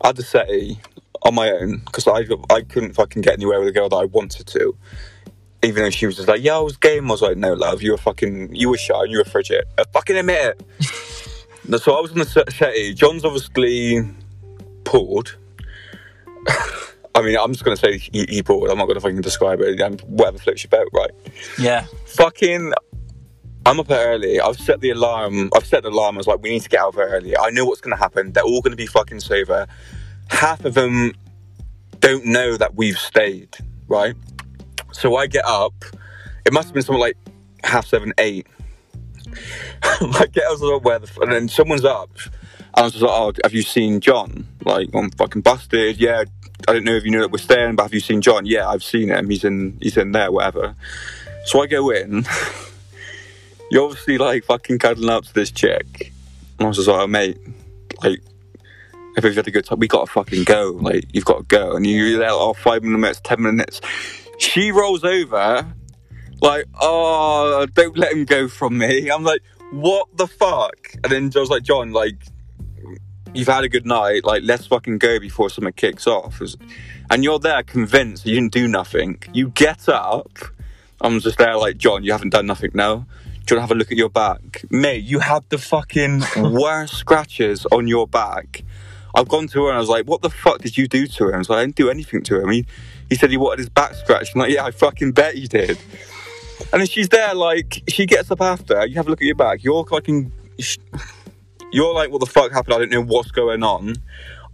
I 0.00 0.06
had 0.08 0.16
the 0.16 0.24
settee 0.24 0.80
on 1.24 1.34
my 1.36 1.50
own 1.52 1.82
because 1.86 2.08
I 2.08 2.26
I 2.52 2.62
couldn't 2.62 2.94
fucking 2.94 3.22
get 3.22 3.34
anywhere 3.34 3.60
with 3.60 3.68
a 3.68 3.72
girl 3.72 3.88
that 3.90 3.96
I 3.96 4.06
wanted 4.06 4.48
to. 4.48 4.76
Even 5.64 5.84
though 5.84 5.90
she 5.90 6.06
was 6.06 6.16
just 6.16 6.28
like, 6.28 6.42
yeah, 6.42 6.56
I 6.56 6.60
was 6.60 6.76
game. 6.76 7.08
I 7.08 7.12
was 7.12 7.22
like, 7.22 7.36
no, 7.36 7.52
love, 7.52 7.82
you 7.82 7.92
were 7.92 7.98
fucking, 7.98 8.54
you 8.54 8.68
were 8.68 8.76
shy, 8.76 9.04
you 9.04 9.18
were 9.18 9.24
frigid. 9.24 9.64
I 9.78 9.84
fucking 9.92 10.16
admit 10.16 10.56
it. 10.80 11.78
so 11.80 11.96
I 11.96 12.00
was 12.00 12.10
on 12.12 12.18
the 12.18 12.26
se- 12.26 12.50
settee. 12.50 12.94
Jon's 12.94 13.24
obviously 13.24 14.02
pulled. 14.84 15.36
I 17.14 17.20
mean, 17.22 17.36
I'm 17.36 17.52
just 17.52 17.64
gonna 17.64 17.76
say 17.76 17.98
he, 17.98 18.24
he 18.28 18.42
pulled. 18.42 18.70
I'm 18.70 18.78
not 18.78 18.86
gonna 18.86 19.00
fucking 19.00 19.20
describe 19.20 19.60
it. 19.60 20.02
Whatever 20.04 20.38
floats 20.38 20.64
your 20.64 20.70
boat, 20.70 20.88
right? 20.92 21.10
yeah. 21.58 21.86
fucking 22.06 22.72
I'm 23.64 23.78
up 23.78 23.90
early. 23.90 24.40
I've 24.40 24.58
set 24.58 24.80
the 24.80 24.90
alarm. 24.90 25.50
I've 25.54 25.66
set 25.66 25.84
the 25.84 25.90
alarm. 25.90 26.16
I 26.16 26.18
was 26.18 26.26
like, 26.26 26.42
we 26.42 26.50
need 26.50 26.62
to 26.62 26.68
get 26.68 26.80
out 26.80 26.88
of 26.88 26.94
here 26.94 27.08
early. 27.08 27.36
I 27.36 27.50
know 27.50 27.64
what's 27.64 27.80
going 27.80 27.96
to 27.96 28.02
happen. 28.02 28.32
They're 28.32 28.42
all 28.42 28.60
going 28.60 28.72
to 28.72 28.76
be 28.76 28.86
fucking 28.86 29.20
sober. 29.20 29.66
Half 30.30 30.64
of 30.64 30.74
them 30.74 31.12
don't 32.00 32.26
know 32.26 32.56
that 32.56 32.74
we've 32.74 32.98
stayed, 32.98 33.56
right? 33.86 34.14
So 34.92 35.16
I 35.16 35.26
get 35.26 35.44
up. 35.44 35.74
It 36.44 36.52
must 36.52 36.68
have 36.68 36.74
been 36.74 36.82
something 36.82 37.00
like 37.00 37.16
half 37.64 37.86
seven, 37.86 38.12
eight. 38.18 38.46
I 39.82 40.26
get 40.30 40.44
up, 40.44 40.60
like, 40.60 40.84
where 40.84 40.98
the 40.98 41.08
f-? 41.08 41.18
and 41.18 41.32
then 41.32 41.48
someone's 41.48 41.84
up. 41.84 42.10
And 42.58 42.76
I 42.76 42.82
was 42.82 42.92
just 42.92 43.04
like, 43.04 43.12
oh, 43.12 43.32
have 43.42 43.54
you 43.54 43.62
seen 43.62 44.00
Jon? 44.00 44.46
Like, 44.64 44.90
I'm 44.94 45.10
fucking 45.10 45.42
busted. 45.42 45.98
Yeah, 45.98 46.24
I 46.68 46.72
don't 46.72 46.84
know 46.84 46.94
if 46.94 47.04
you 47.04 47.10
knew 47.10 47.20
that 47.20 47.30
we're 47.30 47.38
staying, 47.38 47.76
but 47.76 47.84
have 47.84 47.94
you 47.94 48.00
seen 48.00 48.20
Jon? 48.20 48.46
Yeah, 48.46 48.68
I've 48.68 48.84
seen 48.84 49.08
him. 49.08 49.28
He's 49.28 49.44
in. 49.44 49.78
He's 49.80 49.96
in 49.96 50.12
there. 50.12 50.30
Whatever. 50.30 50.74
So 51.44 51.62
I 51.62 51.66
go 51.66 51.90
in. 51.90 52.24
You're 53.70 53.84
obviously 53.84 54.18
like 54.18 54.44
fucking 54.44 54.78
cuddling 54.78 55.08
up 55.08 55.24
to 55.24 55.34
this 55.34 55.50
chick. 55.50 56.12
And 56.58 56.66
I 56.66 56.68
was 56.68 56.76
just 56.76 56.88
like, 56.88 57.00
oh, 57.00 57.06
mate, 57.06 57.38
like, 58.02 58.20
if 59.16 59.24
we've 59.24 59.34
had 59.34 59.48
a 59.48 59.50
good 59.50 59.64
time, 59.64 59.78
we 59.78 59.88
gotta 59.88 60.10
fucking 60.10 60.44
go. 60.44 60.78
Like, 60.80 61.06
you've 61.12 61.24
got 61.24 61.38
to 61.38 61.44
go. 61.44 61.76
And 61.76 61.86
you're 61.86 62.18
there, 62.18 62.30
oh, 62.30 62.52
five 62.54 62.82
minutes, 62.82 63.20
ten 63.24 63.42
minutes. 63.42 63.80
She 64.38 64.72
rolls 64.72 65.04
over, 65.04 65.66
like, 66.40 66.66
oh, 66.80 67.66
don't 67.74 67.96
let 67.96 68.12
him 68.12 68.24
go 68.24 68.48
from 68.48 68.78
me. 68.78 69.08
I'm 69.10 69.22
like, 69.22 69.42
what 69.70 70.08
the 70.16 70.26
fuck? 70.26 70.76
And 71.02 71.12
then 71.12 71.30
Joe's 71.30 71.50
like, 71.50 71.62
Jon, 71.62 71.92
like, 71.92 72.16
you've 73.34 73.48
had 73.48 73.64
a 73.64 73.68
good 73.68 73.86
night. 73.86 74.24
Like, 74.24 74.42
let's 74.44 74.66
fucking 74.66 74.98
go 74.98 75.18
before 75.18 75.50
something 75.50 75.72
kicks 75.72 76.06
off. 76.06 76.40
And 77.10 77.24
you're 77.24 77.38
there 77.38 77.62
convinced 77.62 78.26
you 78.26 78.34
didn't 78.34 78.52
do 78.52 78.68
nothing. 78.68 79.22
You 79.32 79.50
get 79.50 79.88
up. 79.88 80.38
I'm 81.00 81.20
just 81.20 81.38
there 81.38 81.56
like, 81.56 81.78
Jon, 81.78 82.04
you 82.04 82.12
haven't 82.12 82.30
done 82.30 82.46
nothing 82.46 82.70
now. 82.74 83.06
Do 83.44 83.54
you 83.54 83.58
want 83.58 83.58
to 83.58 83.60
have 83.60 83.70
a 83.72 83.74
look 83.74 83.90
at 83.90 83.98
your 83.98 84.08
back? 84.08 84.64
Mate, 84.70 85.02
you 85.02 85.18
had 85.18 85.42
the 85.48 85.58
fucking 85.58 86.22
worst 86.36 86.94
scratches 86.94 87.66
on 87.72 87.88
your 87.88 88.06
back. 88.06 88.62
I've 89.14 89.28
gone 89.28 89.48
to 89.48 89.64
her 89.64 89.68
and 89.68 89.76
I 89.76 89.80
was 89.80 89.88
like, 89.88 90.06
what 90.06 90.22
the 90.22 90.30
fuck 90.30 90.60
did 90.60 90.78
you 90.78 90.86
do 90.86 91.06
to 91.06 91.28
him? 91.28 91.34
I 91.34 91.38
was 91.38 91.50
like, 91.50 91.58
I 91.58 91.62
didn't 91.64 91.76
do 91.76 91.90
anything 91.90 92.22
to 92.22 92.40
him. 92.40 92.50
He, 92.50 92.66
he 93.12 93.16
said 93.16 93.30
he 93.30 93.36
wanted 93.36 93.58
his 93.58 93.68
back 93.68 93.92
scratched. 93.92 94.34
I'm 94.34 94.40
like, 94.40 94.52
yeah, 94.52 94.64
I 94.64 94.70
fucking 94.70 95.12
bet 95.12 95.34
he 95.34 95.46
did. 95.46 95.78
And 96.72 96.80
then 96.80 96.86
she's 96.86 97.10
there, 97.10 97.34
like, 97.34 97.82
she 97.86 98.06
gets 98.06 98.30
up 98.30 98.40
after, 98.40 98.86
you 98.86 98.94
have 98.94 99.06
a 99.06 99.10
look 99.10 99.20
at 99.20 99.26
your 99.26 99.34
back. 99.34 99.62
You're 99.62 99.84
fucking, 99.84 100.32
you're 101.72 101.92
like, 101.92 102.10
what 102.10 102.20
the 102.20 102.26
fuck 102.26 102.52
happened? 102.52 102.72
I 102.72 102.78
don't 102.78 102.90
know 102.90 103.02
what's 103.02 103.30
going 103.30 103.62
on. 103.62 103.96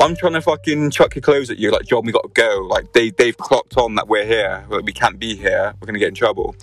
I'm 0.01 0.17
trying 0.17 0.33
to 0.33 0.41
fucking 0.41 0.91
chuck 0.91 1.15
your 1.15 1.23
clothes 1.23 1.51
at 1.51 1.61
you, 1.61 1.71
like, 1.71 1.87
Jon, 1.87 2.05
we 2.05 2.11
got 2.11 2.25
to 2.25 2.31
go. 2.31 2.67
Like, 2.69 2.95
they, 2.95 3.11
they've 3.11 3.37
clocked 3.37 3.77
on 3.77 3.95
that 3.95 4.09
we're 4.09 4.27
here, 4.27 4.67
like, 4.69 4.83
we 4.83 4.93
can't 4.93 5.21
be 5.21 5.37
here, 5.37 5.73
we're 5.81 5.93
to 5.93 5.99
get 6.01 6.09
in 6.09 6.15
trouble. 6.17 6.57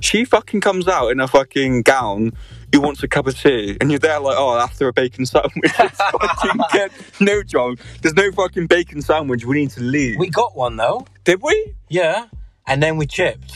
She 0.00 0.24
fucking 0.24 0.62
comes 0.62 0.88
out 0.88 1.08
in 1.08 1.20
a 1.20 1.28
fucking 1.28 1.82
gown, 1.82 2.32
who 2.72 2.80
wants 2.80 3.02
a 3.02 3.08
cup 3.08 3.26
of 3.26 3.38
tea? 3.38 3.76
And 3.80 3.90
you're 3.90 3.98
there 3.98 4.18
like, 4.20 4.36
oh, 4.38 4.56
after 4.58 4.88
a 4.88 4.92
bacon 4.92 5.26
sandwich. 5.26 5.70
Fucking 5.72 6.60
good. 6.72 6.90
No, 7.20 7.42
Jon, 7.42 7.76
there's 8.00 8.14
no 8.14 8.32
fucking 8.32 8.66
bacon 8.66 9.02
sandwich. 9.02 9.44
We 9.44 9.60
need 9.60 9.70
to 9.70 9.80
leave. 9.82 10.18
We 10.18 10.30
got 10.30 10.56
one 10.56 10.76
though. 10.76 11.06
Did 11.24 11.40
we? 11.42 11.74
Yeah. 11.88 12.26
And 12.66 12.82
then 12.82 12.96
we 12.96 13.06
chipped. 13.06 13.54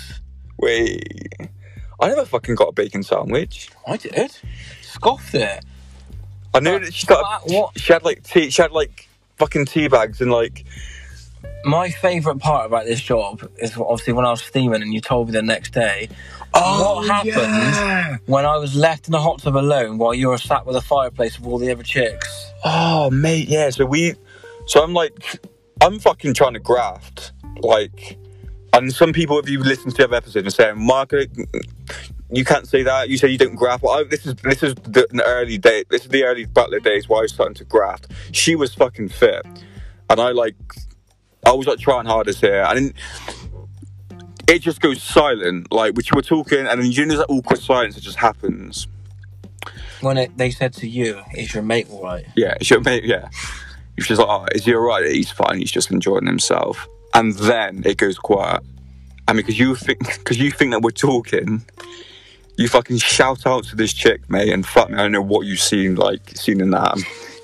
Wait. 0.59 1.27
I 2.01 2.09
never 2.09 2.25
fucking 2.27 2.55
got 2.57 2.69
a 2.69 2.73
bacon 2.73 3.03
sandwich. 3.03 3.71
I 3.87 3.97
did. 3.97 4.37
Scoffed 4.83 5.35
it. 5.35 5.65
I 6.55 6.61
know 6.61 6.79
that 6.79 6.93
she 6.93 7.07
got. 7.07 7.23
what- 7.47 7.53
what- 7.55 7.79
She 7.81 7.93
had 7.93 8.03
like 8.05 8.23
tea. 8.23 8.51
She 8.51 8.61
had 8.63 8.73
like 8.73 9.09
fucking 9.39 9.67
tea 9.67 9.89
bags 9.89 10.21
and 10.21 10.31
like. 10.31 10.65
My 11.65 11.91
favourite 11.91 12.39
part 12.39 12.67
about 12.67 12.85
this 12.85 13.01
job 13.01 13.49
is 13.59 13.77
obviously 13.77 14.13
when 14.13 14.25
I 14.25 14.31
was 14.31 14.43
steaming 14.43 14.83
and 14.83 14.93
you 14.95 15.01
told 15.01 15.29
me 15.29 15.33
the 15.33 15.43
next 15.43 15.73
day. 15.73 16.09
Oh, 16.59 16.97
what 16.97 17.07
happened 17.07 17.35
yeah. 17.35 18.17
when 18.27 18.47
I 18.47 18.57
was 18.57 18.75
left 18.75 19.09
in 19.09 19.13
the 19.13 19.21
hot 19.21 19.41
tub 19.41 19.57
alone 19.57 19.99
while 19.99 20.15
you 20.15 20.29
were 20.29 20.39
sat 20.39 20.65
with 20.65 20.77
a 20.77 20.81
fireplace 20.81 21.39
with 21.39 21.47
all 21.47 21.59
the 21.59 21.71
other 21.71 21.83
chicks? 21.83 22.53
Oh 22.65 23.11
mate, 23.11 23.49
yeah. 23.49 23.69
So 23.71 23.85
we, 23.85 24.15
so 24.67 24.83
I'm 24.83 24.95
like, 24.95 25.41
I'm 25.83 25.99
fucking 25.99 26.35
trying 26.35 26.55
to 26.55 26.61
graft, 26.61 27.33
like, 27.59 28.19
and 28.73 28.93
some 28.93 29.13
people, 29.13 29.39
if 29.39 29.49
you 29.49 29.63
listen 29.63 29.91
to 29.91 29.97
the 29.97 30.05
other 30.05 30.17
episodes, 30.17 30.47
are 30.47 30.51
saying, 30.51 30.85
Mark, 30.85 31.13
you 32.31 32.45
can't 32.45 32.67
say 32.67 32.83
that. 32.83 33.11
You 33.11 33.19
say 33.19 33.29
you 33.29 33.39
don't 33.39 33.55
graft. 33.55 33.83
Well, 33.83 34.01
I, 34.01 34.05
this 34.05 34.25
is 34.25 34.35
this 34.37 34.63
is 34.63 34.75
the, 34.77 35.07
early 35.27 35.59
day. 35.59 35.85
This 35.91 36.03
is 36.03 36.09
the 36.09 36.25
early 36.25 36.47
Butler 36.47 36.81
days 36.81 37.09
where 37.09 37.19
I 37.19 37.23
was 37.23 37.33
starting 37.33 37.55
to 37.57 37.65
graft. 37.65 38.11
She 38.33 38.57
was 38.57 38.75
fucking 38.75 39.11
fit, 39.11 39.45
and 40.09 40.21
I 40.21 40.31
like, 40.31 40.57
I 41.45 41.53
was 41.53 41.67
like 41.67 41.79
trying 41.79 42.07
hardest 42.07 42.41
here, 42.41 42.65
and. 42.67 42.79
Then, 42.79 42.95
it 44.49 44.61
just 44.61 44.81
goes 44.81 45.03
silent, 45.03 45.73
like 45.73 45.95
which 45.95 46.13
we're 46.13 46.23
talking, 46.23 46.67
and 46.67 46.81
then 46.81 46.91
you 46.91 47.05
know 47.07 47.17
that 47.19 47.27
awkward 47.29 47.61
silence 47.61 47.95
that 47.95 48.03
just 48.03 48.19
happens. 48.19 48.87
When 50.01 50.19
it, 50.19 50.37
they 50.37 50.51
said 50.51 50.73
to 50.75 50.89
you, 50.89 51.21
"Is 51.35 51.55
your 51.55 51.63
mate 51.63 51.89
all 51.91 52.03
right?" 52.03 52.27
Yeah, 52.37 52.55
she'll 52.63 52.81
make, 52.81 53.05
yeah. 53.05 53.29
She's 53.99 54.19
like, 54.19 54.29
oh, 54.29 54.47
is 54.55 54.67
he 54.67 54.75
alright? 54.75 55.11
He's 55.11 55.31
fine. 55.31 55.59
He's 55.59 55.71
just 55.71 55.91
enjoying 55.91 56.27
himself. 56.27 56.87
And 57.15 57.33
then 57.37 57.83
it 57.87 57.97
goes 57.97 58.19
quiet. 58.19 58.63
And 59.27 59.39
because 59.39 59.59
you 59.59 59.75
think, 59.75 60.01
because 60.19 60.39
you 60.39 60.51
think 60.51 60.73
that 60.73 60.83
we're 60.83 60.91
talking, 60.91 61.65
you 62.59 62.69
fucking 62.69 62.99
shout 62.99 63.47
out 63.47 63.65
to 63.65 63.75
this 63.77 63.95
chick, 63.95 64.29
mate, 64.29 64.53
and 64.53 64.67
fuck 64.67 64.91
me, 64.91 64.97
I 64.97 65.03
don't 65.03 65.13
know 65.13 65.23
what 65.23 65.47
you've 65.47 65.61
seen, 65.61 65.95
like, 65.95 66.37
seen 66.37 66.61
in 66.61 66.73
that. 66.73 66.99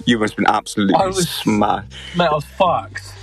You 0.05 0.19
must 0.19 0.33
have 0.35 0.45
been 0.45 0.47
absolutely 0.55 0.95
I 0.97 1.07
was- 1.07 1.27
smashed. 1.31 1.91
Mate, 2.17 2.27
I 2.29 2.35
was 2.35 2.45
fucked. 2.45 3.15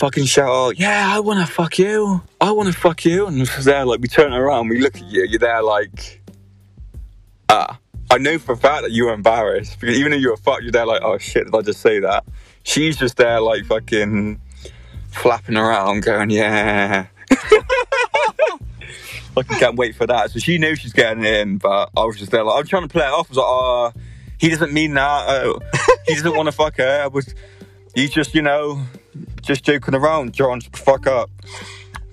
Fucking 0.00 0.24
shout 0.24 0.48
out, 0.48 0.78
yeah, 0.80 1.14
I 1.14 1.20
wanna 1.20 1.46
fuck 1.46 1.78
you. 1.78 2.22
I 2.40 2.52
wanna 2.52 2.72
fuck 2.72 3.04
you. 3.04 3.26
And 3.26 3.46
there, 3.46 3.84
like, 3.84 4.00
we 4.00 4.08
turn 4.08 4.32
around, 4.32 4.68
we 4.68 4.80
look 4.80 4.96
at 4.96 5.04
you, 5.04 5.26
you're 5.28 5.38
there, 5.38 5.62
like, 5.62 6.22
ah. 7.50 7.78
I 8.10 8.16
know 8.16 8.38
for 8.38 8.52
a 8.52 8.56
fact 8.56 8.84
that 8.84 8.92
you 8.92 9.04
were 9.04 9.12
embarrassed 9.12 9.78
because 9.78 9.98
even 9.98 10.12
though 10.12 10.16
you 10.16 10.30
were 10.30 10.38
fucked, 10.38 10.62
you're 10.62 10.72
there 10.72 10.86
like, 10.86 11.02
oh 11.02 11.18
shit, 11.18 11.44
did 11.44 11.54
I 11.54 11.60
just 11.60 11.82
say 11.82 12.00
that? 12.00 12.24
She's 12.62 12.96
just 12.96 13.18
there 13.18 13.42
like 13.42 13.66
fucking 13.66 14.40
flapping 15.10 15.58
around, 15.58 16.02
going, 16.02 16.30
yeah. 16.30 17.08
I 19.36 19.42
can't 19.42 19.76
wait 19.76 19.96
for 19.96 20.06
that. 20.06 20.30
So 20.30 20.38
she 20.38 20.56
knew 20.56 20.76
she's 20.76 20.94
getting 20.94 21.26
in, 21.26 21.58
but 21.58 21.90
I 21.94 22.04
was 22.04 22.16
just 22.16 22.30
there 22.30 22.42
like, 22.42 22.58
I'm 22.58 22.66
trying 22.66 22.84
to 22.84 22.88
play 22.88 23.04
it 23.04 23.12
off. 23.12 23.26
I 23.28 23.32
was 23.32 23.36
like, 23.36 23.46
oh, 23.46 23.92
he 24.38 24.48
doesn't 24.48 24.72
mean 24.72 24.94
that. 24.94 25.28
Oh, 25.28 25.60
he 26.06 26.14
doesn't 26.14 26.34
want 26.34 26.46
to 26.46 26.52
fuck 26.52 26.78
her. 26.78 27.02
I 27.02 27.06
was, 27.08 27.34
he's 27.94 28.10
just, 28.10 28.34
you 28.34 28.40
know, 28.40 28.80
just 29.50 29.64
joking 29.64 29.96
around, 29.96 30.32
Jon, 30.32 30.60
fuck 30.60 31.08
up. 31.08 31.28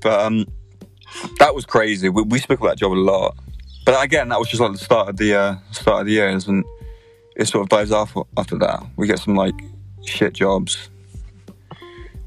But 0.01 0.19
um, 0.21 0.47
that 1.37 1.53
was 1.53 1.67
crazy. 1.67 2.09
We, 2.09 2.23
we 2.23 2.39
spoke 2.39 2.59
about 2.59 2.69
that 2.69 2.79
job 2.79 2.93
a 2.93 2.95
lot. 2.95 3.37
But 3.85 4.03
again, 4.03 4.29
that 4.29 4.39
was 4.39 4.47
just 4.47 4.59
like 4.59 4.71
the 4.71 4.79
start 4.79 5.09
of 5.09 5.17
the 5.17 5.35
uh, 5.35 5.55
start 5.71 6.01
of 6.01 6.07
the 6.07 6.13
year, 6.13 6.29
and 6.29 6.65
it 7.35 7.45
sort 7.45 7.61
of 7.61 7.69
dies 7.69 7.91
off 7.91 8.17
after 8.37 8.57
that. 8.57 8.83
We 8.95 9.05
get 9.05 9.19
some 9.19 9.35
like 9.35 9.53
shit 10.03 10.33
jobs. 10.33 10.89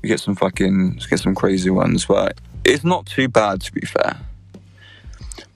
We 0.01 0.09
get 0.09 0.21
some 0.21 0.37
fucking 0.37 1.01
get 1.11 1.19
some 1.19 1.35
crazy 1.35 1.71
ones, 1.71 2.07
but 2.07 2.39
it's 2.65 2.85
not 2.85 3.05
too 3.07 3.29
bad 3.29 3.63
to 3.63 3.73
be 3.73 3.81
fair. 3.81 4.17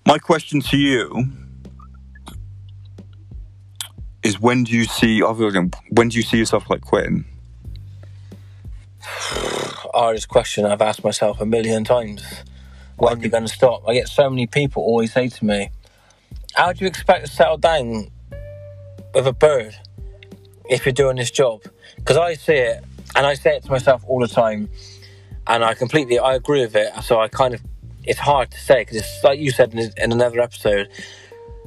My 0.05 0.19
question 0.19 0.61
to 0.63 0.77
you 0.77 1.29
is: 4.25 4.41
When 4.41 4.65
do 4.65 4.73
you 4.73 4.85
see? 4.85 5.21
When 5.21 6.09
do 6.09 6.17
you 6.17 6.23
see 6.25 6.39
yourself 6.39 6.69
like 6.69 6.81
quitting? 6.81 7.25
Hardest 9.95 10.28
question 10.28 10.64
I've 10.64 10.82
asked 10.82 11.05
myself 11.05 11.40
a 11.40 11.47
million 11.47 11.84
times. 11.84 12.24
When 12.97 13.16
are 13.16 13.22
you 13.22 13.28
going 13.28 13.47
to 13.47 13.53
stop? 13.53 13.88
I 13.88 13.95
get 13.95 14.09
so 14.09 14.28
many 14.28 14.49
people 14.49 14.82
always 14.82 15.12
say 15.12 15.28
to 15.28 15.45
me, 15.45 15.70
"How 16.55 16.72
do 16.72 16.84
you 16.84 16.88
expect 16.88 17.26
to 17.26 17.30
settle 17.30 17.59
down 17.59 18.11
with 19.14 19.26
a 19.28 19.32
bird 19.32 19.76
if 20.68 20.84
you're 20.84 20.92
doing 20.92 21.14
this 21.14 21.30
job?" 21.30 21.62
Because 21.95 22.16
I 22.16 22.34
see 22.34 22.55
it, 22.55 22.82
and 23.14 23.24
I 23.24 23.34
say 23.34 23.55
it 23.55 23.62
to 23.64 23.70
myself 23.70 24.03
all 24.09 24.18
the 24.18 24.26
time, 24.26 24.68
and 25.47 25.64
I 25.64 25.74
completely 25.74 26.18
I 26.18 26.34
agree 26.34 26.62
with 26.62 26.74
it. 26.74 26.92
So 27.05 27.20
I 27.20 27.28
kind 27.28 27.55
of 27.55 27.62
it's 28.03 28.18
hard 28.18 28.51
to 28.51 28.59
say 28.59 28.80
because 28.80 28.97
it's 28.97 29.22
like 29.22 29.38
you 29.38 29.53
said 29.53 29.72
in, 29.74 29.92
in 29.97 30.11
another 30.11 30.40
episode. 30.40 30.88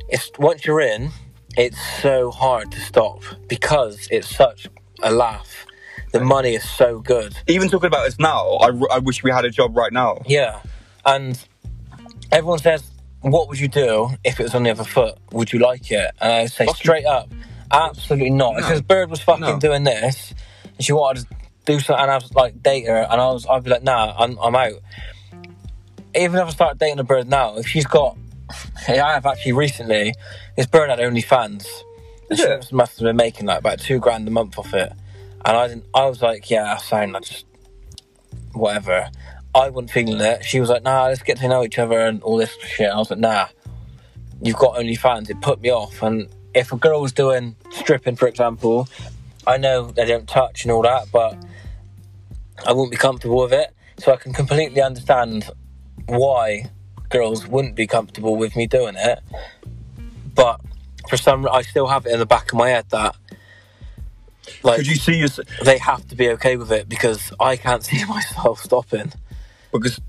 It's 0.09 0.29
once 0.37 0.65
you're 0.65 0.81
in, 0.81 1.11
it's 1.55 1.81
so 2.01 2.29
hard 2.31 2.73
to 2.73 2.79
stop 2.81 3.23
because 3.47 4.09
it's 4.11 4.35
such 4.35 4.67
a 5.01 5.13
laugh. 5.13 5.56
The 6.19 6.25
money 6.25 6.55
is 6.55 6.67
so 6.69 6.99
good. 6.99 7.35
Even 7.47 7.69
talking 7.69 7.87
about 7.87 8.05
this 8.05 8.17
now, 8.19 8.45
I, 8.61 8.71
I 8.91 8.99
wish 8.99 9.23
we 9.23 9.31
had 9.31 9.45
a 9.45 9.49
job 9.49 9.75
right 9.77 9.91
now. 9.93 10.21
Yeah, 10.25 10.61
and 11.05 11.37
everyone 12.31 12.59
says, 12.59 12.83
"What 13.21 13.47
would 13.49 13.59
you 13.59 13.67
do 13.67 14.09
if 14.23 14.39
it 14.39 14.43
was 14.43 14.55
on 14.55 14.63
the 14.63 14.71
other 14.71 14.83
foot? 14.83 15.17
Would 15.31 15.53
you 15.53 15.59
like 15.59 15.91
it?" 15.91 16.11
And 16.21 16.31
I 16.31 16.45
say 16.47 16.65
Fucking- 16.65 16.77
straight 16.79 17.05
up, 17.05 17.29
absolutely 17.71 18.29
not. 18.31 18.53
No. 18.55 18.61
Because 18.61 18.81
Bird 18.81 19.09
was 19.09 19.21
fucking 19.21 19.41
No. 19.41 19.59
doing 19.59 19.83
this, 19.83 20.33
and 20.63 20.83
she 20.83 20.93
wanted 20.93 21.23
to 21.27 21.35
do 21.65 21.79
something, 21.79 22.01
and 22.01 22.11
I 22.11 22.15
was 22.15 22.33
like 22.33 22.61
date 22.63 22.87
her, 22.87 23.07
and 23.09 23.21
I 23.21 23.27
was, 23.31 23.45
I'd 23.47 23.63
be 23.63 23.69
like, 23.69 23.83
"Nah, 23.83 24.13
I'm, 24.17 24.37
I'm 24.39 24.55
out." 24.55 24.73
Even 26.15 26.39
if 26.39 26.47
I 26.47 26.49
start 26.49 26.77
dating 26.79 26.99
a 26.99 27.03
bird 27.03 27.27
now, 27.27 27.57
if 27.57 27.67
she's 27.67 27.85
got, 27.85 28.17
hey, 28.85 28.99
I 29.07 29.13
have 29.13 29.25
actually 29.25 29.51
recently, 29.53 30.15
this 30.55 30.65
bird 30.65 30.89
had 30.89 30.99
OnlyFans. 30.99 31.67
Yeah. 32.31 32.59
she 32.61 32.75
must 32.75 32.97
have 32.99 33.05
been 33.05 33.15
making 33.15 33.45
like 33.45 33.59
about 33.59 33.79
two 33.79 33.99
grand 33.99 34.27
a 34.27 34.31
month 34.31 34.57
off 34.57 34.73
it, 34.73 34.91
and 35.45 35.57
I 35.57 35.67
didn't. 35.67 35.85
I 35.93 36.05
was 36.05 36.21
like, 36.21 36.49
"Yeah, 36.49 36.77
fine. 36.77 37.15
I 37.15 37.19
just 37.19 37.45
whatever." 38.53 39.09
I 39.57 39.69
wasn't 39.69 39.89
feeling 39.89 40.21
it. 40.21 40.45
She 40.45 40.59
was 40.59 40.69
like, 40.69 40.83
nah, 40.83 41.05
let's 41.05 41.23
get 41.23 41.37
to 41.37 41.47
know 41.47 41.63
each 41.63 41.79
other 41.79 41.99
and 42.01 42.21
all 42.21 42.37
this 42.37 42.55
shit. 42.57 42.91
I 42.91 42.97
was 42.97 43.09
like, 43.09 43.17
nah, 43.19 43.47
you've 44.39 44.57
got 44.57 44.75
OnlyFans. 44.75 45.31
It 45.31 45.41
put 45.41 45.61
me 45.61 45.71
off. 45.71 46.03
And 46.03 46.27
if 46.53 46.71
a 46.71 46.77
girl 46.77 47.01
was 47.01 47.11
doing 47.11 47.55
stripping, 47.71 48.17
for 48.17 48.27
example, 48.27 48.87
I 49.47 49.57
know 49.57 49.89
they 49.89 50.05
don't 50.05 50.27
touch 50.27 50.63
and 50.63 50.71
all 50.71 50.83
that, 50.83 51.07
but 51.11 51.37
I 52.67 52.71
wouldn't 52.71 52.91
be 52.91 52.97
comfortable 52.97 53.41
with 53.41 53.53
it. 53.53 53.73
So 53.97 54.13
I 54.13 54.17
can 54.17 54.31
completely 54.31 54.81
understand 54.81 55.49
why 56.05 56.69
girls 57.09 57.47
wouldn't 57.47 57.75
be 57.75 57.87
comfortable 57.87 58.35
with 58.35 58.55
me 58.55 58.67
doing 58.67 58.95
it. 58.95 59.19
But 60.35 60.61
for 61.09 61.17
some, 61.17 61.47
I 61.47 61.63
still 61.63 61.87
have 61.87 62.05
it 62.05 62.11
in 62.11 62.19
the 62.19 62.27
back 62.27 62.51
of 62.51 62.59
my 62.59 62.69
head 62.69 62.85
that 62.91 63.15
like 64.63 64.77
Could 64.77 64.87
you 64.87 64.95
see 64.95 65.17
yourself? 65.17 65.47
they 65.63 65.77
have 65.77 66.07
to 66.07 66.15
be 66.15 66.29
okay 66.31 66.57
with 66.57 66.71
it 66.71 66.87
because 66.89 67.33
I 67.39 67.55
can't 67.55 67.83
see 67.83 68.03
myself 68.09 68.61
stopping. 68.61 69.11
Because 69.71 69.99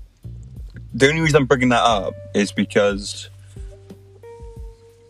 the 0.93 1.09
only 1.09 1.21
reason 1.21 1.37
I'm 1.41 1.45
bringing 1.45 1.69
that 1.69 1.83
up 1.83 2.13
is 2.33 2.51
because 2.51 3.29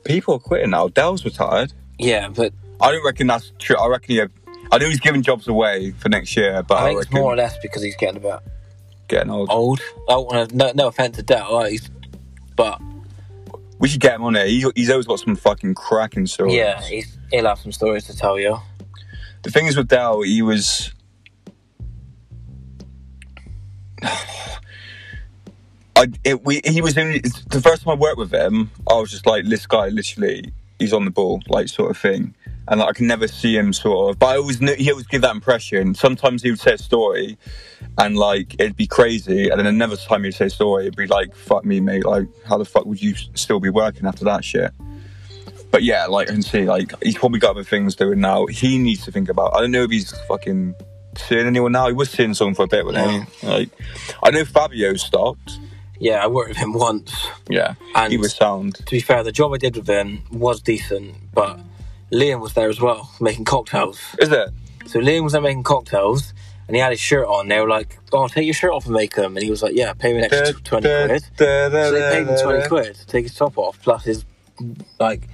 people 0.05 0.35
are 0.35 0.39
quitting 0.39 0.71
now. 0.71 0.87
Dell's 0.87 1.23
retired. 1.23 1.73
Yeah, 1.97 2.29
but 2.29 2.53
I 2.81 2.91
don't 2.91 3.05
reckon 3.05 3.27
that's 3.27 3.51
true. 3.59 3.75
I 3.77 3.87
reckon 3.87 4.15
he, 4.15 4.21
I 4.71 4.77
know 4.77 4.87
he's 4.87 4.99
giving 4.99 5.21
jobs 5.21 5.47
away 5.47 5.91
for 5.91 6.09
next 6.09 6.35
year, 6.35 6.63
but 6.63 6.75
I 6.75 6.81
I, 6.81 6.89
think 6.89 7.01
it's 7.03 7.11
more 7.11 7.33
or 7.33 7.35
less 7.35 7.57
because 7.61 7.81
he's 7.81 7.95
getting 7.95 8.17
a 8.17 8.19
bit 8.19 8.39
getting 9.07 9.31
old. 9.31 9.49
old. 9.51 9.81
I 10.07 10.13
don't 10.13 10.27
wanna, 10.27 10.47
no, 10.53 10.71
no 10.75 10.87
offense 10.87 11.17
to 11.17 11.23
Dell, 11.23 11.57
right, 11.57 11.71
he's, 11.71 11.89
but 12.55 12.79
We 13.79 13.87
should 13.89 14.01
get 14.01 14.15
him 14.15 14.23
on 14.23 14.33
there. 14.33 14.45
He, 14.45 14.65
he's 14.75 14.89
always 14.89 15.07
got 15.07 15.19
some 15.19 15.35
fucking 15.35 15.75
cracking 15.75 16.27
stories. 16.27 16.55
yeah, 16.55 16.81
he's, 16.81 17.17
he'll 17.31 17.47
have 17.47 17.59
some 17.59 17.71
stories 17.71 18.05
to 18.05 18.15
tell 18.15 18.39
you. 18.39 18.57
The 19.41 19.51
thing 19.51 19.67
is 19.67 19.77
with 19.77 19.87
Dell, 19.87 20.21
he 20.21 20.41
was. 20.41 20.93
I, 25.95 26.07
it, 26.23 26.45
we, 26.45 26.61
he 26.65 26.81
was 26.81 26.97
only 26.97 27.19
the 27.19 27.61
first 27.61 27.83
time 27.83 27.91
I 27.91 27.95
worked 27.95 28.17
with 28.17 28.33
him. 28.33 28.71
I 28.89 28.95
was 28.95 29.11
just 29.11 29.25
like, 29.25 29.45
this 29.45 29.65
guy, 29.65 29.89
literally, 29.89 30.53
he's 30.77 30.93
on 30.93 31.05
the 31.05 31.11
ball, 31.11 31.41
like 31.47 31.67
sort 31.67 31.91
of 31.91 31.97
thing. 31.97 32.33
And 32.67 32.79
like, 32.79 32.89
I 32.89 32.93
can 32.93 33.07
never 33.07 33.27
see 33.27 33.57
him 33.57 33.73
sort 33.73 34.11
of, 34.11 34.19
but 34.19 34.27
I 34.27 34.37
always 34.37 34.61
knew 34.61 34.75
he 34.75 34.91
always 34.91 35.07
give 35.07 35.21
that 35.23 35.33
impression. 35.33 35.95
Sometimes 35.95 36.43
he 36.43 36.51
would 36.51 36.59
say 36.59 36.73
a 36.73 36.77
story, 36.77 37.37
and 37.97 38.15
like 38.15 38.53
it'd 38.59 38.75
be 38.75 38.87
crazy, 38.87 39.49
and 39.49 39.59
then 39.59 39.65
another 39.65 39.97
time 39.97 40.23
he'd 40.23 40.35
say 40.35 40.45
a 40.45 40.49
story, 40.51 40.83
it'd 40.83 40.95
be 40.95 41.07
like, 41.07 41.35
"Fuck 41.35 41.65
me, 41.65 41.79
mate! 41.79 42.05
Like, 42.05 42.27
how 42.45 42.59
the 42.59 42.65
fuck 42.65 42.85
would 42.85 43.01
you 43.01 43.15
still 43.33 43.59
be 43.59 43.71
working 43.71 44.05
after 44.05 44.23
that 44.25 44.45
shit?" 44.45 44.71
But 45.71 45.83
yeah, 45.83 46.05
like 46.07 46.29
I 46.29 46.33
can 46.33 46.41
see, 46.41 46.65
like 46.65 46.91
he's 47.03 47.17
probably 47.17 47.39
got 47.39 47.51
other 47.51 47.63
things 47.63 47.95
doing 47.95 48.19
now. 48.19 48.47
He 48.47 48.77
needs 48.79 49.05
to 49.05 49.11
think 49.11 49.29
about. 49.29 49.55
I 49.55 49.61
don't 49.61 49.71
know 49.71 49.83
if 49.83 49.91
he's 49.91 50.11
fucking 50.27 50.75
seeing 51.17 51.45
anyone 51.45 51.71
now. 51.71 51.87
He 51.87 51.93
was 51.93 52.09
seeing 52.09 52.33
someone 52.33 52.55
for 52.55 52.63
a 52.63 52.67
bit, 52.67 52.85
wasn't 52.85 53.27
he? 53.41 53.47
Like, 53.47 53.69
I 54.23 54.31
know 54.31 54.45
Fabio 54.45 54.95
stopped. 54.95 55.59
Yeah, 55.99 56.23
I 56.23 56.27
worked 56.27 56.49
with 56.49 56.57
him 56.57 56.73
once. 56.73 57.13
Yeah, 57.49 57.73
And 57.93 58.11
he 58.11 58.17
was 58.17 58.33
sound. 58.33 58.75
to 58.75 58.83
be 58.85 59.01
fair, 59.01 59.21
the 59.21 59.33
job 59.33 59.53
I 59.53 59.57
did 59.57 59.75
with 59.75 59.87
him 59.87 60.23
was 60.31 60.61
decent, 60.61 61.13
but 61.33 61.59
Liam 62.11 62.39
was 62.39 62.53
there 62.53 62.69
as 62.69 62.79
well, 62.79 63.11
making 63.19 63.43
cocktails. 63.45 63.99
Is 64.17 64.31
it? 64.31 64.49
So 64.85 64.99
Liam 64.99 65.23
was 65.23 65.33
there 65.33 65.41
making 65.41 65.63
cocktails, 65.63 66.33
and 66.67 66.75
he 66.75 66.81
had 66.81 66.91
his 66.91 67.01
shirt 67.01 67.27
on. 67.27 67.49
They 67.49 67.59
were 67.59 67.67
like, 67.67 67.99
"Oh, 68.13 68.27
take 68.29 68.45
your 68.45 68.53
shirt 68.53 68.71
off 68.71 68.85
and 68.85 68.93
make 68.93 69.13
them," 69.13 69.35
and 69.35 69.43
he 69.43 69.49
was 69.51 69.61
like, 69.61 69.75
"Yeah, 69.75 69.91
pay 69.93 70.13
me 70.13 70.19
an 70.19 70.23
extra 70.33 70.53
twenty 70.61 70.87
quid." 70.87 71.21
So 71.37 71.69
they 71.69 71.99
paid 72.11 72.27
him 72.27 72.37
twenty 72.41 72.67
quid 72.67 72.95
to 72.95 73.05
take 73.05 73.23
his 73.25 73.35
top 73.35 73.57
off, 73.57 73.79
plus 73.81 74.05
his 74.05 74.23
like 74.99 75.27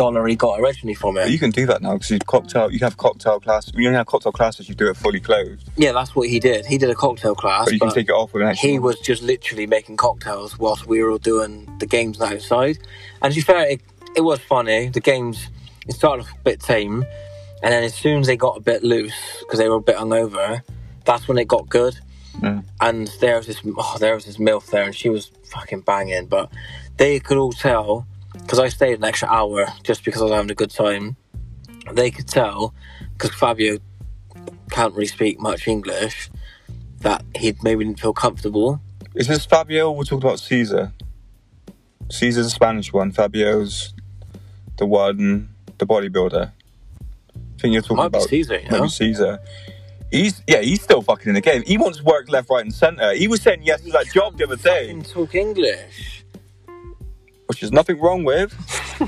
dollar 0.00 0.26
he 0.26 0.34
got 0.34 0.58
originally 0.60 0.94
from 0.94 1.16
But 1.16 1.28
it. 1.28 1.32
you 1.32 1.38
can 1.38 1.50
do 1.50 1.66
that 1.66 1.82
now 1.82 1.92
because 1.92 2.10
you 2.10 2.18
cocktail. 2.20 2.70
You 2.72 2.78
have 2.78 2.96
cocktail 2.96 3.38
class. 3.38 3.70
You 3.74 3.86
only 3.86 3.98
have 3.98 4.06
cocktail 4.06 4.32
classes, 4.32 4.66
you 4.66 4.74
do 4.74 4.88
it 4.88 4.96
fully 4.96 5.20
clothed. 5.20 5.68
Yeah, 5.76 5.92
that's 5.92 6.16
what 6.16 6.28
he 6.30 6.40
did. 6.40 6.64
He 6.64 6.78
did 6.78 6.88
a 6.88 6.94
cocktail 6.94 7.34
class, 7.34 7.66
But 7.66 7.74
you 7.74 7.80
can 7.80 7.90
take 7.90 8.08
it 8.08 8.12
off 8.12 8.32
with 8.32 8.42
an 8.42 8.54
he 8.54 8.78
was 8.78 8.98
just 9.00 9.22
literally 9.22 9.66
making 9.66 9.98
cocktails 9.98 10.58
whilst 10.58 10.86
we 10.86 11.02
were 11.02 11.10
all 11.10 11.18
doing 11.18 11.68
the 11.80 11.86
games 11.86 12.18
outside. 12.18 12.78
And 13.20 13.34
to 13.34 13.40
be 13.40 13.42
fair, 13.42 13.68
it, 13.68 13.82
it 14.16 14.22
was 14.22 14.40
funny. 14.40 14.88
The 14.88 15.00
games 15.00 15.48
it 15.86 15.94
started 15.94 16.22
off 16.22 16.32
a 16.32 16.42
bit 16.44 16.60
tame, 16.60 17.04
and 17.62 17.72
then 17.72 17.84
as 17.84 17.94
soon 17.94 18.20
as 18.20 18.26
they 18.26 18.36
got 18.36 18.56
a 18.56 18.60
bit 18.60 18.82
loose 18.82 19.20
because 19.40 19.58
they 19.58 19.68
were 19.68 19.76
a 19.76 19.82
bit 19.82 19.96
hungover, 19.96 20.62
that's 21.04 21.28
when 21.28 21.36
it 21.36 21.46
got 21.46 21.68
good. 21.68 21.98
Mm. 22.38 22.64
And 22.80 23.08
there 23.20 23.36
was 23.36 23.46
this 23.46 23.60
oh, 23.76 23.96
there 24.00 24.14
was 24.14 24.24
this 24.24 24.38
milf 24.38 24.70
there, 24.70 24.84
and 24.84 24.94
she 24.94 25.10
was 25.10 25.30
fucking 25.44 25.82
banging. 25.82 26.24
But 26.26 26.50
they 26.96 27.20
could 27.20 27.36
all 27.36 27.52
tell 27.52 28.06
because 28.32 28.58
I 28.58 28.68
stayed 28.68 28.94
an 28.94 29.04
extra 29.04 29.28
hour 29.28 29.66
just 29.82 30.04
because 30.04 30.22
I 30.22 30.24
was 30.24 30.34
having 30.34 30.50
a 30.50 30.54
good 30.54 30.70
time. 30.70 31.16
They 31.92 32.10
could 32.10 32.28
tell 32.28 32.74
because 33.12 33.34
Fabio 33.34 33.78
can't 34.70 34.94
really 34.94 35.06
speak 35.06 35.40
much 35.40 35.66
English 35.66 36.30
that 37.00 37.24
he 37.36 37.54
maybe 37.62 37.84
didn't 37.84 38.00
feel 38.00 38.12
comfortable. 38.12 38.80
Is 39.14 39.26
this 39.26 39.44
Fabio? 39.44 39.90
We're 39.90 40.04
talking 40.04 40.18
about 40.18 40.38
Caesar. 40.40 40.92
Caesar's 42.10 42.46
the 42.46 42.50
Spanish 42.50 42.92
one. 42.92 43.12
Fabio's 43.12 43.94
the 44.78 44.86
one, 44.86 45.48
the 45.78 45.86
bodybuilder. 45.86 46.50
I 46.50 47.60
think 47.60 47.72
you're 47.72 47.82
talking 47.82 47.98
Might 47.98 48.12
be 48.12 48.18
about 48.18 48.28
Caesar, 48.28 48.60
you 48.60 48.70
know? 48.70 48.86
Caesar. 48.86 49.38
He's 50.10 50.42
yeah, 50.46 50.60
he's 50.60 50.82
still 50.82 51.02
fucking 51.02 51.28
in 51.28 51.34
the 51.34 51.40
game. 51.40 51.62
He 51.62 51.78
wants 51.78 52.02
work 52.02 52.28
left, 52.28 52.50
right, 52.50 52.64
and 52.64 52.74
centre. 52.74 53.14
He 53.14 53.28
was 53.28 53.42
saying 53.42 53.62
yes 53.62 53.80
to 53.82 53.92
that 53.92 54.06
job 54.12 54.38
the 54.38 54.44
other 54.44 54.56
day, 54.56 54.98
talk 55.02 55.34
English. 55.36 56.19
Which 57.60 57.66
is 57.66 57.72
nothing 57.72 58.00
wrong 58.00 58.24
with. 58.24 58.54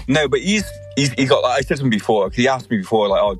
no, 0.08 0.28
but 0.28 0.40
he's 0.40 0.64
he's 0.94 1.10
he 1.12 1.24
got. 1.24 1.42
Like, 1.42 1.58
I 1.60 1.62
said 1.62 1.78
to 1.78 1.84
him 1.84 1.90
before 1.90 2.26
because 2.28 2.36
he 2.36 2.48
asked 2.48 2.70
me 2.70 2.76
before, 2.76 3.08
like, 3.08 3.22
oh, 3.22 3.38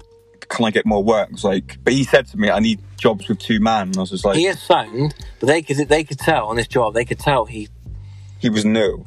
can 0.48 0.64
I 0.64 0.70
get 0.70 0.86
more 0.86 1.04
work? 1.04 1.28
I 1.28 1.32
was 1.32 1.44
like, 1.44 1.76
but 1.84 1.92
he 1.92 2.04
said 2.04 2.26
to 2.28 2.38
me, 2.38 2.48
I 2.50 2.60
need 2.60 2.80
jobs 2.96 3.28
with 3.28 3.38
two 3.38 3.60
man. 3.60 3.88
And 3.88 3.96
I 3.98 4.00
was 4.00 4.10
just 4.10 4.24
like, 4.24 4.36
He 4.36 4.46
is 4.46 4.60
sound, 4.62 5.14
but 5.38 5.46
they 5.48 5.60
could 5.60 5.76
they 5.88 6.02
could 6.04 6.18
tell 6.18 6.46
on 6.46 6.56
this 6.56 6.66
job. 6.66 6.94
They 6.94 7.04
could 7.04 7.18
tell 7.18 7.44
he 7.44 7.68
he 8.38 8.48
was 8.48 8.64
new. 8.64 9.04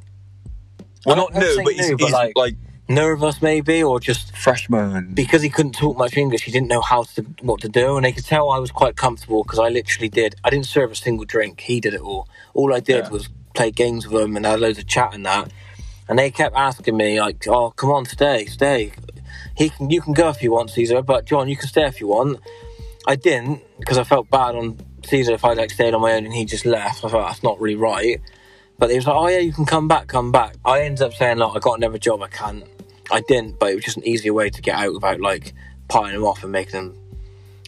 Well, 1.08 1.16
not 1.16 1.34
new, 1.34 1.41
saying 1.41 1.64
but 1.66 1.74
he's, 1.74 1.89
new, 1.89 1.97
but 1.97 2.03
he's 2.06 2.14
like- 2.14 2.38
like 2.38 2.56
nervous 2.88 3.41
maybe, 3.41 3.82
or 3.82 3.99
just 3.99 4.38
freshman. 4.38 5.12
because 5.16 5.41
he 5.41 5.49
couldn't 5.49 5.72
talk 5.74 5.97
much 5.97 6.16
English, 6.18 6.43
he 6.43 6.51
didn't 6.51 6.68
know 6.68 6.82
how 6.82 7.01
to 7.01 7.24
what 7.41 7.62
to 7.62 7.70
do, 7.70 7.95
and 7.95 8.06
they 8.06 8.12
could 8.12 8.26
tell 8.26 8.51
I 8.51 8.60
was 8.60 8.70
quite 8.70 8.95
comfortable 8.95 9.41
because 9.43 9.58
I 9.58 9.70
literally 9.70 10.10
did. 10.10 10.36
I 10.43 10.51
didn't 10.51 10.68
serve 10.68 10.91
a 10.91 10.95
single 10.95 11.26
drink. 11.26 11.62
He 11.62 11.80
did 11.80 11.95
it 11.95 12.01
all. 12.01 12.28
All 12.53 12.72
I 12.76 12.80
did 12.80 13.06
Yeah. 13.06 13.10
was 13.10 13.28
play 13.56 13.72
games 13.72 14.08
with 14.08 14.22
him, 14.22 14.36
and 14.38 14.45
had 14.45 14.60
loads 14.60 14.78
of 14.78 14.86
chat 14.86 15.14
and 15.16 15.26
that. 15.26 15.49
And 16.08 16.20
they 16.20 16.30
kept 16.32 16.56
asking 16.56 16.97
me 16.97 17.20
like, 17.20 17.47
"Oh, 17.47 17.72
come 17.72 17.91
on, 17.91 18.06
stay, 18.06 18.45
stay. 18.45 18.91
He 19.56 19.70
can, 19.70 19.89
you 19.89 20.01
can 20.01 20.14
go 20.14 20.30
if 20.30 20.43
you 20.43 20.51
want, 20.51 20.70
Caesar, 20.72 21.01
but 21.01 21.26
Jon, 21.26 21.47
you 21.49 21.58
can 21.58 21.68
stay 21.68 21.86
if 21.86 21.99
you 21.99 22.08
want." 22.08 22.39
I 23.08 23.16
didn't 23.16 23.62
because 23.80 23.97
I 23.97 24.03
felt 24.03 24.30
bad 24.30 24.56
on 24.56 24.78
Caesar 25.06 25.34
if 25.34 25.45
I 25.45 25.53
like 25.53 25.72
stayed 25.72 25.93
on 25.93 26.01
my 26.01 26.14
own 26.14 26.26
and 26.26 26.34
he 26.34 26.45
just 26.45 26.66
left. 26.66 27.03
I 27.03 27.10
thought 27.10 27.28
that's 27.28 27.43
not 27.43 27.60
really 27.60 27.76
right. 27.76 28.20
But 28.78 28.89
he 28.89 28.95
was 28.97 29.08
like, 29.08 29.16
"Oh 29.16 29.28
yeah, 29.28 29.39
you 29.39 29.53
can 29.53 29.66
come 29.66 29.88
back, 29.88 30.08
come 30.08 30.32
back." 30.32 30.56
I 30.66 30.82
ended 30.82 31.01
up 31.01 31.14
saying, 31.14 31.38
like, 31.38 31.56
I 31.56 31.60
got 31.60 31.78
another 31.78 31.97
job. 31.97 32.22
I 32.22 32.28
can't." 32.28 32.64
I 33.12 33.22
didn't, 33.22 33.60
but 33.60 33.72
it 33.72 33.76
was 33.76 33.86
just 33.86 33.97
an 33.97 34.08
easier 34.08 34.34
way 34.34 34.49
to 34.49 34.62
get 34.62 34.76
out 34.76 34.93
without 34.93 35.22
like 35.22 35.53
piling 35.88 36.14
them 36.14 36.24
off 36.24 36.41
and 36.43 36.51
making 36.51 36.72
them 36.72 36.97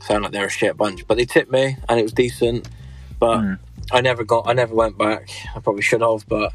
sound 0.01 0.23
like 0.23 0.31
they're 0.31 0.47
a 0.47 0.49
shit 0.49 0.75
bunch. 0.75 1.05
But 1.07 1.17
they 1.17 1.25
tipped 1.25 1.51
me, 1.51 1.77
and 1.87 1.99
it 1.99 2.03
was 2.03 2.13
decent. 2.13 2.67
But 3.19 3.37
Mm. 3.39 3.59
I 3.91 4.01
never 4.01 4.23
got, 4.23 4.47
I 4.47 4.53
never 4.53 4.75
went 4.75 4.97
back. 4.97 5.29
I 5.55 5.59
probably 5.59 5.81
should 5.83 6.01
have, 6.01 6.27
but 6.27 6.51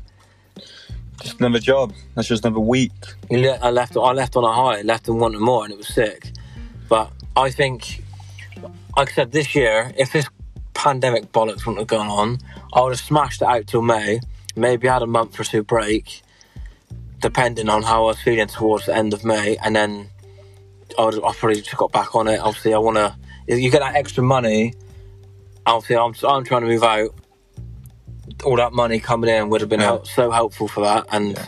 Just 1.21 1.39
another 1.39 1.59
job. 1.59 1.93
That's 2.15 2.29
just 2.29 2.45
another 2.45 2.61
week. 2.61 2.93
le- 3.31 3.59
I 3.63 3.71
left, 3.71 3.97
I 3.97 4.13
left 4.13 4.37
on 4.37 4.45
a 4.45 4.53
high, 4.53 4.83
left 4.83 5.07
them 5.07 5.19
wanting 5.19 5.41
more, 5.41 5.65
and 5.65 5.73
it 5.73 5.77
was 5.79 5.89
sick. 5.89 6.33
But 6.89 7.13
I 7.37 7.51
think, 7.51 8.03
like 8.97 9.11
I 9.11 9.13
said, 9.13 9.33
this 9.33 9.55
year, 9.55 9.93
if 9.97 10.13
this 10.13 10.27
pandemic 10.75 11.33
bollocks 11.33 11.67
wouldn't 11.67 11.79
have 11.79 11.87
gone 11.87 12.09
on, 12.09 12.39
I 12.73 12.81
would 12.81 12.93
have 12.93 13.01
smashed 13.01 13.43
it 13.43 13.49
out 13.49 13.67
till 13.67 13.83
May. 13.83 14.21
Maybe 14.57 14.89
had 14.89 15.03
a 15.03 15.07
month 15.07 15.39
or 15.39 15.45
two 15.45 15.63
break, 15.63 16.23
depending 17.21 17.69
on 17.69 17.83
how 17.83 18.05
I 18.05 18.07
was 18.09 18.21
feeling 18.21 18.49
towards 18.49 18.87
the 18.87 18.95
end 18.95 19.15
of 19.15 19.25
May, 19.25 19.57
and 19.65 19.75
then 19.75 20.09
I 20.99 21.05
would 21.05 21.15
I 21.25 21.33
probably 21.33 21.61
just 21.61 21.77
got 21.77 21.93
back 21.93 22.15
on 22.15 22.29
it. 22.29 22.39
Obviously, 22.39 22.75
I 22.75 22.79
want 22.79 22.97
to. 22.97 23.17
You 23.49 23.71
get 23.71 23.81
that 23.81 23.95
extra 23.95 24.23
money. 24.23 24.75
Obviously, 25.67 25.97
I'm 25.97 26.15
I'm 26.29 26.45
trying 26.45 26.63
to 26.63 26.69
move 26.69 26.83
out. 26.83 27.15
All 28.45 28.57
that 28.57 28.73
money 28.73 29.01
coming 29.01 29.31
in 29.31 29.49
would 29.51 29.61
have 29.61 29.71
been 29.71 29.81
Yeah. 29.81 29.87
help, 29.87 30.07
so 30.07 30.31
helpful 30.31 30.69
for 30.69 30.83
that, 30.85 31.07
and 31.13 31.39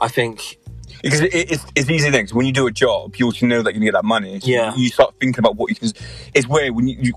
I 0.00 0.08
think 0.08 0.58
Because 1.02 1.20
it, 1.20 1.34
it's, 1.34 1.64
it's 1.74 1.88
easy 1.90 2.10
things. 2.10 2.32
When 2.34 2.46
you 2.46 2.52
do 2.52 2.66
a 2.66 2.72
job, 2.72 3.16
you 3.16 3.26
also 3.26 3.46
know 3.46 3.62
that 3.62 3.70
you 3.74 3.80
can 3.80 3.84
get 3.84 3.92
that 3.94 4.04
money. 4.04 4.40
So 4.40 4.46
Yeah. 4.48 4.74
You 4.76 4.88
start 4.88 5.14
thinking 5.20 5.38
about 5.40 5.56
what 5.56 5.70
you 5.70 5.76
can. 5.76 5.90
It's 6.34 6.46
weird 6.48 6.74
when 6.74 6.88
you, 6.88 6.96
you 7.00 7.12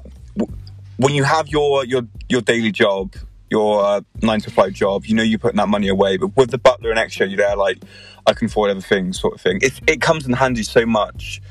when 0.97 1.13
you 1.15 1.23
have 1.23 1.47
your 1.47 1.83
your 1.85 2.03
your 2.29 2.41
daily 2.41 2.71
job, 2.71 3.15
your 3.49 3.83
uh, 3.83 4.01
nine 4.21 4.39
to 4.41 4.51
five 4.51 4.73
job. 4.73 5.05
You 5.05 5.15
know 5.15 5.23
you're 5.23 5.39
putting 5.39 5.57
that 5.57 5.67
money 5.69 5.87
away. 5.87 6.17
But 6.17 6.35
with 6.37 6.51
the 6.51 6.57
butler 6.59 6.89
and 6.91 6.99
extra, 6.99 7.27
you're 7.27 7.37
there 7.37 7.55
like 7.55 7.79
I 8.27 8.33
can 8.33 8.45
afford 8.47 8.69
everything, 8.69 9.13
sort 9.13 9.33
of 9.35 9.41
thing. 9.41 9.59
It's, 9.61 9.79
it 9.87 9.99
comes 10.01 10.27
in 10.27 10.33
handy 10.33 10.63
so 10.63 10.85
much. 10.85 11.41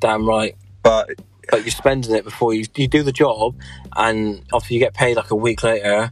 damn 0.00 0.26
right. 0.26 0.56
But 0.82 1.10
but 1.50 1.62
you're 1.62 1.70
spending 1.70 2.14
it 2.14 2.24
before 2.24 2.54
you 2.54 2.64
you 2.76 2.88
do 2.88 3.02
the 3.02 3.12
job, 3.12 3.56
and 3.94 4.42
obviously 4.52 4.76
you 4.76 4.80
get 4.80 4.94
paid 4.94 5.16
like 5.16 5.30
a 5.30 5.36
week 5.36 5.62
later. 5.62 6.10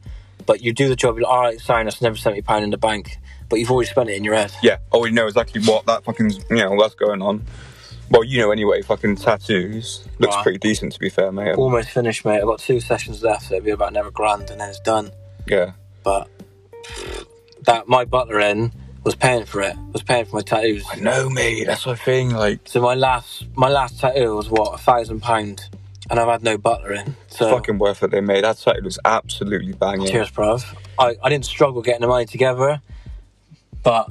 But 0.53 0.61
you 0.61 0.74
do 0.74 0.86
the 0.86 0.96
job, 0.96 1.14
you're 1.16 1.22
like, 1.22 1.32
all 1.32 1.40
right, 1.40 1.59
sorry, 1.59 1.82
that's 1.84 2.03
never 2.03 2.14
seventy 2.14 2.42
pound 2.42 2.62
in 2.62 2.68
the 2.68 2.76
bank, 2.76 3.16
but 3.48 3.59
you've 3.59 3.70
already 3.70 3.88
spent 3.88 4.11
it 4.11 4.16
in 4.16 4.22
your 4.22 4.34
head. 4.34 4.53
yeah, 4.62 4.76
oh, 4.92 4.98
I 4.98 5.00
already 5.00 5.14
know 5.14 5.26
exactly 5.26 5.62
what 5.62 5.86
that 5.86 6.05
fucking 6.05 6.30
you 6.50 6.57
know 6.57 6.72
what's 6.72 6.94
going 6.94 7.22
on. 7.22 7.46
Well, 8.11 8.22
you 8.22 8.38
know 8.38 8.50
anyway. 8.50 8.82
Fucking 8.82 9.16
tattoos 9.16 10.07
looks 10.18 10.36
Wow. 10.36 10.42
pretty 10.42 10.59
decent 10.59 10.92
to 10.92 10.98
be 11.00 11.09
fair, 11.09 11.32
mate. 11.32 11.55
Almost 11.57 11.88
finished, 11.88 12.26
mate. 12.26 12.36
I've 12.40 12.44
got 12.44 12.59
two 12.59 12.80
sessions 12.80 13.22
left, 13.22 13.44
so 13.46 13.55
it'll 13.55 13.64
be 13.64 13.70
about 13.70 13.92
another 13.92 14.11
grand, 14.11 14.50
and 14.50 14.61
then 14.61 14.68
it's 14.68 14.80
done. 14.80 15.11
Yeah. 15.46 15.72
But 16.05 16.28
that 17.62 17.88
my 17.88 18.05
butler 18.05 18.40
in 18.40 18.72
was 19.05 19.14
paying 19.14 19.46
for 19.46 19.62
it, 19.62 19.74
was 19.94 20.03
paying 20.03 20.26
for 20.26 20.36
my 20.36 20.42
tattoos. 20.42 20.84
I 20.92 20.96
know, 20.96 21.30
mate. 21.30 21.64
That's 21.66 21.84
the 21.84 21.96
thing. 21.96 22.30
Like. 22.34 22.61
So 22.66 22.82
my 22.82 22.92
last 22.94 23.46
my 23.57 23.70
last 23.70 23.98
tattoo 24.00 24.36
was 24.36 24.50
what 24.50 24.74
a 24.74 24.78
thousand 24.78 25.20
pound, 25.22 25.70
and 26.11 26.18
I've 26.18 26.28
had 26.28 26.42
no 26.42 26.59
butler 26.59 26.92
in. 26.92 27.16
So 27.28 27.50
fucking 27.50 27.78
worth 27.78 28.03
it, 28.03 28.11
they 28.11 28.20
made. 28.20 28.44
That 28.44 28.59
site 28.59 28.82
was 28.82 28.98
absolutely 29.05 29.72
banging. 29.72 30.09
Cheers, 30.09 30.30
bruv. 30.30 30.64
I, 30.98 31.16
I 31.22 31.28
didn't 31.28 31.46
struggle 31.46 31.82
getting 31.82 32.03
the 32.03 32.09
money 32.09 32.26
together, 32.26 32.80
but 33.82 34.11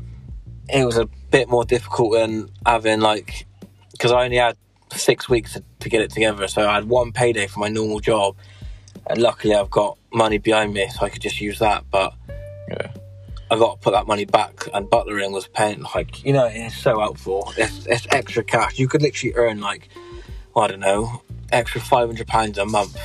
it 0.70 0.86
was 0.86 0.98
a 0.98 1.08
bit 1.32 1.50
more 1.50 1.66
difficult 1.66 2.14
than 2.14 2.50
having 2.66 3.02
like 3.02 3.46
because 3.92 4.12
I 4.12 4.24
only 4.24 4.38
had 4.38 4.58
six 4.94 5.30
weeks 5.30 5.54
to, 5.54 5.64
to 5.80 5.90
get 5.90 6.02
it 6.02 6.12
together. 6.12 6.48
So 6.48 6.68
I 6.68 6.76
had 6.76 6.90
one 6.90 7.12
payday 7.12 7.48
for 7.48 7.60
my 7.60 7.68
normal 7.68 8.00
job, 8.00 8.36
and 9.08 9.22
luckily 9.22 9.54
I've 9.56 9.70
got 9.70 9.98
money 10.14 10.38
behind 10.38 10.74
me, 10.74 10.90
so 10.90 11.06
I 11.06 11.10
could 11.10 11.22
just 11.22 11.40
use 11.42 11.60
that. 11.60 11.86
But 11.92 12.14
Yeah. 12.70 12.92
I 13.50 13.58
got 13.58 13.74
to 13.74 13.80
put 13.82 13.92
that 13.92 14.08
money 14.08 14.24
back, 14.24 14.70
and 14.74 14.90
butlering 14.90 15.34
was 15.34 15.48
paying 15.48 15.84
like 15.94 16.24
you 16.24 16.32
know 16.32 16.46
it's 16.46 16.78
so 16.78 17.00
helpful. 17.00 17.52
It's, 17.58 17.86
it's 17.86 18.08
extra 18.10 18.44
cash. 18.44 18.80
You 18.80 18.88
could 18.88 19.02
literally 19.02 19.36
earn 19.36 19.60
like 19.60 19.90
I 20.56 20.68
don't 20.68 20.80
know 20.80 21.22
extra 21.52 21.82
five 21.82 22.08
hundred 22.08 22.28
pounds 22.28 22.58
a 22.58 22.66
month. 22.66 22.98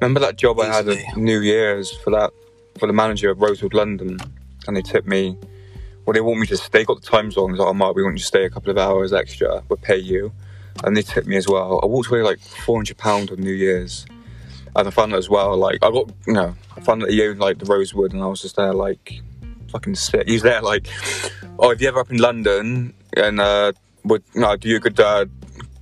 Remember 0.00 0.20
that 0.20 0.36
job 0.36 0.60
I 0.60 0.66
had 0.66 0.88
at 0.88 1.16
New 1.16 1.40
Year's 1.40 1.92
for 1.98 2.10
that 2.10 2.32
for 2.78 2.86
the 2.86 2.92
manager 2.92 3.30
of 3.30 3.40
Rosewood 3.40 3.74
London, 3.74 4.18
and 4.66 4.76
they 4.76 4.82
tipped 4.82 5.08
me. 5.08 5.36
Well, 6.06 6.14
they 6.14 6.20
want 6.20 6.40
me 6.40 6.46
to 6.46 6.56
stay. 6.56 6.84
Got 6.84 7.02
the 7.02 7.06
time 7.06 7.30
zone. 7.30 7.52
Like, 7.52 7.68
oh, 7.68 7.74
Mark, 7.74 7.94
we 7.94 8.02
want 8.02 8.14
you 8.14 8.20
to 8.20 8.24
stay 8.24 8.44
a 8.44 8.50
couple 8.50 8.70
of 8.70 8.78
hours 8.78 9.12
extra. 9.12 9.62
We'll 9.68 9.76
pay 9.76 9.98
you, 9.98 10.32
and 10.84 10.96
they 10.96 11.02
tipped 11.02 11.26
me 11.26 11.36
as 11.36 11.48
well. 11.48 11.80
I 11.82 11.86
walked 11.86 12.08
away 12.08 12.22
like 12.22 12.38
four 12.38 12.76
hundred 12.78 12.96
pound 12.96 13.30
on 13.30 13.38
New 13.38 13.52
Year's, 13.52 14.06
and 14.74 14.88
I 14.88 14.90
found 14.90 15.12
that 15.12 15.18
as 15.18 15.28
well. 15.28 15.56
Like 15.56 15.78
I 15.82 15.90
got, 15.90 16.10
you 16.26 16.32
know, 16.32 16.54
I 16.76 16.80
found 16.80 17.02
that 17.02 17.10
he 17.10 17.22
owned 17.26 17.40
like 17.40 17.58
the 17.58 17.66
Rosewood, 17.66 18.12
and 18.12 18.22
I 18.22 18.26
was 18.26 18.40
just 18.40 18.56
there 18.56 18.72
like 18.72 19.20
fucking 19.70 19.96
sick. 19.96 20.26
He 20.26 20.34
was 20.34 20.42
there 20.42 20.62
like, 20.62 20.88
oh, 21.58 21.70
if 21.70 21.80
you 21.80 21.88
ever 21.88 22.00
up 22.00 22.10
in 22.10 22.18
London 22.18 22.94
and 23.16 23.40
uh, 23.40 23.72
would 24.04 24.22
you 24.34 24.40
know, 24.40 24.56
do 24.56 24.68
you 24.68 24.76
a 24.76 24.80
good 24.80 24.98
uh, 24.98 25.26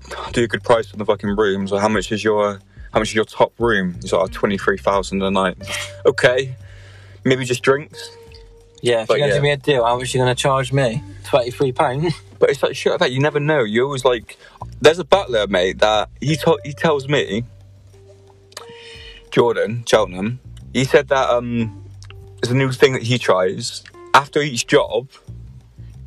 do 0.32 0.44
a 0.44 0.48
good 0.48 0.62
price 0.62 0.92
on 0.92 0.98
the 0.98 1.04
fucking 1.04 1.36
rooms, 1.36 1.72
or 1.72 1.80
how 1.80 1.88
much 1.88 2.12
is 2.12 2.22
your 2.24 2.60
how 2.92 3.00
much 3.00 3.08
is 3.08 3.14
your 3.14 3.24
top 3.24 3.52
room? 3.58 3.94
He's 4.00 4.12
like, 4.12 4.22
oh, 4.22 4.26
twenty 4.28 4.58
three 4.58 4.78
thousand 4.78 5.22
a 5.22 5.30
night. 5.30 5.56
Okay, 6.06 6.54
maybe 7.24 7.44
just 7.44 7.62
drinks. 7.62 8.10
Yeah, 8.80 9.02
if 9.02 9.08
But 9.08 9.14
you're 9.18 9.26
gonna 9.26 9.30
yeah. 9.30 9.36
give 9.38 9.42
me 9.42 9.50
a 9.50 9.56
deal, 9.56 9.84
how 9.84 9.98
much 9.98 10.14
are 10.14 10.18
you 10.18 10.22
gonna 10.22 10.34
charge 10.36 10.72
me? 10.72 11.02
Twenty 11.24 11.50
three 11.50 11.72
pound. 11.72 12.12
But 12.38 12.50
it's 12.50 12.62
like 12.62 12.76
shit 12.76 12.92
like 12.92 13.00
that. 13.00 13.12
You 13.12 13.18
never 13.20 13.40
know. 13.40 13.64
You 13.64 13.84
always 13.84 14.04
like. 14.04 14.36
There's 14.80 14.98
a 14.98 15.04
butler, 15.04 15.46
mate, 15.46 15.78
that 15.78 16.10
he 16.20 16.36
to- 16.36 16.60
he 16.64 16.72
tells 16.74 17.08
me. 17.08 17.44
Jordan 19.30 19.84
Cheltenham. 19.86 20.38
He 20.72 20.84
said 20.84 21.08
that 21.08 21.28
um, 21.30 21.82
there's 22.40 22.52
a 22.52 22.56
new 22.56 22.70
thing 22.72 22.92
that 22.92 23.02
he 23.02 23.18
tries, 23.18 23.82
after 24.14 24.40
each 24.40 24.66
job, 24.66 25.08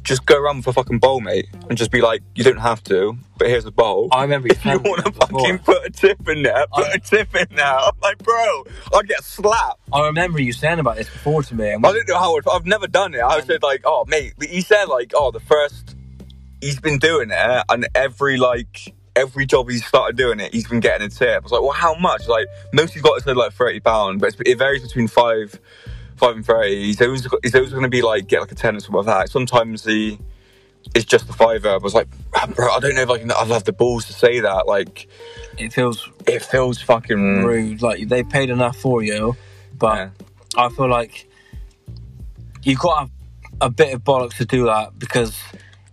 just 0.10 0.26
go 0.26 0.42
around 0.42 0.58
with 0.58 0.68
a 0.68 0.74
fucking 0.74 0.98
bowl, 0.98 1.22
mate, 1.22 1.48
and 1.70 1.78
just 1.78 1.92
be 1.92 2.02
like, 2.02 2.24
you 2.34 2.44
don't 2.44 2.58
have 2.58 2.84
to, 2.86 3.16
but 3.38 3.48
here's 3.48 3.66
a 3.66 3.72
bowl. 3.72 4.10
I 4.12 4.24
remember 4.24 4.48
you 4.48 4.54
if 4.54 4.66
you 4.66 4.80
want 4.80 5.06
to 5.06 5.12
fucking 5.12 5.60
put 5.60 5.86
a 5.86 5.92
tip 5.92 6.28
in 6.28 6.42
there, 6.42 6.66
put 6.74 6.88
I- 6.88 6.94
a 6.94 7.00
tip 7.00 7.36
in 7.36 7.46
there. 7.56 7.66
I'm 7.66 7.94
like, 8.02 8.18
bro, 8.18 8.64
I'd 8.96 9.08
get 9.08 9.24
slapped. 9.24 9.80
I 9.94 10.08
remember 10.08 10.42
you 10.42 10.52
saying 10.52 10.80
about 10.80 10.98
this 10.98 11.08
before 11.08 11.44
to 11.44 11.56
me. 11.56 11.70
And 11.70 11.86
I 11.86 11.92
don't 11.92 12.08
know 12.10 12.18
how. 12.18 12.40
I've 12.52 12.66
never 12.66 12.88
done 12.88 13.14
it. 13.14 13.20
I 13.20 13.38
um, 13.38 13.46
said 13.46 13.62
like, 13.62 13.82
oh 13.86 14.04
mate, 14.08 14.34
he 14.42 14.62
said 14.62 14.86
like, 14.86 15.14
oh 15.16 15.30
the 15.30 15.40
first, 15.40 15.96
he's 16.60 16.80
been 16.80 16.98
doing 16.98 17.30
it, 17.32 17.64
and 17.70 17.88
every 17.94 18.38
like 18.38 18.96
every 19.16 19.46
job 19.46 19.70
he's 19.70 19.86
started 19.86 20.18
doing 20.18 20.40
it, 20.40 20.54
he's 20.54 20.68
been 20.68 20.80
getting 20.80 21.06
a 21.06 21.10
tip. 21.10 21.30
I 21.30 21.40
was 21.40 21.52
like, 21.52 21.62
well, 21.62 21.72
how 21.72 21.94
much? 21.94 22.28
Like 22.28 22.48
most 22.74 22.94
he's 22.94 23.04
got 23.04 23.18
is 23.18 23.28
like 23.28 23.54
thirty 23.54 23.80
pound, 23.80 24.22
but 24.22 24.30
it's, 24.34 24.42
it 24.44 24.58
varies 24.58 24.82
between 24.82 25.08
five, 25.08 25.60
five 26.20 26.36
and 26.36 26.46
thirty. 26.46 26.86
He's 26.86 27.02
always 27.02 27.28
he's 27.44 27.56
always 27.56 27.72
going 27.72 27.84
to 27.84 27.90
be 27.90 28.02
like 28.02 28.28
get 28.28 28.42
like 28.42 28.52
a 28.52 28.56
ten 28.56 28.76
or 28.76 28.80
something 28.80 28.98
like 28.98 29.06
that. 29.06 29.30
Sometimes 29.30 29.86
he. 29.86 30.20
It's 30.96 31.06
just 31.06 31.30
a 31.30 31.34
fiver. 31.34 31.70
I 31.70 31.78
was 31.78 31.94
like, 31.94 32.08
"Ah, 32.36 32.48
bro, 32.56 32.72
I 32.72 32.80
don't 32.80 32.96
know 32.96 33.02
if 33.02 33.10
I 33.10 33.18
can. 33.20 33.32
I'd 33.32 33.48
have 33.48 33.66
the 33.66 33.74
balls 33.74 34.06
to 34.06 34.14
say 34.14 34.40
that. 34.40 34.66
Like, 34.66 35.08
it 35.58 35.74
feels 35.74 36.10
it 36.26 36.42
feels 36.42 36.82
fucking 36.82 37.44
rude. 37.44 37.82
Like 37.82 38.08
they 38.08 38.24
paid 38.24 38.50
enough 38.50 38.78
for 38.78 39.04
you, 39.04 39.36
but 39.78 39.96
Yeah. 39.96 40.10
I 40.58 40.70
feel 40.70 40.90
like 40.90 41.28
you've 42.64 42.80
got 42.80 43.06
to 43.06 43.12
a 43.62 43.70
bit 43.70 43.94
of 43.94 44.04
bollocks 44.04 44.38
to 44.38 44.46
do 44.46 44.66
that 44.66 44.98
because 44.98 45.38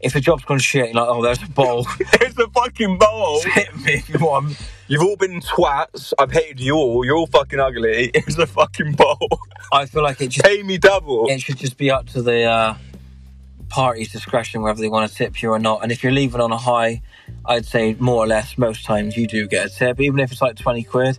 if 0.01 0.13
the 0.13 0.21
job's 0.21 0.45
gone 0.45 0.59
shit, 0.61 0.87
you're 0.87 0.95
like, 0.95 1.09
oh, 1.09 1.21
there's 1.23 1.43
a 1.43 1.49
bowl. 1.49 1.87
it's 2.01 2.39
a 2.39 2.49
fucking 2.51 2.99
bowl. 2.99 3.43
Hit 3.45 3.77
me 3.79 3.95
if 3.95 4.09
you 4.09 4.19
want. 4.25 4.57
You've 4.89 5.03
all 5.03 5.17
been 5.17 5.41
twats. 5.41 6.13
I've 6.19 6.31
hated 6.31 6.61
you 6.61 6.75
all. 6.77 7.05
You're 7.05 7.17
all 7.17 7.27
fucking 7.27 7.59
ugly. 7.59 8.11
It's 8.15 8.39
a 8.39 8.47
fucking 8.47 8.93
bowl. 8.93 9.29
I 9.73 9.87
feel 9.87 10.03
like 10.03 10.21
it 10.21 10.29
just 10.29 10.45
Pay 10.47 10.63
me 10.63 10.79
double. 10.79 11.27
it 11.29 11.41
should 11.41 11.57
just 11.59 11.77
be 11.77 11.91
up 11.91 12.07
to 12.11 12.23
the 12.23 12.45
uh, 12.45 12.75
party's 13.69 14.13
discretion 14.13 14.63
whether 14.63 14.81
they 14.81 14.89
want 14.89 15.11
to 15.11 15.17
tip 15.17 15.43
you 15.43 15.51
or 15.51 15.59
not. 15.59 15.83
And 15.83 15.91
if 15.91 16.03
you're 16.03 16.13
leaving 16.13 16.41
on 16.41 16.53
a 16.53 16.57
high, 16.57 17.03
I'd 17.45 17.67
say 17.67 17.97
more 17.99 18.17
or 18.23 18.27
less 18.27 18.57
most 18.59 18.85
times 18.85 19.17
you 19.17 19.27
do 19.27 19.49
get 19.49 19.67
a 19.67 19.69
tip, 19.69 20.01
even 20.01 20.21
if 20.21 20.31
it's 20.33 20.41
like 20.43 20.57
twenty 20.57 20.85
quid. 20.85 21.19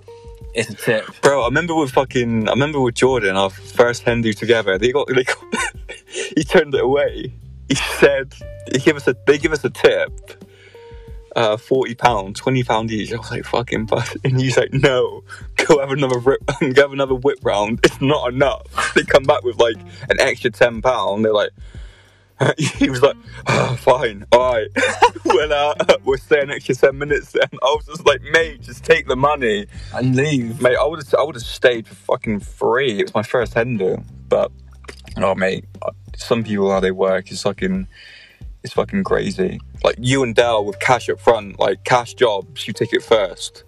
It's 0.54 0.70
a 0.70 0.74
tip. 0.74 1.06
Bro, 1.22 1.44
I 1.44 1.46
remember 1.48 1.76
with 1.76 1.92
fucking, 1.92 2.48
I 2.48 2.52
remember 2.52 2.80
with 2.80 2.96
Jordan, 2.96 3.36
our 3.36 3.50
first 3.52 4.04
hen 4.04 4.22
do 4.22 4.34
together. 4.34 4.78
They 4.80 4.92
got, 4.92 5.08
they 5.08 5.24
got, 5.24 5.38
he 6.36 6.44
turned 6.44 6.74
it 6.74 6.82
away. 6.84 7.32
He 7.70 7.76
said, 7.76 8.34
he 8.72 8.80
give 8.80 8.96
us 8.96 9.08
a, 9.08 9.16
they 9.28 9.38
give 9.38 9.52
us 9.52 9.64
a 9.66 9.70
tip, 9.70 10.10
uh, 11.38 11.56
forty 11.56 11.94
pound, 11.94 12.36
twenty 12.36 12.64
pound 12.64 12.92
each. 12.92 13.14
I 13.14 13.18
was 13.18 13.32
like, 13.32 13.46
fucking, 13.46 13.86
but, 13.86 14.16
and 14.26 14.42
he's 14.42 14.58
like, 14.58 14.74
no, 14.74 15.24
go 15.56 15.80
have 15.80 15.92
another 15.92 16.20
rip, 16.20 16.42
go 16.60 16.82
have 16.82 16.92
another 16.92 17.16
whip 17.16 17.38
round. 17.44 17.80
It's 17.84 18.02
not 18.02 18.34
enough. 18.34 18.64
They 18.96 19.04
come 19.04 19.24
back 19.24 19.44
with 19.44 19.60
like 19.60 19.78
an 20.10 20.20
extra 20.20 20.50
ten 20.50 20.82
pound. 20.82 21.24
They're 21.24 21.34
like. 21.34 21.52
he 22.58 22.88
was 22.88 23.02
like, 23.02 23.16
oh, 23.48 23.76
fine, 23.80 24.24
all 24.32 24.54
right. 24.54 24.68
well, 25.26 25.52
uh, 25.52 25.98
we'll 26.04 26.20
stay 26.20 26.40
an 26.40 26.52
extra 26.52 26.76
10 26.76 26.96
minutes 26.96 27.32
then. 27.32 27.50
I 27.52 27.66
was 27.66 27.88
just 27.88 28.06
like, 28.06 28.22
mate, 28.32 28.62
just 28.62 28.84
take 28.84 29.08
the 29.08 29.16
money. 29.16 29.66
And 29.92 30.16
leave. 30.16 30.62
Mate, 30.62 30.78
I 30.80 30.86
would 30.86 31.00
have, 31.04 31.16
I 31.16 31.24
would 31.24 31.34
have 31.34 31.44
stayed 31.44 31.88
for 31.88 31.96
fucking 31.96 32.42
free. 32.42 33.00
It 33.00 33.06
was 33.06 33.16
my 33.16 33.24
first 33.24 33.56
hen 33.56 33.78
do, 33.78 34.04
but 34.30 34.52
oh, 35.18 35.34
mate, 35.34 35.66
some 36.16 36.44
people 36.44 36.70
how 36.70 36.80
they 36.80 36.92
work 36.92 37.32
is 37.32 37.42
fucking, 37.42 37.88
it's 38.68 38.74
fucking 38.74 39.06
crazy. 39.06 39.62
Like 39.82 39.96
you 39.98 40.24
and 40.24 40.36
Dell 40.36 40.66
with 40.66 40.78
cash 40.82 41.08
up 41.10 41.22
front, 41.22 41.58
like 41.58 41.86
cash 41.86 42.14
jobs, 42.16 42.68
you 42.68 42.74
take 42.74 42.92
it 42.92 43.02
first. 43.02 43.64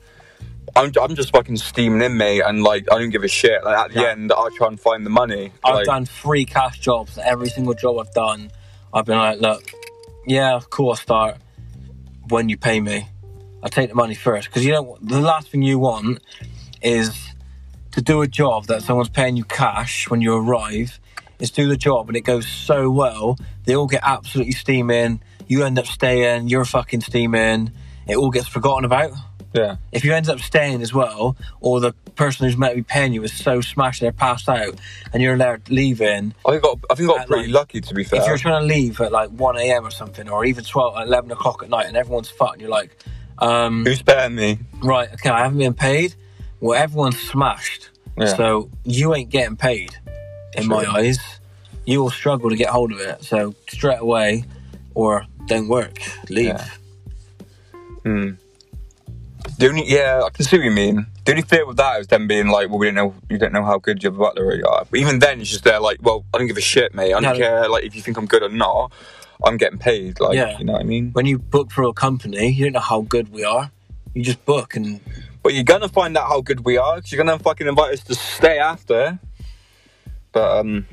I'm, 0.75 0.91
I'm 1.01 1.15
just 1.15 1.31
fucking 1.31 1.55
steaming 1.55 2.01
in, 2.01 2.17
mate, 2.17 2.41
and 2.41 2.63
like 2.63 2.85
I 2.91 2.99
don't 2.99 3.09
give 3.09 3.23
a 3.23 3.29
shit. 3.29 3.63
Like 3.63 3.77
at 3.77 3.93
the 3.93 4.01
Yeah. 4.01 4.09
end, 4.09 4.33
I'll 4.33 4.51
try 4.51 4.67
and 4.67 4.77
find 4.77 5.05
the 5.05 5.09
money. 5.09 5.53
I've 5.63 5.75
Like, 5.75 5.85
done 5.85 6.05
three 6.05 6.43
cash 6.43 6.79
jobs. 6.79 7.17
Every 7.17 7.47
single 7.47 7.73
job 7.75 7.97
I've 7.97 8.13
done, 8.13 8.51
I've 8.93 9.05
been 9.05 9.17
like, 9.17 9.39
look, 9.39 9.71
yeah, 10.27 10.59
cool, 10.69 10.89
I'll 10.89 10.95
start 10.95 11.37
when 12.27 12.49
you 12.49 12.57
pay 12.57 12.81
me. 12.81 13.07
I 13.63 13.69
take 13.69 13.87
the 13.89 13.95
money 13.95 14.15
first 14.15 14.49
because 14.49 14.65
you 14.65 14.73
know 14.73 14.97
the 15.01 15.21
last 15.21 15.49
thing 15.49 15.61
you 15.61 15.79
want 15.79 16.19
is 16.81 17.17
to 17.91 18.01
do 18.01 18.21
a 18.21 18.27
job 18.27 18.65
that 18.65 18.83
someone's 18.83 19.09
paying 19.09 19.37
you 19.37 19.45
cash 19.45 20.09
when 20.09 20.19
you 20.19 20.35
arrive. 20.35 20.99
Is 21.39 21.51
do 21.51 21.69
the 21.69 21.77
job 21.77 22.09
and 22.09 22.17
it 22.17 22.21
goes 22.25 22.45
so 22.45 22.89
well, 22.89 23.37
they 23.69 23.75
all 23.75 23.87
get 23.87 24.01
absolutely 24.03 24.53
steaming. 24.53 25.21
You 25.47 25.63
end 25.63 25.77
up 25.77 25.85
staying, 25.85 26.47
you're 26.47 26.65
fucking 26.65 27.01
steaming. 27.01 27.71
It 28.07 28.17
all 28.17 28.31
gets 28.31 28.47
forgotten 28.47 28.83
about 28.85 29.11
yeah, 29.53 29.77
if 29.91 30.05
you 30.05 30.13
end 30.13 30.29
up 30.29 30.39
staying 30.39 30.81
as 30.83 30.93
well, 30.93 31.35
or 31.59 31.79
the 31.79 31.93
person 32.15 32.45
who's 32.45 32.55
meant 32.55 32.73
to 32.73 32.75
be 32.77 32.83
paying 32.83 33.13
you 33.13 33.23
is 33.23 33.33
so 33.33 33.61
smashed 33.61 34.01
they're 34.01 34.11
passed 34.11 34.47
out, 34.47 34.75
and 35.11 35.23
you're 35.23 35.37
there 35.39 35.59
leaving, 35.69 36.35
I 36.45 36.51
think 36.51 36.63
I 36.63 36.67
got, 36.67 36.79
I 36.91 36.93
think 36.95 37.09
I 37.09 37.17
got 37.17 37.27
pretty 37.27 37.47
like, 37.47 37.53
lucky 37.53 37.81
to 37.81 37.93
be 37.95 38.03
fair. 38.03 38.21
if 38.21 38.27
you're 38.27 38.37
trying 38.37 38.61
to 38.61 38.67
leave 38.67 39.01
at 39.01 39.11
like 39.11 39.29
1 39.31 39.57
a.m. 39.57 39.85
or 39.87 39.89
something, 39.91 40.29
or 40.29 40.45
even 40.45 40.63
12, 40.63 41.07
11 41.07 41.31
o'clock 41.31 41.63
at 41.63 41.69
night, 41.69 41.87
and 41.87 41.97
everyone's 41.97 42.29
fucked, 42.29 42.61
you're 42.61 42.69
like, 42.69 42.95
um, 43.39 43.85
Who's 43.85 44.03
paying 44.03 44.35
me? 44.35 44.59
right, 44.83 45.11
okay, 45.13 45.29
I 45.31 45.41
haven't 45.43 45.57
been 45.57 45.73
paid. 45.73 46.13
Well, 46.59 46.79
everyone's 46.79 47.19
smashed, 47.19 47.89
Yeah. 48.19 48.27
so 48.27 48.69
you 48.83 49.15
ain't 49.15 49.29
getting 49.31 49.55
paid, 49.55 49.95
in 50.55 50.67
my 50.67 50.85
eyes. 50.85 51.38
You 51.89 52.03
will 52.03 52.11
struggle 52.11 52.51
to 52.51 52.55
get 52.55 52.69
hold 52.69 52.91
of 52.91 52.99
it, 52.99 53.23
so 53.23 53.55
straight 53.67 53.97
away, 53.99 54.43
or 54.93 55.25
don't 55.47 55.67
work, 55.67 55.97
leave. 56.29 56.45
Yeah. 56.53 56.65
Hmm. 58.03 58.29
The 59.57 59.69
only, 59.69 59.85
yeah, 59.89 60.21
I 60.23 60.29
can 60.29 60.45
see 60.45 60.57
what 60.57 60.65
you 60.65 60.69
mean. 60.71 61.07
The 61.25 61.31
only 61.31 61.41
fear 61.41 61.65
with 61.65 61.77
that 61.77 61.99
is 61.99 62.05
them 62.05 62.27
being 62.27 62.49
like, 62.49 62.69
well, 62.69 62.77
we 62.77 62.85
don't 62.85 62.93
know, 62.93 63.15
you 63.27 63.39
don't 63.39 63.51
know 63.53 63.65
how 63.65 63.79
good 63.79 64.03
your 64.03 64.11
butler 64.11 64.45
really 64.45 64.61
are. 64.61 64.85
But 64.87 64.99
even 64.99 65.17
then, 65.17 65.41
it's 65.41 65.49
just 65.49 65.63
they're 65.63 65.79
like, 65.79 65.97
well, 66.03 66.23
I 66.31 66.37
don't 66.37 66.45
give 66.45 66.57
a 66.57 66.61
shit, 66.61 66.93
mate. 66.93 67.07
I 67.11 67.19
don't 67.21 67.33
No. 67.33 67.35
care, 67.35 67.67
like, 67.67 67.83
if 67.85 67.95
you 67.95 68.03
think 68.03 68.17
I'm 68.17 68.27
good 68.27 68.43
or 68.43 68.49
not. 68.49 68.91
I'm 69.43 69.57
getting 69.57 69.79
paid, 69.79 70.19
like, 70.19 70.35
Yeah. 70.35 70.59
you 70.59 70.65
know 70.65 70.73
what 70.73 70.81
I 70.83 70.85
mean? 70.85 71.09
When 71.13 71.25
you 71.25 71.39
book 71.39 71.71
for 71.71 71.83
a 71.85 71.93
company, 71.93 72.49
you 72.51 72.65
don't 72.65 72.73
know 72.73 72.81
how 72.81 73.01
good 73.01 73.29
we 73.33 73.43
are. 73.43 73.71
You 74.13 74.23
just 74.23 74.45
book 74.45 74.75
and 74.75 74.99
But 75.41 75.55
you're 75.55 75.63
gonna 75.63 75.89
find 75.89 76.15
out 76.15 76.27
how 76.27 76.41
good 76.41 76.65
we 76.65 76.77
are, 76.77 76.97
because 76.97 77.11
you're 77.11 77.23
gonna 77.23 77.39
fucking 77.39 77.65
invite 77.65 77.93
us 77.93 78.03
to 78.03 78.13
stay 78.13 78.59
after. 78.59 79.17
But 80.33 80.59
um, 80.59 80.85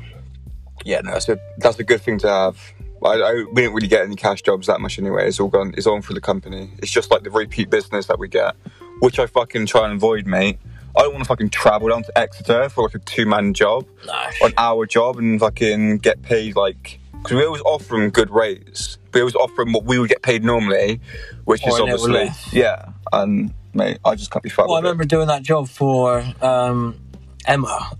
yeah, 0.86 1.00
no, 1.00 1.12
that's 1.12 1.28
a 1.28 1.38
that's 1.58 1.78
a 1.78 1.84
good 1.84 2.00
thing 2.00 2.18
to 2.20 2.28
have. 2.28 2.72
I, 3.04 3.08
I 3.08 3.44
we 3.52 3.62
didn't 3.62 3.74
really 3.74 3.88
get 3.88 4.04
any 4.04 4.14
cash 4.16 4.42
jobs 4.42 4.68
that 4.68 4.80
much 4.80 4.98
anyway. 4.98 5.26
It's 5.28 5.40
all 5.40 5.48
gone. 5.48 5.74
It's 5.76 5.86
all 5.86 6.00
for 6.00 6.14
the 6.14 6.20
company. 6.20 6.70
It's 6.78 6.90
just 6.90 7.10
like 7.10 7.22
the 7.24 7.30
repeat 7.30 7.68
business 7.70 8.06
that 8.06 8.18
we 8.18 8.28
get, 8.28 8.54
which 9.00 9.18
I 9.18 9.26
fucking 9.26 9.66
try 9.66 9.84
and 9.84 9.94
avoid, 9.96 10.26
mate. 10.26 10.58
I 10.96 11.02
don't 11.02 11.12
want 11.12 11.24
to 11.24 11.28
fucking 11.28 11.50
travel 11.50 11.88
down 11.88 12.04
to 12.04 12.18
Exeter 12.18 12.68
for 12.70 12.84
like 12.84 12.94
a 12.94 12.98
two 13.00 13.26
man 13.26 13.52
job, 13.52 13.84
Nah, 14.06 14.30
an 14.42 14.52
hour 14.56 14.86
job, 14.86 15.18
and 15.18 15.38
fucking 15.38 15.98
get 15.98 16.22
paid 16.22 16.56
like 16.56 17.00
because 17.12 17.32
we 17.36 17.44
always 17.44 17.62
offer 17.62 17.96
them 17.96 18.10
good 18.10 18.30
rates. 18.30 18.98
We 19.12 19.20
always 19.20 19.34
offer 19.34 19.64
them 19.64 19.72
what 19.72 19.84
we 19.84 19.98
would 19.98 20.08
get 20.08 20.22
paid 20.22 20.44
normally, 20.44 21.00
which 21.44 21.66
is 21.66 21.74
Or 21.74 21.80
a 21.80 21.84
little 21.84 22.16
obviously 22.16 22.58
yeah. 22.60 22.90
And 23.12 23.52
mate, 23.74 23.98
I 24.04 24.14
just 24.14 24.30
can't 24.30 24.42
be 24.42 24.48
fucked 24.48 24.68
Well, 24.68 24.76
I 24.76 24.80
with 24.80 24.84
it. 24.84 24.88
remember 24.88 25.04
doing 25.04 25.26
that 25.26 25.42
job 25.42 25.68
for 25.68 26.24
um, 26.40 26.98
Emma. 27.44 27.90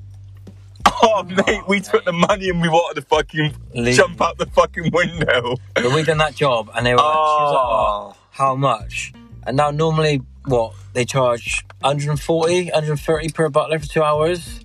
Oh, 1.03 1.22
mate, 1.24 1.62
we 1.68 1.80
took 1.80 2.05
the 2.05 2.12
money 2.12 2.49
and 2.49 2.61
we 2.62 2.68
wanted 2.68 3.01
to 3.01 3.07
fucking 3.07 3.55
Leave. 3.74 3.97
jump 3.97 4.20
out 4.20 4.38
the 4.38 4.47
fucking 4.47 4.90
window. 4.92 5.57
But 5.74 5.92
we 5.92 6.03
done 6.03 6.18
that 6.18 6.34
job, 6.34 6.70
and 6.74 6.86
they 6.86 6.92
were 6.92 6.99
like, 6.99 7.07
was 7.14 7.53
like, 7.55 7.64
oh, 7.64 8.12
Oh, 8.12 8.16
how 8.30 8.55
much? 8.57 9.12
And 9.47 9.57
now 9.57 9.70
normally, 9.70 10.22
what 10.47 10.74
they 10.94 11.05
charge 11.05 11.64
140, 11.80 12.64
130 12.66 13.28
per 13.30 13.49
butler 13.49 13.78
for 13.78 13.86
two 13.86 14.03
hours. 14.03 14.61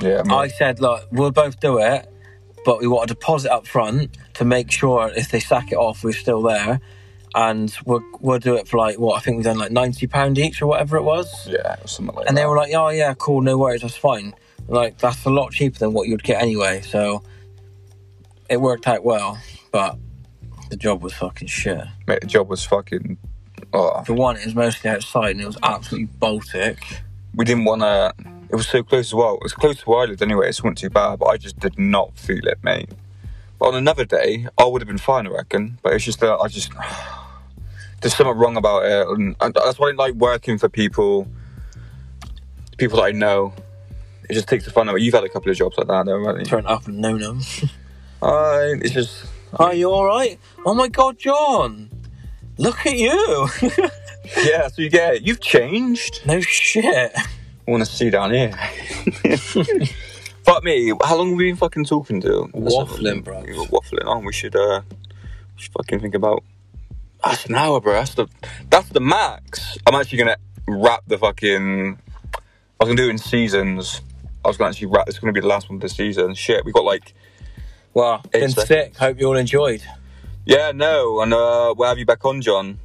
yeah, 0.00 0.22
I 0.28 0.48
said, 0.48 0.80
look, 0.80 1.06
we'll 1.10 1.30
both 1.30 1.60
do 1.60 1.78
it, 1.78 2.08
but 2.64 2.80
we 2.80 2.86
want 2.86 3.10
a 3.10 3.14
deposit 3.14 3.50
up 3.52 3.66
front 3.66 4.16
to 4.34 4.44
make 4.44 4.70
sure 4.70 5.10
if 5.14 5.30
they 5.30 5.40
sack 5.40 5.72
it 5.72 5.76
off, 5.76 6.04
we're 6.04 6.12
still 6.12 6.42
there. 6.42 6.80
And 7.34 7.72
we'll, 7.86 8.02
we'll 8.20 8.38
do 8.40 8.56
it 8.56 8.66
for 8.66 8.76
like, 8.76 8.98
what, 8.98 9.16
I 9.16 9.20
think 9.20 9.36
we've 9.36 9.44
done 9.44 9.58
like 9.58 9.70
£90 9.70 10.36
each 10.38 10.60
or 10.60 10.66
whatever 10.66 10.96
it 10.96 11.02
was. 11.02 11.46
yeah, 11.48 11.76
something 11.86 12.14
like 12.14 12.26
And 12.28 12.36
that. 12.36 12.42
they 12.42 12.46
were 12.46 12.56
like, 12.56 12.72
oh, 12.74 12.88
yeah, 12.88 13.14
cool, 13.14 13.40
no 13.40 13.56
worries, 13.56 13.82
that's 13.82 13.96
fine. 13.96 14.34
Like, 14.70 14.98
that's 14.98 15.24
a 15.24 15.30
lot 15.30 15.52
cheaper 15.52 15.78
than 15.78 15.92
what 15.92 16.08
you'd 16.08 16.22
get 16.22 16.40
anyway. 16.40 16.80
So 16.80 17.22
it 18.48 18.60
worked 18.60 18.86
out 18.86 19.04
well, 19.04 19.38
but 19.72 19.98
the 20.70 20.76
job 20.76 21.02
was 21.02 21.12
fucking 21.12 21.48
shit. 21.48 21.84
mate, 22.06 22.20
the 22.20 22.26
job 22.26 22.48
was 22.48 22.64
fucking. 22.64 23.18
Oh, 23.72 24.02
For 24.04 24.14
one, 24.14 24.36
it 24.36 24.44
was 24.46 24.54
mostly 24.54 24.90
outside 24.90 25.32
and 25.32 25.40
it 25.40 25.46
was 25.46 25.58
absolutely 25.62 26.06
Baltic. 26.18 27.02
we 27.34 27.44
didn't 27.44 27.64
want 27.64 27.82
to. 27.82 28.14
It 28.48 28.56
was 28.56 28.68
so 28.68 28.82
close 28.82 29.08
as 29.08 29.14
well. 29.14 29.34
It 29.34 29.42
was 29.42 29.52
close 29.52 29.76
to 29.80 29.90
where 29.90 30.02
I 30.02 30.04
lived 30.06 30.22
anyway, 30.22 30.48
it 30.48 30.60
wasn't 30.62 30.78
too 30.78 30.90
bad. 30.90 31.18
But 31.18 31.26
I 31.26 31.36
just 31.36 31.58
did 31.58 31.78
not 31.78 32.16
feel 32.16 32.46
it, 32.46 32.58
mate. 32.62 32.90
But 33.58 33.68
on 33.68 33.74
another 33.74 34.04
day, 34.04 34.46
I 34.56 34.64
would 34.64 34.80
have 34.80 34.88
been 34.88 34.98
fine, 34.98 35.26
I 35.26 35.30
reckon. 35.30 35.78
But 35.82 35.92
it's 35.92 36.04
just 36.04 36.20
that 36.20 36.34
I 36.36 36.48
just 36.48 36.72
there's 38.00 38.14
something 38.16 38.36
wrong 38.36 38.56
about 38.56 38.84
it, 38.84 39.06
and, 39.08 39.36
that's 39.54 39.78
why 39.78 39.90
I 39.90 39.92
like 39.92 40.14
working 40.14 40.58
for 40.58 40.68
people, 40.68 41.28
people 42.78 42.96
that 42.98 43.04
I 43.04 43.12
know. 43.12 43.52
It 44.30 44.34
just 44.34 44.48
takes 44.48 44.64
the 44.64 44.70
fun 44.70 44.88
out. 44.88 45.00
You've 45.00 45.14
had 45.14 45.24
a 45.24 45.28
couple 45.28 45.50
of 45.50 45.56
jobs 45.56 45.76
like 45.76 45.88
that, 45.88 46.06
though, 46.06 46.24
haven't 46.24 46.40
you? 46.40 46.46
Turn 46.46 46.66
up 46.66 46.86
and 46.86 46.98
know 46.98 47.18
them. 47.18 47.40
Uh, 48.22 48.74
it's 48.82 48.92
just 48.94 49.26
Are 49.58 49.74
you 49.74 49.90
alright? 49.90 50.38
Oh 50.64 50.74
my 50.74 50.88
god, 50.88 51.18
Jon! 51.18 51.90
Look 52.58 52.84
at 52.86 52.96
you! 52.96 53.48
yeah. 54.44 54.68
So 54.68 54.82
you 54.82 54.90
get 54.90 55.14
it. 55.14 55.22
You've 55.26 55.40
changed. 55.40 56.20
no 56.26 56.40
shit. 56.40 57.12
I 57.16 57.70
want 57.70 57.84
to 57.84 57.90
see 57.90 58.10
down 58.10 58.32
here. 58.32 58.52
Fuck 60.44 60.64
me. 60.64 60.92
How 61.04 61.16
long 61.16 61.30
have 61.30 61.38
we 61.38 61.48
been 61.50 61.56
fucking 61.56 61.84
talking 61.84 62.20
to? 62.22 62.50
Let's 62.54 62.76
have 62.76 62.90
a- 62.90 62.92
Waffling, 62.94 63.24
bro. 63.24 63.40
we 63.40 63.52
were 63.58 63.64
waffling 63.66 64.06
on. 64.06 64.24
We 64.24 64.32
should 64.32 64.56
uh, 64.56 64.82
we 65.56 65.62
should 65.62 65.72
fucking 65.72 66.00
think 66.00 66.14
about. 66.14 66.42
That's 67.24 67.46
an 67.46 67.54
hour, 67.54 67.80
bro. 67.80 67.92
That's 67.94 68.14
the 68.14 68.26
that's 68.70 68.88
the 68.90 69.00
max. 69.00 69.76
I'm 69.86 69.94
actually 69.94 70.18
gonna 70.18 70.36
wrap 70.66 71.02
the 71.06 71.18
fucking. 71.18 71.98
I 72.34 72.38
was 72.84 72.88
gonna 72.88 72.96
do 72.96 73.08
it 73.08 73.10
in 73.10 73.18
seasons. 73.18 74.00
I 74.44 74.48
was 74.48 74.56
gonna 74.56 74.70
actually 74.70 74.86
wrap. 74.88 75.08
It's 75.08 75.18
gonna 75.18 75.32
be 75.32 75.40
the 75.40 75.46
last 75.46 75.68
one 75.68 75.76
of 75.76 75.82
the 75.82 75.88
season. 75.88 76.34
Shit, 76.34 76.64
we 76.64 76.72
got 76.72 76.84
like 76.84 77.14
Well, 77.94 78.22
Eight 78.32 78.40
been 78.40 78.50
seconds. 78.50 78.68
sick. 78.68 78.96
Hope 78.96 79.20
you 79.20 79.26
all 79.28 79.36
enjoyed. 79.36 79.82
yeah, 80.46 80.72
no, 80.74 81.20
and 81.20 81.32
uh, 81.34 81.74
we'll 81.76 81.88
have 81.88 81.98
you 81.98 82.06
back 82.06 82.24
on, 82.24 82.40
Jon. 82.40 82.78